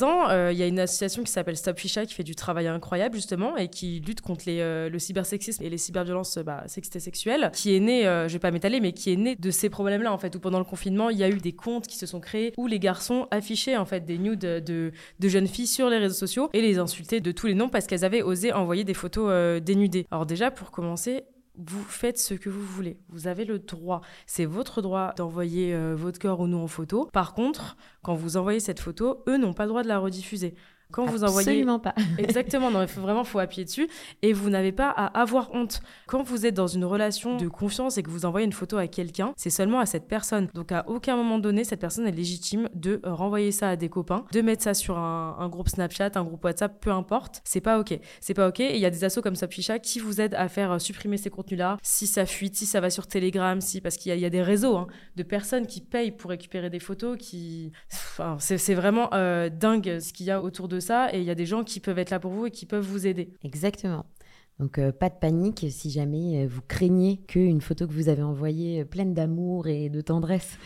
ans. 0.02 0.28
Euh, 0.28 0.52
il 0.52 0.58
y 0.58 0.62
a 0.62 0.66
une 0.66 0.78
association 0.78 1.22
qui 1.22 1.32
s'appelle 1.32 1.56
Stop 1.56 1.78
Fisha 1.78 2.04
qui 2.04 2.12
fait 2.12 2.22
du 2.22 2.34
travail 2.34 2.66
incroyable 2.66 3.14
justement 3.14 3.56
et 3.56 3.68
qui 3.68 4.00
lutte 4.00 4.20
contre 4.20 4.44
les, 4.46 4.88
le 4.90 4.98
cybersexisme 4.98 5.62
et 5.62 5.70
les 5.70 5.78
cyberviolences 5.78 6.36
bah, 6.38 6.64
sexistes 6.66 6.98
sexuelles, 6.98 7.50
qui 7.54 7.74
est 7.74 7.80
né, 7.80 8.02
je 8.02 8.32
vais 8.32 8.38
pas 8.38 8.50
m'étaler, 8.50 8.80
mais 8.80 8.92
qui 8.92 9.10
est 9.10 9.16
né 9.16 9.36
de 9.36 9.50
ces 9.50 9.70
problèmes-là 9.70 10.12
en 10.12 10.18
fait. 10.18 10.36
Où 10.36 10.40
pendant 10.40 10.58
le 10.58 10.64
confinement, 10.64 11.08
il 11.08 11.16
y 11.16 11.24
a 11.24 11.30
eu 11.30 11.38
des 11.38 11.52
comptes 11.52 11.86
qui 11.86 11.96
se 11.96 12.04
sont 12.04 12.20
créés 12.20 12.52
où 12.58 12.66
les 12.66 12.78
garçons 12.78 13.26
affichaient 13.30 13.78
en 13.78 13.86
fait 13.86 14.04
des 14.04 14.18
nudes 14.18 14.40
de, 14.40 14.92
de 15.18 15.28
jeunes 15.28 15.48
filles 15.48 15.66
sur 15.66 15.88
les 15.88 15.98
réseaux 15.98 16.14
sociaux 16.14 16.50
et 16.52 16.60
les 16.60 16.78
insultaient 16.78 17.20
de 17.20 17.32
tous 17.32 17.46
les 17.46 17.54
noms 17.54 17.70
parce 17.70 17.86
qu'elles 17.86 18.04
avaient 18.04 18.22
osé 18.22 18.52
envoyer 18.52 18.84
des 18.84 18.94
photos 18.94 19.62
dénudées. 19.62 20.06
Alors 20.10 20.26
déjà 20.26 20.50
pour 20.50 20.70
commencer, 20.70 21.24
vous 21.58 21.82
faites 21.82 22.18
ce 22.18 22.34
que 22.34 22.50
vous 22.50 22.64
voulez. 22.64 22.98
Vous 23.08 23.26
avez 23.26 23.44
le 23.44 23.58
droit. 23.58 24.00
C'est 24.26 24.44
votre 24.44 24.82
droit 24.82 25.12
d'envoyer 25.16 25.74
euh, 25.74 25.94
votre 25.96 26.18
corps 26.18 26.40
ou 26.40 26.46
non 26.46 26.64
en 26.64 26.68
photo. 26.68 27.08
Par 27.12 27.34
contre, 27.34 27.76
quand 28.02 28.14
vous 28.14 28.36
envoyez 28.36 28.60
cette 28.60 28.80
photo, 28.80 29.22
eux 29.28 29.36
n'ont 29.36 29.54
pas 29.54 29.64
le 29.64 29.70
droit 29.70 29.82
de 29.82 29.88
la 29.88 29.98
rediffuser. 29.98 30.54
Quand 30.92 31.04
vous 31.04 31.24
envoyez. 31.24 31.48
Absolument 31.48 31.78
pas. 31.78 31.94
Exactement, 32.18 32.70
non, 32.70 32.82
il 32.82 32.88
faut 32.88 33.00
vraiment 33.00 33.24
faut 33.24 33.38
appuyer 33.38 33.64
dessus. 33.64 33.88
Et 34.22 34.32
vous 34.32 34.50
n'avez 34.50 34.72
pas 34.72 34.88
à 34.88 35.20
avoir 35.20 35.52
honte. 35.52 35.80
Quand 36.06 36.22
vous 36.22 36.46
êtes 36.46 36.54
dans 36.54 36.66
une 36.66 36.84
relation 36.84 37.36
de 37.36 37.48
confiance 37.48 37.98
et 37.98 38.02
que 38.02 38.10
vous 38.10 38.24
envoyez 38.24 38.46
une 38.46 38.52
photo 38.52 38.76
à 38.76 38.86
quelqu'un, 38.86 39.32
c'est 39.36 39.50
seulement 39.50 39.80
à 39.80 39.86
cette 39.86 40.06
personne. 40.06 40.48
Donc 40.54 40.72
à 40.72 40.88
aucun 40.88 41.16
moment 41.16 41.38
donné, 41.38 41.64
cette 41.64 41.80
personne 41.80 42.06
est 42.06 42.12
légitime 42.12 42.68
de 42.74 43.00
renvoyer 43.04 43.52
ça 43.52 43.70
à 43.70 43.76
des 43.76 43.88
copains, 43.88 44.24
de 44.32 44.40
mettre 44.40 44.62
ça 44.62 44.74
sur 44.74 44.98
un, 44.98 45.48
groupe 45.48 45.68
Snapchat, 45.68 46.10
un 46.14 46.24
groupe 46.24 46.44
WhatsApp, 46.44 46.80
peu 46.80 46.90
importe. 46.90 47.40
C'est 47.44 47.60
pas 47.60 47.78
OK. 47.78 47.98
C'est 48.20 48.34
pas 48.34 48.48
OK. 48.48 48.60
Et 48.60 48.74
il 48.74 48.80
y 48.80 48.86
a 48.86 48.90
des 48.90 49.04
assos 49.04 49.22
comme 49.22 49.36
Sapficha 49.36 49.78
qui 49.78 49.98
vous 49.98 50.20
aident 50.20 50.34
à 50.34 50.48
faire 50.48 50.80
supprimer 50.80 51.16
ces 51.16 51.30
contenus-là. 51.30 51.78
Si 51.82 52.06
ça 52.06 52.26
fuite, 52.26 52.56
si 52.56 52.66
ça 52.66 52.80
va 52.80 52.90
sur 52.90 53.06
Telegram, 53.06 53.60
si. 53.60 53.80
Parce 53.80 53.96
qu'il 53.96 54.16
y, 54.16 54.24
a 54.24 54.30
des 54.30 54.42
réseaux 54.42 54.76
hein, 54.76 54.86
de 55.16 55.22
personnes 55.22 55.66
qui 55.66 55.80
payent 55.80 56.12
pour 56.12 56.30
récupérer 56.30 56.70
des 56.70 56.80
photos 56.80 57.16
qui. 57.18 57.72
Enfin, 57.92 58.36
c'est 58.38 58.74
vraiment 58.74 59.08
euh, 59.12 59.48
dingue 59.48 59.98
ce 60.00 60.12
qu'il 60.12 60.26
y 60.26 60.30
a 60.30 60.42
autour 60.42 60.68
de 60.68 60.75
ça 60.80 61.14
et 61.14 61.18
il 61.18 61.24
y 61.24 61.30
a 61.30 61.34
des 61.34 61.46
gens 61.46 61.64
qui 61.64 61.80
peuvent 61.80 61.98
être 61.98 62.10
là 62.10 62.20
pour 62.20 62.32
vous 62.32 62.46
et 62.46 62.50
qui 62.50 62.66
peuvent 62.66 62.84
vous 62.84 63.06
aider. 63.06 63.30
Exactement. 63.42 64.04
Donc 64.58 64.78
euh, 64.78 64.90
pas 64.90 65.10
de 65.10 65.14
panique 65.14 65.66
si 65.68 65.90
jamais 65.90 66.44
euh, 66.44 66.48
vous 66.48 66.62
craignez 66.66 67.18
qu'une 67.26 67.60
photo 67.60 67.86
que 67.86 67.92
vous 67.92 68.08
avez 68.08 68.22
envoyée 68.22 68.80
euh, 68.80 68.84
pleine 68.84 69.12
d'amour 69.12 69.68
et 69.68 69.90
de 69.90 70.00
tendresse 70.00 70.58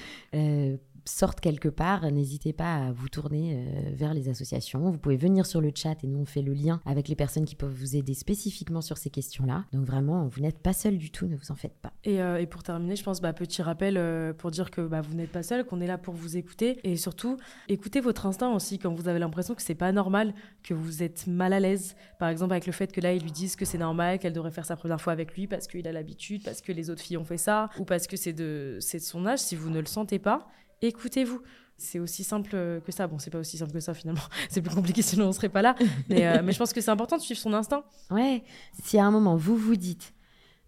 sortent 1.05 1.41
quelque 1.41 1.69
part, 1.69 2.11
n'hésitez 2.11 2.53
pas 2.53 2.77
à 2.77 2.93
vous 2.93 3.09
tourner 3.09 3.57
euh, 3.57 3.91
vers 3.95 4.15
les 4.15 4.29
associations. 4.29 4.91
Vous 4.91 4.99
pouvez 4.99 5.17
venir 5.17 5.47
sur 5.47 5.61
le 5.61 5.71
chat 5.75 6.03
et 6.03 6.07
nous 6.07 6.19
on 6.19 6.25
fait 6.25 6.43
le 6.43 6.53
lien 6.53 6.81
avec 6.87 7.09
les 7.09 7.17
personnes 7.17 7.45
qui 7.45 7.55
peuvent 7.55 7.73
vous 7.73 7.97
aider 7.97 8.15
spécifiquement 8.15 8.81
sur 8.81 8.99
ces 8.99 9.11
questions-là. 9.11 9.65
Donc 9.73 9.85
vraiment, 9.85 10.27
vous 10.27 10.41
n'êtes 10.41 10.59
pas 10.59 10.73
seul 10.73 10.99
du 10.99 11.11
tout, 11.11 11.27
ne 11.27 11.37
vous 11.37 11.51
en 11.51 11.55
faites 11.55 11.77
pas. 11.81 11.93
Et, 12.05 12.21
euh, 12.21 12.45
pour 12.47 12.63
terminer, 12.63 12.97
je 12.97 13.05
pense, 13.05 13.21
bah, 13.21 13.33
petit 13.33 13.63
rappel 13.63 13.97
euh, 13.97 14.33
pour 14.33 14.51
dire 14.51 14.71
que 14.71 14.81
bah, 14.81 15.01
vous 15.01 15.15
n'êtes 15.15 15.31
pas 15.31 15.43
seul, 15.43 15.65
qu'on 15.65 15.81
est 15.81 15.87
là 15.87 15.99
pour 15.99 16.15
vous 16.15 16.37
écouter 16.37 16.81
et 16.85 16.97
surtout 16.97 17.37
écoutez 17.69 18.01
votre 18.01 18.27
instinct 18.27 18.53
aussi 18.53 18.79
quand 18.79 18.93
vous 18.93 19.09
avez 19.09 19.19
l'impression 19.19 19.55
que 19.55 19.63
c'est 19.63 19.75
pas 19.75 19.93
normal, 19.93 20.35
que 20.63 20.75
vous 20.75 21.03
êtes 21.03 21.27
mal 21.27 21.53
à 21.53 21.61
l'aise. 21.61 21.95
Par 22.19 22.29
exemple 22.29 22.53
avec 22.53 22.67
le 22.67 22.73
fait 22.73 22.93
que 22.93 23.01
là 23.01 23.13
ils 23.13 23.23
lui 23.23 23.33
disent 23.33 23.57
que 23.57 23.65
c'est 23.65 23.79
normal, 23.79 24.19
qu'elle 24.19 24.33
devrait 24.33 24.51
faire 24.51 24.67
sa 24.67 24.77
première 24.77 25.01
fois 25.01 25.13
avec 25.13 25.35
lui 25.35 25.47
parce 25.47 25.67
qu'il 25.67 25.87
a 25.87 25.93
l'habitude, 25.93 26.43
parce 26.45 26.61
que 26.61 26.73
les 26.73 26.91
autres 26.91 27.03
filles 27.03 27.17
ont 27.17 27.25
fait 27.25 27.39
ça 27.39 27.71
ou 27.79 27.85
parce 27.85 28.07
que 28.07 28.17
c'est 28.17 28.33
de, 28.33 28.79
de 28.81 28.99
son 28.99 29.27
âge. 29.27 29.39
Si 29.39 29.57
vous 29.57 29.71
ne 29.71 29.81
le 29.81 29.87
sentez 29.87 30.19
pas, 30.19 30.49
écoutez-vous. 30.83 31.41
C'est 31.77 31.99
aussi 31.99 32.25
simple 32.25 32.51
que 32.51 32.93
ça. 32.93 33.07
Bon, 33.07 33.19
c'est 33.19 33.31
pas 33.31 33.39
aussi 33.39 33.57
simple 33.57 33.73
que 33.73 33.81
ça 33.81 33.95
finalement. 33.95 34.21
C'est 34.51 34.61
plus 34.61 34.75
compliqué 34.75 35.01
sinon 35.01 35.29
on 35.29 35.33
serait 35.33 35.49
pas 35.49 35.63
là. 35.63 35.75
Euh, 36.11 36.43
mais, 36.45 36.53
je 36.53 36.59
pense 36.59 36.75
que 36.75 36.81
c'est 36.83 36.91
important 36.91 37.17
de 37.17 37.23
suivre 37.23 37.41
son 37.41 37.55
instinct. 37.55 37.85
Ouais. 38.11 38.43
Si 38.83 38.99
à 38.99 39.07
un 39.07 39.11
moment 39.11 39.37
vous 39.37 39.57
vous 39.57 39.77
dites, 39.77 40.13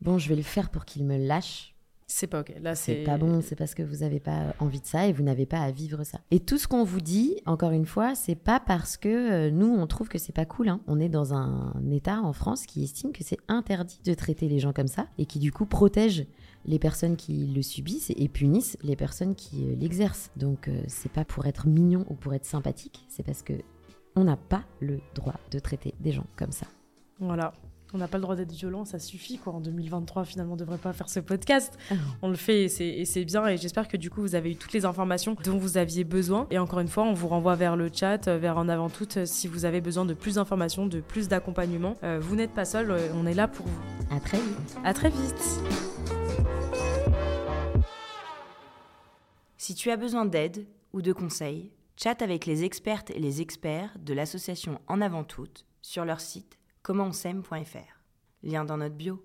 bon, 0.01 0.17
je 0.17 0.29
vais 0.31 0.37
le 0.37 0.43
faire 0.43 0.71
pour 0.71 0.87
qu'il 0.87 1.05
me 1.05 1.19
lâche. 1.19 1.75
C'est 2.07 2.27
pas 2.27 2.41
ok. 2.41 2.55
Là, 2.61 2.75
c'est 2.75 3.05
pas 3.05 3.19
bon. 3.19 3.41
C'est 3.43 3.57
parce 3.57 3.75
que 3.75 3.83
vous 3.83 3.97
n'avez 3.97 4.21
pas 4.21 4.55
envie 4.59 4.81
de 4.81 4.87
ça 4.87 5.07
et 5.07 5.13
vous 5.13 5.23
n'avez 5.23 5.47
pas 5.47 5.61
à 5.61 5.71
vivre 5.71 6.05
ça. 6.05 6.21
Et 6.31 6.41
tout 6.41 6.59
ce 6.59 6.69
qu'on 6.69 6.85
vous 6.85 7.01
dit, 7.01 7.41
encore 7.47 7.71
une 7.71 7.87
fois, 7.87 8.15
c'est 8.15 8.35
pas 8.35 8.61
parce 8.61 8.97
que 8.97 9.09
euh, 9.09 9.51
nous 9.51 9.67
on 9.67 9.87
trouve 9.87 10.09
que 10.09 10.19
c'est 10.19 10.35
pas 10.35 10.45
cool. 10.45 10.69
Hein. 10.69 10.81
On 10.87 10.99
est 10.99 11.09
dans 11.09 11.35
un 11.35 11.75
État 11.91 12.21
en 12.21 12.33
France 12.33 12.65
qui 12.65 12.85
estime 12.85 13.13
que 13.13 13.25
c'est 13.25 13.39
interdit 13.49 14.01
de 14.05 14.15
traiter 14.15 14.49
les 14.49 14.61
gens 14.61 14.73
comme 14.73 14.89
ça 14.89 15.07
et 15.19 15.27
qui 15.27 15.39
du 15.39 15.53
coup 15.53 15.67
protège 15.67 16.27
les 16.65 16.79
personnes 16.79 17.17
qui 17.17 17.47
le 17.47 17.63
subissent 17.63 18.13
et 18.17 18.29
punissent 18.29 18.79
les 18.83 18.97
personnes 18.97 19.35
qui 19.35 19.65
euh, 19.65 19.77
l'exercent. 19.77 20.31
Donc 20.37 20.69
euh, 20.69 20.83
c'est 20.87 21.13
pas 21.13 21.25
pour 21.25 21.47
être 21.47 21.67
mignon 21.67 22.05
ou 22.09 22.15
pour 22.15 22.35
être 22.35 22.45
sympathique, 22.45 23.05
c'est 23.09 23.23
parce 23.23 23.43
que 23.43 23.55
on 24.15 24.25
n'a 24.25 24.37
pas 24.37 24.65
le 24.81 25.01
droit 25.15 25.41
de 25.51 25.59
traiter 25.59 25.95
des 26.01 26.13
gens 26.13 26.27
comme 26.37 26.53
ça. 26.53 26.67
Voilà. 27.19 27.53
On 27.95 27.99
n'a 27.99 28.09
pas 28.09 28.17
le 28.17 28.23
droit 28.23 28.37
d'être 28.37 28.53
violent, 28.53 28.87
ça 28.87 28.99
suffit 28.99 29.37
quoi. 29.37 29.53
En 29.53 29.61
2023, 29.61 30.25
finalement, 30.25 30.55
on 30.55 30.57
devrait 30.57 30.79
pas 30.79 30.95
faire 30.95 31.11
ce 31.11 31.21
podcast. 31.21 31.77
Ah. 31.91 31.95
On 32.23 32.29
le 32.29 32.37
fait 32.37 32.65
et 32.65 33.05
c'est 33.05 33.25
bien. 33.25 33.47
Et 33.49 33.59
j'espère 33.59 33.87
que 33.87 33.99
du 33.99 34.09
coup, 34.09 34.23
vous 34.23 34.35
avez 34.35 34.53
eu 34.53 34.57
toutes 34.57 34.73
les 34.73 34.87
informations 34.87 35.37
dont 35.45 35.59
vous 35.59 35.77
aviez 35.77 36.05
besoin. 36.05 36.47
Et 36.51 36.59
encore 36.59 36.81
une 36.81 36.89
fois, 36.89 37.05
on 37.05 37.13
vous 37.13 37.29
renvoie 37.29 37.55
vers 37.55 37.77
le 37.77 37.91
chat, 37.93 38.29
vers 38.29 38.57
En 38.57 38.69
Avant 38.69 38.89
Tout, 38.89 39.07
si 39.25 39.47
vous 39.47 39.67
avez 39.67 39.83
besoin 39.83 40.07
de 40.07 40.15
plus 40.15 40.37
d'informations, 40.37 40.87
de 40.87 41.01
plus 41.01 41.29
d'accompagnement. 41.29 41.95
Euh, 42.03 42.19
vous 42.21 42.35
n'êtes 42.35 42.53
pas 42.53 42.65
seul, 42.65 42.91
euh, 42.91 43.09
on 43.15 43.27
est 43.27 43.35
là 43.35 43.47
pour 43.47 43.67
vous. 43.67 44.17
À 44.17 44.21
très 44.21 44.39
vite. 44.39 44.77
À 44.85 44.95
très 44.95 45.11
vite. 45.11 45.61
Si 49.59 49.75
tu 49.75 49.91
as 49.91 49.97
besoin 49.97 50.25
d'aide 50.25 50.67
ou 50.93 51.03
de 51.03 51.13
conseils, 51.13 51.71
chatte 51.97 52.23
avec 52.23 52.47
les 52.47 52.65
expertes 52.65 53.11
et 53.11 53.19
les 53.19 53.43
experts 53.43 53.91
de 54.01 54.15
l'association 54.15 54.81
En 54.89 55.01
Avant 55.01 55.25
Toutes 55.25 55.67
sur 55.83 56.05
leur 56.05 56.21
site 56.21 56.59
commentonsaime.fr. 56.83 58.01
Lien 58.43 58.65
dans 58.65 58.77
notre 58.77 58.95
bio. 58.95 59.23